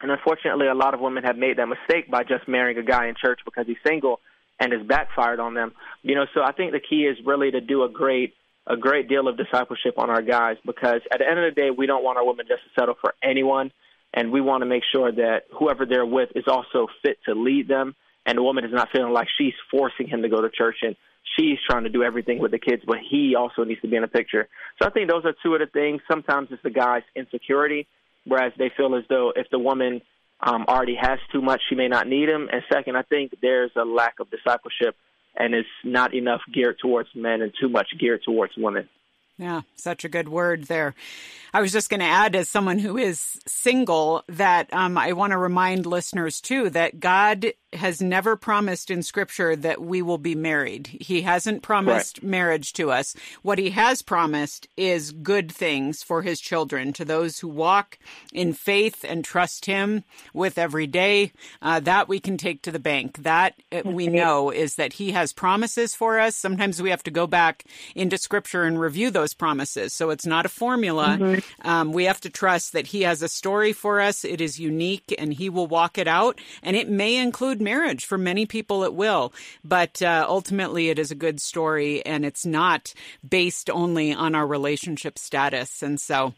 And 0.00 0.10
unfortunately, 0.10 0.66
a 0.66 0.74
lot 0.74 0.94
of 0.94 1.00
women 1.00 1.24
have 1.24 1.36
made 1.36 1.58
that 1.58 1.66
mistake 1.66 2.10
by 2.10 2.22
just 2.22 2.48
marrying 2.48 2.78
a 2.78 2.82
guy 2.82 3.08
in 3.08 3.14
church 3.14 3.40
because 3.44 3.66
he's 3.66 3.76
single 3.86 4.20
and 4.58 4.72
has 4.72 4.80
backfired 4.86 5.38
on 5.38 5.52
them. 5.52 5.72
You 6.02 6.14
know, 6.14 6.24
so 6.32 6.40
I 6.42 6.52
think 6.52 6.72
the 6.72 6.80
key 6.80 7.02
is 7.02 7.18
really 7.26 7.50
to 7.50 7.60
do 7.60 7.84
a 7.84 7.90
great 7.90 8.32
a 8.66 8.76
great 8.76 9.06
deal 9.06 9.28
of 9.28 9.36
discipleship 9.36 9.98
on 9.98 10.10
our 10.10 10.22
guys 10.22 10.56
because 10.64 11.02
at 11.12 11.18
the 11.18 11.28
end 11.28 11.38
of 11.38 11.54
the 11.54 11.60
day, 11.60 11.70
we 11.70 11.86
don't 11.86 12.02
want 12.02 12.16
our 12.16 12.26
women 12.26 12.46
just 12.48 12.62
to 12.64 12.80
settle 12.80 12.96
for 13.00 13.14
anyone 13.22 13.70
and 14.14 14.32
we 14.32 14.40
want 14.40 14.62
to 14.62 14.66
make 14.66 14.82
sure 14.90 15.12
that 15.12 15.42
whoever 15.56 15.84
they're 15.84 16.06
with 16.06 16.30
is 16.34 16.44
also 16.48 16.88
fit 17.02 17.18
to 17.26 17.34
lead 17.34 17.68
them, 17.68 17.94
and 18.24 18.38
the 18.38 18.42
woman 18.42 18.64
is 18.64 18.72
not 18.72 18.88
feeling 18.90 19.12
like 19.12 19.28
she's 19.38 19.52
forcing 19.70 20.08
him 20.08 20.22
to 20.22 20.28
go 20.28 20.40
to 20.40 20.48
church 20.48 20.78
and 20.82 20.96
she's 21.38 21.58
trying 21.68 21.84
to 21.84 21.90
do 21.90 22.02
everything 22.02 22.38
with 22.38 22.50
the 22.50 22.58
kids, 22.58 22.82
but 22.86 22.98
he 23.08 23.34
also 23.36 23.64
needs 23.64 23.80
to 23.82 23.88
be 23.88 23.96
in 23.96 24.02
the 24.02 24.08
picture. 24.08 24.48
So 24.80 24.88
I 24.88 24.90
think 24.90 25.10
those 25.10 25.24
are 25.24 25.34
two 25.42 25.54
of 25.54 25.60
the 25.60 25.66
things. 25.66 26.00
Sometimes 26.10 26.48
it's 26.50 26.62
the 26.62 26.70
guy's 26.70 27.02
insecurity, 27.14 27.86
whereas 28.24 28.52
they 28.58 28.70
feel 28.76 28.94
as 28.94 29.04
though 29.08 29.32
if 29.34 29.46
the 29.50 29.58
woman 29.58 30.00
um, 30.40 30.64
already 30.68 30.96
has 31.00 31.18
too 31.32 31.40
much, 31.40 31.62
she 31.68 31.74
may 31.74 31.88
not 31.88 32.06
need 32.06 32.28
him. 32.28 32.48
And 32.52 32.62
second, 32.72 32.96
I 32.96 33.02
think 33.02 33.32
there's 33.40 33.70
a 33.76 33.84
lack 33.84 34.20
of 34.20 34.30
discipleship 34.30 34.96
and 35.36 35.54
it's 35.54 35.68
not 35.84 36.14
enough 36.14 36.40
geared 36.52 36.78
towards 36.80 37.10
men 37.14 37.42
and 37.42 37.52
too 37.60 37.68
much 37.68 37.88
geared 37.98 38.22
towards 38.24 38.54
women. 38.56 38.88
Yeah, 39.38 39.62
such 39.74 40.04
a 40.04 40.08
good 40.08 40.30
word 40.30 40.64
there. 40.64 40.94
I 41.52 41.60
was 41.60 41.70
just 41.70 41.90
going 41.90 42.00
to 42.00 42.06
add, 42.06 42.34
as 42.34 42.48
someone 42.48 42.78
who 42.78 42.96
is 42.96 43.38
single, 43.46 44.24
that 44.28 44.72
um, 44.72 44.96
I 44.96 45.12
want 45.12 45.32
to 45.32 45.38
remind 45.38 45.84
listeners 45.84 46.40
too 46.40 46.70
that 46.70 47.00
God 47.00 47.46
has 47.76 48.02
never 48.02 48.36
promised 48.36 48.90
in 48.90 49.02
Scripture 49.02 49.56
that 49.56 49.80
we 49.80 50.02
will 50.02 50.18
be 50.18 50.34
married. 50.34 50.86
He 50.86 51.22
hasn't 51.22 51.62
promised 51.62 52.18
right. 52.18 52.28
marriage 52.28 52.72
to 52.74 52.90
us. 52.90 53.14
What 53.42 53.58
He 53.58 53.70
has 53.70 54.02
promised 54.02 54.68
is 54.76 55.12
good 55.12 55.50
things 55.50 56.02
for 56.02 56.22
His 56.22 56.40
children, 56.40 56.92
to 56.94 57.04
those 57.04 57.38
who 57.38 57.48
walk 57.48 57.98
in 58.32 58.52
faith 58.52 59.04
and 59.08 59.24
trust 59.24 59.66
Him 59.66 60.04
with 60.34 60.58
every 60.58 60.86
day. 60.86 61.32
Uh, 61.62 61.80
that 61.80 62.08
we 62.08 62.20
can 62.20 62.36
take 62.36 62.62
to 62.62 62.72
the 62.72 62.78
bank. 62.78 63.22
That 63.22 63.54
uh, 63.72 63.82
we 63.84 64.06
know 64.08 64.50
is 64.50 64.76
that 64.76 64.94
He 64.94 65.12
has 65.12 65.32
promises 65.32 65.94
for 65.94 66.18
us. 66.18 66.36
Sometimes 66.36 66.82
we 66.82 66.90
have 66.90 67.02
to 67.04 67.10
go 67.10 67.26
back 67.26 67.64
into 67.94 68.18
Scripture 68.18 68.64
and 68.64 68.80
review 68.80 69.10
those 69.10 69.34
promises. 69.34 69.92
So 69.92 70.10
it's 70.10 70.26
not 70.26 70.46
a 70.46 70.50
formula. 70.50 71.18
Mm-hmm. 71.20 71.68
Um, 71.68 71.92
we 71.92 72.04
have 72.04 72.20
to 72.22 72.30
trust 72.30 72.72
that 72.72 72.88
He 72.88 73.02
has 73.02 73.22
a 73.22 73.28
story 73.28 73.72
for 73.72 74.00
us. 74.00 74.24
It 74.24 74.40
is 74.40 74.58
unique 74.58 75.14
and 75.18 75.32
He 75.32 75.48
will 75.48 75.66
walk 75.66 75.98
it 75.98 76.08
out. 76.08 76.40
And 76.62 76.76
it 76.76 76.88
may 76.88 77.16
include 77.16 77.60
marriage. 77.66 78.06
For 78.06 78.16
many 78.16 78.46
people, 78.46 78.84
it 78.84 78.94
will. 78.94 79.32
But 79.64 80.00
uh, 80.00 80.24
ultimately, 80.28 80.88
it 80.88 80.98
is 80.98 81.10
a 81.10 81.16
good 81.16 81.40
story 81.40 82.06
and 82.06 82.24
it's 82.24 82.46
not 82.46 82.94
based 83.28 83.68
only 83.68 84.14
on 84.14 84.34
our 84.36 84.46
relationship 84.46 85.18
status. 85.18 85.82
And 85.82 86.00
so, 86.00 86.32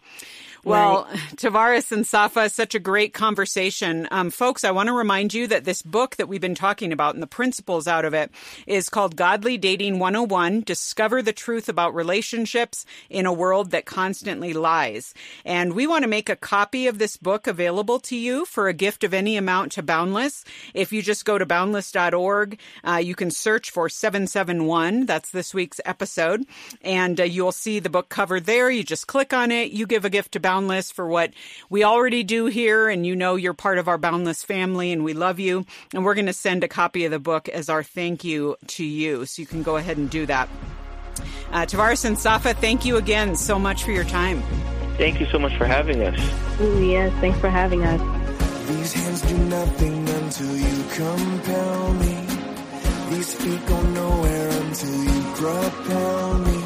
well, 0.64 1.06
right. 1.10 1.18
Tovares 1.36 1.92
and 1.92 2.06
Safa, 2.06 2.48
such 2.48 2.74
a 2.74 2.78
great 2.80 3.12
conversation. 3.12 4.08
Um, 4.10 4.30
folks, 4.30 4.64
I 4.64 4.70
want 4.70 4.88
to 4.88 4.92
remind 4.92 5.34
you 5.34 5.46
that 5.48 5.64
this 5.64 5.82
book 5.82 6.16
that 6.16 6.28
we've 6.28 6.40
been 6.40 6.54
talking 6.54 6.92
about 6.92 7.14
and 7.14 7.22
the 7.22 7.28
principles 7.28 7.86
out 7.86 8.04
of 8.04 8.14
it 8.14 8.30
is 8.66 8.88
called 8.88 9.16
Godly 9.16 9.58
Dating 9.58 9.98
101 9.98 10.62
Discover 10.62 11.22
the 11.22 11.32
Truth 11.32 11.68
About 11.68 11.94
Relationships 11.94 12.84
in 13.08 13.26
a 13.26 13.32
World 13.32 13.70
That 13.70 13.86
Constantly 13.86 14.52
Lies. 14.52 15.14
And 15.44 15.74
we 15.74 15.86
want 15.86 16.02
to 16.02 16.08
make 16.08 16.28
a 16.28 16.36
copy 16.36 16.86
of 16.86 16.98
this 16.98 17.16
book 17.16 17.46
available 17.46 18.00
to 18.00 18.16
you 18.16 18.44
for 18.44 18.68
a 18.68 18.72
gift 18.72 19.04
of 19.04 19.14
any 19.14 19.36
amount 19.36 19.72
to 19.72 19.82
Boundless. 19.82 20.44
If 20.74 20.92
you 20.92 21.02
just 21.08 21.24
go 21.24 21.38
to 21.38 21.46
boundless.org, 21.46 22.58
uh, 22.86 22.96
you 22.96 23.14
can 23.14 23.30
search 23.30 23.70
for 23.70 23.88
771. 23.88 25.06
That's 25.06 25.30
this 25.30 25.54
week's 25.54 25.80
episode. 25.86 26.44
And 26.82 27.18
uh, 27.18 27.24
you'll 27.24 27.50
see 27.50 27.78
the 27.78 27.88
book 27.88 28.10
cover 28.10 28.40
there. 28.40 28.70
You 28.70 28.84
just 28.84 29.06
click 29.06 29.32
on 29.32 29.50
it, 29.50 29.72
you 29.72 29.86
give 29.86 30.04
a 30.04 30.10
gift 30.10 30.32
to 30.32 30.40
Boundless 30.40 30.90
for 30.90 31.08
what 31.08 31.32
we 31.70 31.82
already 31.82 32.24
do 32.24 32.44
here. 32.44 32.90
And 32.90 33.06
you 33.06 33.16
know 33.16 33.36
you're 33.36 33.54
part 33.54 33.78
of 33.78 33.88
our 33.88 33.96
Boundless 33.96 34.44
family 34.44 34.92
and 34.92 35.02
we 35.02 35.14
love 35.14 35.40
you. 35.40 35.64
And 35.94 36.04
we're 36.04 36.14
going 36.14 36.26
to 36.26 36.34
send 36.34 36.62
a 36.62 36.68
copy 36.68 37.06
of 37.06 37.10
the 37.10 37.18
book 37.18 37.48
as 37.48 37.70
our 37.70 37.82
thank 37.82 38.22
you 38.22 38.56
to 38.66 38.84
you. 38.84 39.24
So 39.24 39.40
you 39.40 39.46
can 39.46 39.62
go 39.62 39.76
ahead 39.76 39.96
and 39.96 40.10
do 40.10 40.26
that. 40.26 40.50
Uh, 41.52 41.64
Tovares 41.64 42.04
and 42.04 42.18
Safa, 42.18 42.52
thank 42.52 42.84
you 42.84 42.98
again 42.98 43.34
so 43.34 43.58
much 43.58 43.82
for 43.82 43.92
your 43.92 44.04
time. 44.04 44.42
Thank 44.98 45.20
you 45.20 45.26
so 45.32 45.38
much 45.38 45.56
for 45.56 45.64
having 45.64 46.02
us. 46.02 46.60
Ooh, 46.60 46.86
yes, 46.86 47.10
thanks 47.20 47.38
for 47.40 47.48
having 47.48 47.82
us. 47.82 48.00
These 48.68 48.92
hands 48.92 49.22
do 49.22 49.38
nothing 49.38 49.97
until 50.28 50.56
you 50.58 50.76
compel 51.02 51.94
me. 51.94 52.16
These 53.10 53.32
feet 53.40 53.62
go 53.66 53.80
nowhere 54.00 54.48
until 54.62 54.96
you 55.08 55.20
propel 55.40 56.38
me. 56.48 56.58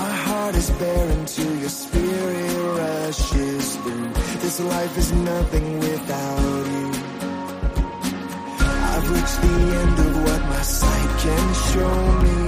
My 0.00 0.12
heart 0.26 0.54
is 0.54 0.70
bare 0.82 1.08
until 1.18 1.52
your 1.62 1.74
spirit 1.82 2.54
rushes 2.78 3.76
through. 3.82 4.12
This 4.42 4.60
life 4.60 4.94
is 5.02 5.10
nothing 5.30 5.80
without 5.80 6.64
you. 6.74 6.88
I've 8.90 9.06
reached 9.14 9.40
the 9.46 9.56
end 9.82 9.96
of 10.06 10.12
what 10.26 10.42
my 10.54 10.62
sight 10.62 11.10
can 11.24 11.46
show 11.70 11.96
me. 12.24 12.38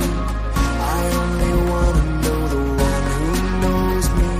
I 0.98 1.02
only 1.22 1.54
want 1.70 1.96
to 2.00 2.06
know 2.24 2.40
the 2.54 2.64
one 2.90 3.06
who 3.16 3.30
knows 3.62 4.06
me. 4.20 4.32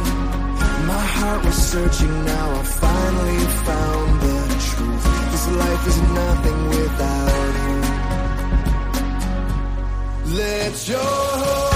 My 0.93 1.05
heart 1.17 1.45
was 1.45 1.59
searching, 1.73 2.15
now 2.25 2.47
I 2.61 2.63
finally 2.63 3.47
found 3.67 4.12
life 5.53 5.87
is 5.87 6.01
nothing 6.01 6.69
without 6.69 7.55
you. 7.65 7.81
Let 10.37 10.89
your 10.89 11.72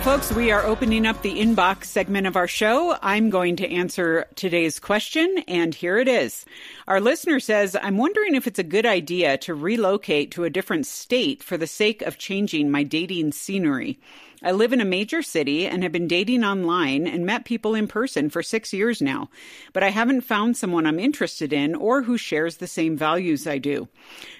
folks, 0.00 0.32
we 0.32 0.50
are 0.50 0.64
opening 0.64 1.04
up 1.06 1.20
the 1.20 1.38
inbox 1.38 1.84
segment 1.84 2.26
of 2.26 2.34
our 2.34 2.48
show. 2.48 2.96
I'm 3.02 3.28
going 3.28 3.56
to 3.56 3.68
answer 3.70 4.26
today's 4.36 4.80
question, 4.80 5.44
and 5.46 5.74
here 5.74 5.98
it 5.98 6.08
is. 6.08 6.46
Our 6.88 6.98
listener 6.98 7.38
says, 7.40 7.76
I'm 7.80 7.98
wondering 7.98 8.34
if 8.34 8.46
it's 8.46 8.58
a 8.58 8.64
good 8.64 8.86
idea 8.86 9.36
to 9.38 9.54
relocate 9.54 10.30
to 10.30 10.44
a 10.44 10.50
different 10.50 10.86
state 10.86 11.42
for 11.42 11.58
the 11.58 11.66
sake 11.66 12.00
of 12.00 12.16
changing 12.16 12.70
my 12.70 12.84
dating 12.84 13.32
scenery. 13.32 13.98
I 14.44 14.50
live 14.50 14.72
in 14.72 14.80
a 14.80 14.84
major 14.84 15.22
city 15.22 15.66
and 15.66 15.82
have 15.82 15.92
been 15.92 16.08
dating 16.08 16.42
online 16.42 17.06
and 17.06 17.24
met 17.24 17.44
people 17.44 17.74
in 17.74 17.86
person 17.86 18.28
for 18.28 18.42
six 18.42 18.72
years 18.72 19.00
now, 19.00 19.30
but 19.72 19.82
I 19.82 19.90
haven't 19.90 20.22
found 20.22 20.56
someone 20.56 20.86
I'm 20.86 20.98
interested 20.98 21.52
in 21.52 21.74
or 21.74 22.02
who 22.02 22.18
shares 22.18 22.56
the 22.56 22.66
same 22.66 22.96
values 22.96 23.46
I 23.46 23.58
do. 23.58 23.88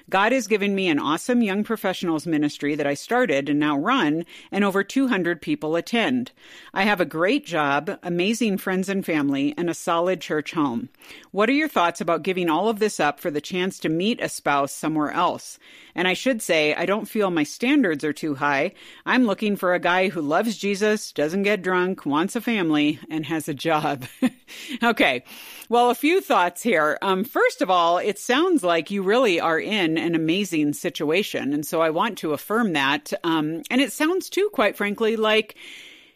God 0.09 0.33
has 0.33 0.47
given 0.47 0.75
me 0.75 0.89
an 0.89 0.99
awesome 0.99 1.41
young 1.41 1.63
professionals 1.63 2.27
ministry 2.27 2.75
that 2.75 2.85
I 2.85 2.93
started 2.93 3.47
and 3.47 3.59
now 3.59 3.77
run, 3.77 4.25
and 4.51 4.65
over 4.65 4.83
200 4.83 5.41
people 5.41 5.77
attend. 5.77 6.31
I 6.73 6.83
have 6.83 6.99
a 6.99 7.05
great 7.05 7.45
job, 7.45 7.97
amazing 8.03 8.57
friends 8.57 8.89
and 8.89 9.05
family, 9.05 9.53
and 9.57 9.69
a 9.69 9.73
solid 9.73 10.19
church 10.19 10.51
home. 10.51 10.89
What 11.31 11.49
are 11.49 11.53
your 11.53 11.69
thoughts 11.69 12.01
about 12.01 12.23
giving 12.23 12.49
all 12.49 12.67
of 12.67 12.79
this 12.79 12.99
up 12.99 13.19
for 13.19 13.31
the 13.31 13.39
chance 13.39 13.79
to 13.79 13.89
meet 13.89 14.21
a 14.21 14.27
spouse 14.27 14.73
somewhere 14.73 15.11
else? 15.11 15.57
And 15.95 16.07
I 16.07 16.13
should 16.13 16.41
say, 16.41 16.73
I 16.73 16.85
don't 16.85 17.07
feel 17.07 17.29
my 17.29 17.43
standards 17.43 18.03
are 18.03 18.13
too 18.13 18.35
high. 18.35 18.73
I'm 19.05 19.25
looking 19.25 19.55
for 19.55 19.73
a 19.73 19.79
guy 19.79 20.09
who 20.09 20.21
loves 20.21 20.57
Jesus, 20.57 21.11
doesn't 21.11 21.43
get 21.43 21.61
drunk, 21.61 22.05
wants 22.05 22.35
a 22.35 22.41
family, 22.41 22.99
and 23.09 23.25
has 23.25 23.47
a 23.47 23.53
job. 23.53 24.05
okay. 24.83 25.23
Well, 25.69 25.89
a 25.89 25.95
few 25.95 26.21
thoughts 26.21 26.63
here. 26.63 26.97
Um, 27.01 27.23
first 27.23 27.61
of 27.61 27.69
all, 27.69 27.97
it 27.97 28.17
sounds 28.19 28.63
like 28.63 28.91
you 28.91 29.03
really 29.03 29.39
are 29.39 29.59
in 29.59 29.97
an 29.97 30.15
amazing 30.15 30.73
situation. 30.73 31.53
And 31.53 31.65
so 31.65 31.81
I 31.81 31.89
want 31.89 32.17
to 32.19 32.33
affirm 32.33 32.73
that. 32.73 33.13
Um, 33.23 33.61
and 33.69 33.81
it 33.81 33.91
sounds 33.91 34.29
too, 34.29 34.49
quite 34.53 34.75
frankly, 34.75 35.15
like 35.15 35.55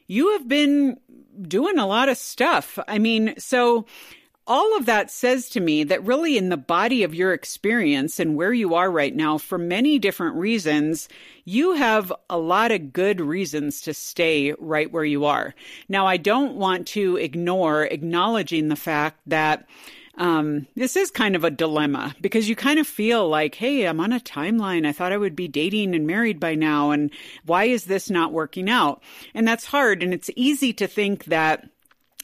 you 0.08 0.32
have 0.34 0.48
been 0.48 0.98
doing 1.42 1.78
a 1.78 1.88
lot 1.88 2.10
of 2.10 2.18
stuff. 2.18 2.80
I 2.88 2.98
mean, 2.98 3.36
so 3.38 3.86
all 4.48 4.78
of 4.78 4.86
that 4.86 5.12
says 5.12 5.50
to 5.50 5.60
me 5.60 5.84
that 5.84 6.04
really 6.04 6.38
in 6.38 6.50
the 6.50 6.58
body 6.58 7.04
of 7.04 7.14
your 7.14 7.34
experience 7.34 8.20
and 8.20 8.36
where 8.36 8.54
you 8.54 8.76
are 8.76 8.90
right 8.90 9.16
now, 9.16 9.38
for 9.38 9.58
many 9.58 10.00
different 10.00 10.36
reasons, 10.38 11.10
you 11.44 11.74
have 11.74 12.12
a 12.30 12.38
lot 12.38 12.72
of 12.72 12.94
good 12.94 13.20
reasons 13.20 13.82
to 13.82 13.94
stay 13.94 14.54
right 14.58 14.92
where 14.92 15.06
you 15.06 15.26
are. 15.26 15.54
Now, 15.90 16.08
I 16.08 16.18
don't 16.18 16.56
want 16.56 16.88
to 16.88 17.18
ignore 17.18 17.84
acknowledging 17.84 18.70
the 18.70 18.76
fact 18.76 19.20
that 19.28 19.68
um, 20.18 20.66
this 20.76 20.96
is 20.96 21.12
kind 21.12 21.36
of 21.36 21.44
a 21.44 21.52
dilemma 21.52 22.16
because 22.22 22.50
you 22.50 22.56
kind 22.56 22.80
of 22.80 22.88
feel 22.88 23.30
like, 23.30 23.54
hey, 23.54 23.86
I'm 23.86 24.00
on 24.00 24.12
a 24.12 24.20
timeline. 24.20 24.88
I 24.88 24.92
thought 24.92 25.12
I 25.12 25.18
would 25.18 25.36
be 25.36 25.48
dating 25.48 25.94
and 25.94 26.08
married 26.08 26.40
by 26.40 26.56
now. 26.56 26.90
And 26.92 27.12
why 27.46 27.66
is 27.66 27.86
this 27.86 28.10
not 28.10 28.34
working 28.34 28.70
out? 28.70 29.04
And 29.36 29.48
that's 29.48 29.66
hard. 29.66 30.02
And 30.02 30.14
it's 30.14 30.32
easy 30.36 30.74
to 30.74 30.88
think 30.88 31.26
that 31.26 31.70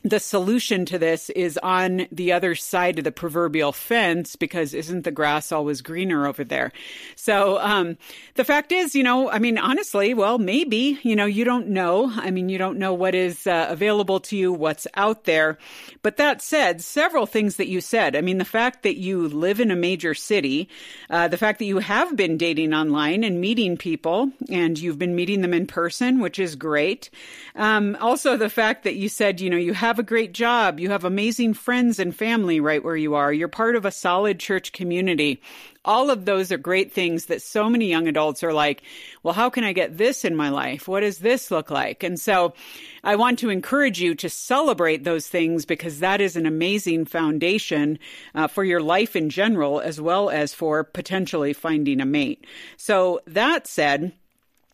the 0.03 0.19
solution 0.19 0.85
to 0.85 0.99
this 0.99 1.29
is 1.29 1.57
on 1.63 2.07
the 2.11 2.33
other 2.33 2.55
side 2.55 2.97
of 2.97 3.05
the 3.05 3.11
proverbial 3.11 3.71
fence 3.71 4.35
because 4.35 4.73
isn't 4.73 5.03
the 5.03 5.11
grass 5.11 5.51
always 5.51 5.81
greener 5.81 6.27
over 6.27 6.43
there? 6.43 6.71
So, 7.15 7.57
um, 7.59 7.97
the 8.35 8.43
fact 8.43 8.71
is, 8.71 8.95
you 8.95 9.03
know, 9.03 9.29
I 9.29 9.39
mean, 9.39 9.57
honestly, 9.57 10.13
well, 10.13 10.37
maybe, 10.37 10.99
you 11.03 11.15
know, 11.15 11.25
you 11.25 11.45
don't 11.45 11.69
know. 11.69 12.11
I 12.15 12.31
mean, 12.31 12.49
you 12.49 12.57
don't 12.57 12.77
know 12.77 12.93
what 12.93 13.15
is 13.15 13.47
uh, 13.47 13.67
available 13.69 14.19
to 14.21 14.35
you, 14.35 14.51
what's 14.51 14.87
out 14.95 15.23
there. 15.23 15.57
But 16.01 16.17
that 16.17 16.41
said, 16.41 16.81
several 16.81 17.25
things 17.25 17.55
that 17.55 17.67
you 17.67 17.79
said. 17.79 18.15
I 18.15 18.21
mean, 18.21 18.39
the 18.39 18.45
fact 18.45 18.83
that 18.83 18.97
you 18.97 19.29
live 19.29 19.61
in 19.61 19.71
a 19.71 19.75
major 19.75 20.13
city, 20.13 20.67
uh, 21.09 21.29
the 21.29 21.37
fact 21.37 21.59
that 21.59 21.65
you 21.65 21.79
have 21.79 22.15
been 22.17 22.37
dating 22.37 22.73
online 22.73 23.23
and 23.23 23.39
meeting 23.39 23.77
people 23.77 24.31
and 24.49 24.77
you've 24.77 24.99
been 24.99 25.15
meeting 25.15 25.41
them 25.41 25.53
in 25.53 25.65
person, 25.65 26.19
which 26.19 26.39
is 26.39 26.55
great. 26.55 27.09
Um, 27.55 27.95
also 28.01 28.35
the 28.35 28.49
fact 28.49 28.83
that 28.83 28.95
you 28.95 29.07
said, 29.07 29.39
you 29.39 29.49
know, 29.49 29.57
you 29.57 29.73
have 29.73 29.92
have 29.93 29.99
a 29.99 30.03
great 30.03 30.33
job. 30.33 30.79
You 30.79 30.89
have 30.89 31.03
amazing 31.03 31.53
friends 31.53 31.99
and 31.99 32.15
family 32.15 32.59
right 32.59 32.83
where 32.83 32.95
you 32.95 33.13
are. 33.13 33.31
You're 33.31 33.47
part 33.47 33.75
of 33.75 33.85
a 33.85 33.91
solid 33.91 34.39
church 34.39 34.71
community. 34.71 35.39
All 35.85 36.09
of 36.09 36.25
those 36.25 36.51
are 36.51 36.57
great 36.57 36.91
things 36.91 37.27
that 37.27 37.43
so 37.43 37.69
many 37.69 37.91
young 37.91 38.07
adults 38.07 38.43
are 38.43 38.53
like, 38.53 38.81
well, 39.21 39.35
how 39.35 39.51
can 39.51 39.63
I 39.63 39.71
get 39.71 39.99
this 39.99 40.25
in 40.25 40.35
my 40.35 40.49
life? 40.49 40.87
What 40.87 41.01
does 41.01 41.19
this 41.19 41.51
look 41.51 41.69
like? 41.69 42.01
And 42.01 42.19
so 42.19 42.55
I 43.03 43.17
want 43.17 43.37
to 43.39 43.51
encourage 43.51 44.01
you 44.01 44.15
to 44.15 44.29
celebrate 44.29 45.03
those 45.03 45.27
things 45.27 45.63
because 45.63 45.99
that 45.99 46.21
is 46.21 46.35
an 46.35 46.47
amazing 46.47 47.05
foundation 47.05 47.99
uh, 48.33 48.47
for 48.47 48.63
your 48.63 48.81
life 48.81 49.15
in 49.15 49.29
general, 49.29 49.79
as 49.79 50.01
well 50.01 50.31
as 50.31 50.55
for 50.55 50.83
potentially 50.83 51.53
finding 51.53 52.01
a 52.01 52.05
mate. 52.05 52.47
So 52.77 53.21
that 53.27 53.67
said, 53.67 54.11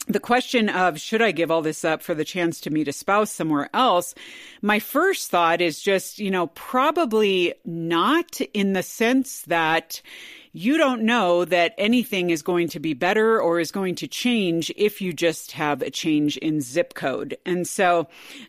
the 0.08 0.20
question 0.20 0.70
of 0.70 1.00
should 1.00 1.22
I 1.22 1.32
give 1.32 1.52
all 1.52 1.62
this 1.62 1.86
up 1.86 2.02
for 2.02 2.16
the 2.16 2.26
chance 2.26 2.60
to 2.62 2.70
meet 2.70 2.88
a 2.88 2.94
spouse 2.94 3.32
somewhere 3.32 3.70
else? 3.74 4.16
My 4.62 4.80
first 4.80 5.30
thought 5.30 5.62
is 5.62 5.82
just, 5.82 6.20
you 6.20 6.32
know, 6.32 6.48
probably 6.48 7.54
not 7.66 8.42
in 8.54 8.74
the 8.74 8.84
sense 8.84 9.42
that 9.44 10.02
you 10.52 10.78
don't 10.78 11.04
know 11.04 11.46
that 11.46 11.76
anything 11.78 12.32
is 12.32 12.42
going 12.42 12.68
to 12.70 12.80
be 12.80 12.94
better 12.94 13.40
or 13.40 13.60
is 13.60 13.72
going 13.72 13.96
to 13.96 14.08
change 14.08 14.72
if 14.76 15.00
you 15.00 15.14
just 15.14 15.52
have 15.52 15.82
a 15.82 15.92
change 15.92 16.38
in 16.38 16.60
zip 16.60 16.96
code. 16.96 17.38
And 17.46 17.68
so, 17.68 18.08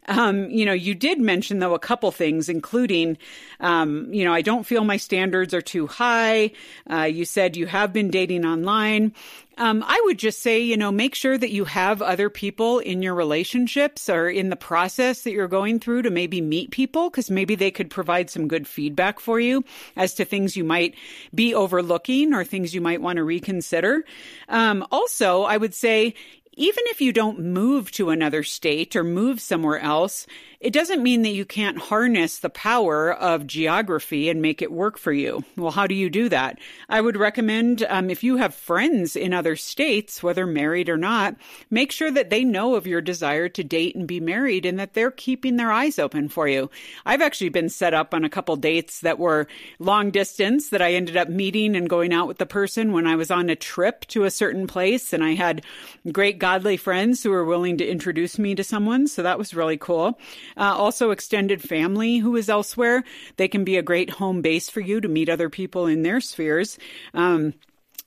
um, 0.09 0.49
you 0.51 0.65
know, 0.65 0.73
you 0.73 0.95
did 0.95 1.21
mention 1.21 1.59
though 1.59 1.75
a 1.75 1.79
couple 1.79 2.11
things, 2.11 2.49
including, 2.49 3.19
um, 3.61 4.13
you 4.13 4.25
know, 4.25 4.33
I 4.33 4.41
don't 4.41 4.65
feel 4.65 4.83
my 4.83 4.97
standards 4.97 5.53
are 5.53 5.61
too 5.61 5.87
high. 5.87 6.53
Uh, 6.91 7.03
you 7.03 7.25
said 7.27 7.57
you 7.57 7.67
have 7.67 7.93
been 7.93 8.11
dating 8.11 8.47
online. 8.47 9.13
Um, 9.59 9.85
I 9.87 10.01
would 10.05 10.19
just 10.19 10.43
say, 10.43 10.61
you 10.61 10.77
know, 10.77 10.91
make 10.91 11.15
sure 11.15 11.37
that 11.37 11.51
you 11.51 11.65
have 11.67 12.01
other 12.01 12.31
people 12.31 12.79
in 12.79 13.03
your 13.03 13.15
relationships 13.15 14.09
or 14.09 14.29
in 14.29 14.49
the 14.49 14.57
process 14.57 15.23
that 15.23 15.33
you're 15.33 15.49
going 15.49 15.81
through 15.81 16.03
to 16.03 16.11
maybe 16.11 16.41
meet 16.41 16.71
people 16.71 17.11
because 17.11 17.31
maybe 17.31 17.55
they 17.55 17.71
could 17.71 17.91
provide 17.91 18.31
some 18.31 18.49
good 18.49 18.67
feedback 18.67 19.21
for 19.21 19.39
you 19.39 19.65
as 19.97 20.15
to 20.15 20.25
things 20.25 20.57
you 20.57 20.65
might 20.65 20.95
be 21.35 21.55
overlooking 21.55 22.33
or 22.33 22.45
things 22.45 22.75
you 22.75 22.81
might 22.81 23.03
want 23.03 23.17
to 23.17 23.25
reconsider. 23.25 24.05
Um, 24.49 24.87
also, 24.91 25.43
I 25.43 25.57
would 25.57 25.75
say, 25.75 26.15
even 26.55 26.85
if 26.87 27.01
you 27.01 27.13
don't 27.13 27.39
move 27.39 27.91
to 27.93 28.11
another 28.11 28.43
state 28.43 28.97
or 28.97 29.05
move 29.05 29.41
somewhere 29.41 29.79
else, 29.79 30.27
it 30.61 30.75
doesn't 30.75 31.03
mean 31.03 31.23
that 31.23 31.31
you 31.31 31.47
can't 31.47 31.79
harness 31.79 32.39
the 32.39 32.51
power 32.51 33.11
of 33.11 33.47
geography 33.47 34.29
and 34.29 34.43
make 34.43 34.61
it 34.61 34.71
work 34.71 34.99
for 34.99 35.11
you. 35.11 35.43
Well, 35.57 35.71
how 35.71 35.87
do 35.87 35.95
you 35.95 36.11
do 36.11 36.29
that? 36.29 36.59
I 36.87 37.01
would 37.01 37.17
recommend 37.17 37.83
um, 37.85 38.11
if 38.11 38.23
you 38.23 38.37
have 38.37 38.55
friends 38.55 39.17
in 39.17 39.33
other 39.33 39.57
states, 39.57 40.23
whether 40.23 40.47
married 40.47 40.91
or 40.91 40.99
not, 40.99 41.37
make 41.71 41.91
sure 41.91 42.11
that 42.11 42.29
they 42.29 42.45
know 42.45 42.75
of 42.75 42.87
your 42.87 43.01
desire 43.01 43.49
to 43.49 43.65
date 43.65 43.97
and 43.97 44.07
be 44.07 44.21
married 44.21 44.67
and 44.67 44.79
that 44.79 44.93
they're 44.93 45.11
keeping 45.11 45.57
their 45.57 45.73
eyes 45.73 45.99
open 45.99 46.29
for 46.29 46.47
you. 46.47 46.69
I've 47.07 47.23
actually 47.23 47.49
been 47.49 47.71
set 47.71 47.95
up 47.95 48.13
on 48.13 48.27
a 48.27 48.31
couple 48.31 48.57
dates 48.57 49.01
that 49.01 49.19
were 49.19 49.49
long 49.79 50.11
distance 50.11 50.69
that 50.69 50.83
I 50.83 50.93
ended 50.93 51.17
up 51.17 51.31
meeting 51.31 51.75
and 51.75 51.89
going 51.89 52.13
out 52.13 52.29
with 52.29 52.37
the 52.37 52.45
person 52.45 52.93
when 52.93 53.07
I 53.07 53.17
was 53.17 53.31
on 53.31 53.49
a 53.49 53.57
trip 53.57 54.05
to 54.09 54.25
a 54.25 54.31
certain 54.31 54.67
place. 54.67 55.15
And 55.15 55.25
I 55.25 55.33
had 55.33 55.65
great 56.13 56.39
godly 56.39 56.77
friends 56.77 57.23
who 57.23 57.31
were 57.31 57.47
willing 57.47 57.79
to 57.79 57.89
introduce 57.89 58.39
me 58.39 58.55
to 58.57 58.65
someone. 58.65 59.07
So 59.07 59.23
that 59.23 59.39
was 59.39 59.55
really 59.55 59.79
cool. 59.79 60.19
Uh, 60.57 60.75
also, 60.77 61.11
extended 61.11 61.63
family 61.63 62.19
who 62.19 62.37
is 62.37 62.49
elsewhere. 62.49 63.05
They 63.37 63.49
can 63.49 63.65
be 63.65 63.77
a 63.77 63.83
great 63.83 64.11
home 64.11 64.43
base 64.43 64.69
for 64.69 64.81
you 64.81 65.01
to 65.01 65.09
meet 65.09 65.29
other 65.29 65.51
people 65.51 65.87
in 65.87 66.03
their 66.03 66.21
spheres. 66.21 66.79
Um, 67.15 67.55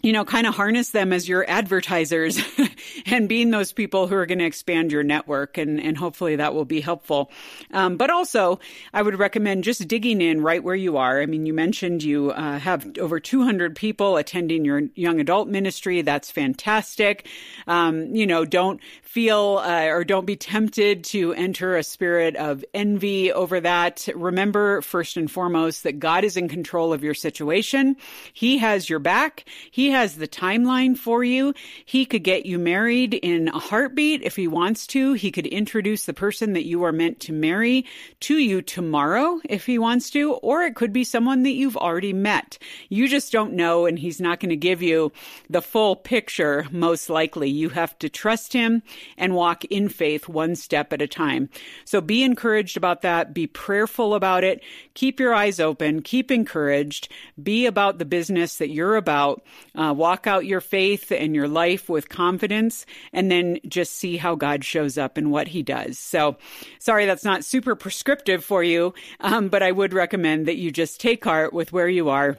you 0.04 0.12
know, 0.12 0.26
kind 0.26 0.46
of 0.46 0.54
harness 0.54 0.90
them 0.90 1.14
as 1.14 1.30
your 1.30 1.50
advertisers 1.50 2.38
and 3.06 3.30
being 3.30 3.52
those 3.52 3.72
people 3.72 4.06
who 4.06 4.16
are 4.16 4.26
going 4.26 4.40
to 4.40 4.46
expand 4.46 4.92
your 4.92 5.02
network. 5.02 5.58
And, 5.58 5.80
and 5.80 5.98
hopefully 5.98 6.36
that 6.36 6.54
will 6.54 6.66
be 6.66 6.82
helpful. 6.82 7.32
Um, 7.72 7.96
but 7.96 8.10
also, 8.10 8.60
I 8.94 9.02
would 9.02 9.18
recommend 9.18 9.64
just 9.64 9.88
digging 9.88 10.20
in 10.20 10.42
right 10.42 10.62
where 10.62 10.76
you 10.76 10.98
are. 10.98 11.22
I 11.22 11.26
mean, 11.26 11.46
you 11.46 11.54
mentioned 11.54 12.04
you 12.04 12.32
uh, 12.32 12.60
have 12.60 12.98
over 13.00 13.22
200 13.22 13.78
people 13.78 14.18
attending 14.18 14.66
your 14.66 14.82
young 14.94 15.22
adult 15.22 15.48
ministry. 15.48 16.02
That's 16.02 16.30
fantastic. 16.30 17.26
Um, 17.66 18.14
you 18.14 18.28
know, 18.28 18.44
don't 18.44 18.82
feel 19.14 19.62
uh, 19.64 19.86
or 19.90 20.04
don't 20.04 20.26
be 20.26 20.36
tempted 20.36 21.04
to 21.04 21.36
enter 21.36 21.78
a 21.78 21.84
spirit 21.84 22.36
of 22.36 22.66
envy 22.74 23.32
over 23.32 23.60
that. 23.60 24.08
Remember, 24.16 24.82
first 24.82 25.18
and 25.18 25.30
foremost, 25.30 25.84
that 25.84 26.00
God 26.00 26.24
is 26.24 26.36
in 26.36 26.50
control 26.50 26.92
of 26.92 27.04
your 27.04 27.14
situation. 27.14 27.96
He 28.34 28.58
has 28.58 28.90
your 28.90 28.98
back. 28.98 29.46
He 29.70 29.92
has 29.92 30.16
the 30.16 30.28
timeline 30.28 30.98
for 30.98 31.24
you. 31.24 31.54
He 31.86 32.08
could 32.08 32.24
get 32.24 32.48
you 32.48 32.58
married 32.58 33.14
in 33.14 33.50
a 33.50 33.60
heartbeat 33.60 34.24
if 34.24 34.36
he 34.36 34.48
wants 34.48 34.88
to. 34.88 35.14
He 35.14 35.32
could 35.32 35.46
introduce 35.46 36.06
the 36.06 36.14
person 36.16 36.54
that 36.54 36.66
you 36.66 36.84
are 36.84 36.92
meant 36.92 37.20
to 37.20 37.34
marry 37.34 37.86
to 38.22 38.40
you 38.40 38.64
tomorrow 38.64 39.40
if 39.48 39.68
he 39.68 39.78
wants 39.78 40.10
to, 40.10 40.34
or 40.34 40.64
it 40.64 40.76
could 40.76 40.92
be 40.92 41.04
someone 41.04 41.44
that 41.44 41.52
you've 41.52 41.78
already 41.78 42.14
met. 42.14 42.58
You 42.90 43.08
just 43.08 43.32
don't 43.32 43.54
know, 43.54 43.86
and 43.86 44.00
he's 44.00 44.20
not 44.20 44.40
going 44.40 44.50
to 44.50 44.56
give 44.56 44.82
you 44.82 45.12
the 45.52 45.62
full 45.62 45.96
picture, 45.96 46.66
most 46.72 47.12
likely. 47.12 47.52
You 47.52 47.70
have 47.70 47.96
to 48.00 48.10
trust 48.10 48.54
him 48.54 48.82
and 49.18 49.36
walk 49.36 49.66
in 49.66 49.90
faith 49.90 50.28
one 50.28 50.56
step 50.56 50.94
at 50.94 51.02
a 51.02 51.08
time. 51.08 51.50
So 51.86 52.02
be 52.02 52.24
encouraged 52.24 52.78
about 52.78 53.02
that. 53.02 53.34
Be 53.34 53.48
prayerful 53.48 54.16
about 54.16 54.44
it. 54.44 54.64
Keep 54.94 55.20
your 55.20 55.34
eyes 55.34 55.60
open. 55.60 56.02
Keep 56.02 56.32
encouraged. 56.32 57.10
Be 57.42 57.66
about 57.66 57.98
the 58.00 58.06
business 58.06 58.58
that 58.58 58.70
you're 58.70 58.96
about. 58.96 59.44
Uh, 59.76 59.94
walk 59.96 60.28
out 60.28 60.46
your 60.46 60.62
faith 60.62 61.12
and 61.12 61.36
your 61.36 61.48
life 61.48 61.90
with 61.90 62.10
confidence 62.10 62.86
and 63.12 63.32
then 63.32 63.60
just 63.68 63.94
see 63.94 64.18
how 64.18 64.36
God 64.36 64.64
shows 64.64 64.98
up 64.98 65.18
and 65.18 65.32
what 65.32 65.48
he 65.48 65.64
does. 65.64 65.98
So 66.00 66.38
sorry, 66.80 67.06
that's 67.06 67.26
not 67.26 67.46
super 67.46 67.76
prescriptive 67.76 68.44
for 68.44 68.64
you. 68.64 68.94
Um, 69.20 69.50
but 69.50 69.64
I 69.64 69.72
would 69.72 69.94
recommend 69.94 70.48
that 70.48 70.58
you 70.58 70.72
just 70.72 71.00
take 71.00 71.24
heart 71.24 71.54
with 71.54 71.72
where 71.72 71.90
you 71.90 72.10
are 72.10 72.38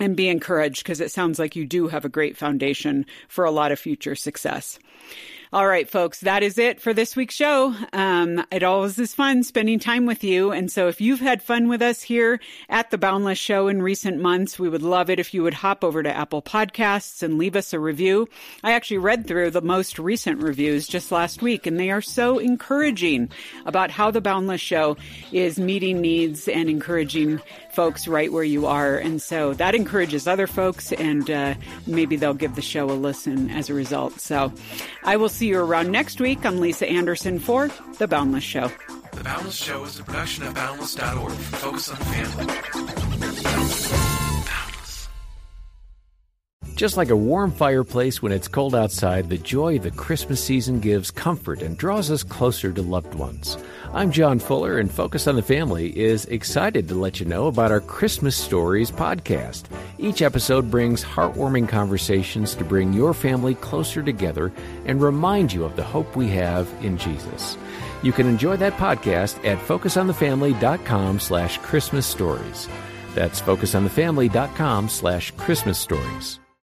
and 0.00 0.16
be 0.16 0.28
encouraged 0.28 0.82
because 0.82 1.00
it 1.00 1.10
sounds 1.10 1.38
like 1.38 1.56
you 1.56 1.66
do 1.66 1.88
have 1.88 2.04
a 2.04 2.08
great 2.08 2.36
foundation 2.36 3.06
for 3.28 3.44
a 3.44 3.50
lot 3.50 3.72
of 3.72 3.78
future 3.78 4.14
success. 4.14 4.78
All 5.50 5.66
right, 5.66 5.88
folks, 5.88 6.20
that 6.20 6.42
is 6.42 6.58
it 6.58 6.78
for 6.78 6.92
this 6.92 7.16
week's 7.16 7.34
show. 7.34 7.74
Um, 7.94 8.44
it 8.50 8.62
always 8.62 8.98
is 8.98 9.14
fun 9.14 9.42
spending 9.42 9.78
time 9.78 10.04
with 10.04 10.22
you. 10.22 10.52
And 10.52 10.70
so 10.70 10.88
if 10.88 11.00
you've 11.00 11.20
had 11.20 11.42
fun 11.42 11.68
with 11.68 11.80
us 11.80 12.02
here 12.02 12.38
at 12.68 12.90
the 12.90 12.98
Boundless 12.98 13.38
Show 13.38 13.68
in 13.68 13.80
recent 13.80 14.20
months, 14.20 14.58
we 14.58 14.68
would 14.68 14.82
love 14.82 15.08
it 15.08 15.18
if 15.18 15.32
you 15.32 15.42
would 15.42 15.54
hop 15.54 15.84
over 15.84 16.02
to 16.02 16.14
Apple 16.14 16.42
Podcasts 16.42 17.22
and 17.22 17.38
leave 17.38 17.56
us 17.56 17.72
a 17.72 17.80
review. 17.80 18.28
I 18.62 18.72
actually 18.72 18.98
read 18.98 19.26
through 19.26 19.52
the 19.52 19.62
most 19.62 19.98
recent 19.98 20.42
reviews 20.42 20.86
just 20.86 21.10
last 21.10 21.40
week, 21.40 21.66
and 21.66 21.80
they 21.80 21.90
are 21.90 22.02
so 22.02 22.38
encouraging 22.38 23.30
about 23.64 23.90
how 23.90 24.10
the 24.10 24.20
Boundless 24.20 24.60
Show 24.60 24.98
is 25.32 25.58
meeting 25.58 26.02
needs 26.02 26.46
and 26.46 26.68
encouraging 26.68 27.40
folks 27.78 28.08
right 28.08 28.32
where 28.32 28.42
you 28.42 28.66
are. 28.66 28.96
And 28.96 29.22
so 29.22 29.54
that 29.54 29.76
encourages 29.76 30.26
other 30.26 30.48
folks, 30.48 30.90
and 30.90 31.30
uh, 31.30 31.54
maybe 31.86 32.16
they'll 32.16 32.34
give 32.34 32.56
the 32.56 32.60
show 32.60 32.90
a 32.90 32.92
listen 32.98 33.50
as 33.50 33.70
a 33.70 33.74
result. 33.74 34.18
So 34.18 34.52
I 35.04 35.14
will 35.14 35.28
see 35.28 35.46
you 35.46 35.60
around 35.60 35.92
next 35.92 36.20
week. 36.20 36.44
I'm 36.44 36.58
Lisa 36.58 36.88
Anderson 36.88 37.38
for 37.38 37.70
The 37.98 38.08
Boundless 38.08 38.42
Show. 38.42 38.72
The 39.12 39.22
Boundless 39.22 39.54
Show 39.54 39.84
is 39.84 40.00
a 40.00 40.02
production 40.02 40.42
of 40.42 40.56
Boundless.org. 40.56 41.30
Focus 41.30 41.90
on 41.90 41.98
the 42.00 42.04
family. 42.04 44.07
Just 46.78 46.96
like 46.96 47.10
a 47.10 47.16
warm 47.16 47.50
fireplace 47.50 48.22
when 48.22 48.30
it's 48.30 48.46
cold 48.46 48.72
outside, 48.72 49.28
the 49.28 49.36
joy 49.36 49.80
the 49.80 49.90
Christmas 49.90 50.40
season 50.40 50.78
gives 50.78 51.10
comfort 51.10 51.60
and 51.60 51.76
draws 51.76 52.08
us 52.08 52.22
closer 52.22 52.72
to 52.72 52.82
loved 52.82 53.16
ones. 53.16 53.58
I'm 53.92 54.12
John 54.12 54.38
Fuller, 54.38 54.78
and 54.78 54.88
Focus 54.88 55.26
on 55.26 55.34
the 55.34 55.42
Family 55.42 55.88
is 55.98 56.26
excited 56.26 56.86
to 56.86 56.94
let 56.94 57.18
you 57.18 57.26
know 57.26 57.48
about 57.48 57.72
our 57.72 57.80
Christmas 57.80 58.36
Stories 58.36 58.92
podcast. 58.92 59.64
Each 59.98 60.22
episode 60.22 60.70
brings 60.70 61.02
heartwarming 61.02 61.68
conversations 61.68 62.54
to 62.54 62.62
bring 62.62 62.92
your 62.92 63.12
family 63.12 63.56
closer 63.56 64.00
together 64.00 64.52
and 64.86 65.02
remind 65.02 65.52
you 65.52 65.64
of 65.64 65.74
the 65.74 65.82
hope 65.82 66.14
we 66.14 66.28
have 66.28 66.72
in 66.80 66.96
Jesus. 66.96 67.58
You 68.04 68.12
can 68.12 68.28
enjoy 68.28 68.56
that 68.58 68.74
podcast 68.74 69.44
at 69.44 69.58
focusonthefamily.com 69.66 71.18
slash 71.18 71.58
Christmas 71.58 72.06
stories. 72.06 72.68
That's 73.16 73.40
focusonthefamily.com 73.40 74.88
slash 74.88 75.32
Christmas 75.32 75.76
stories. 75.76 76.38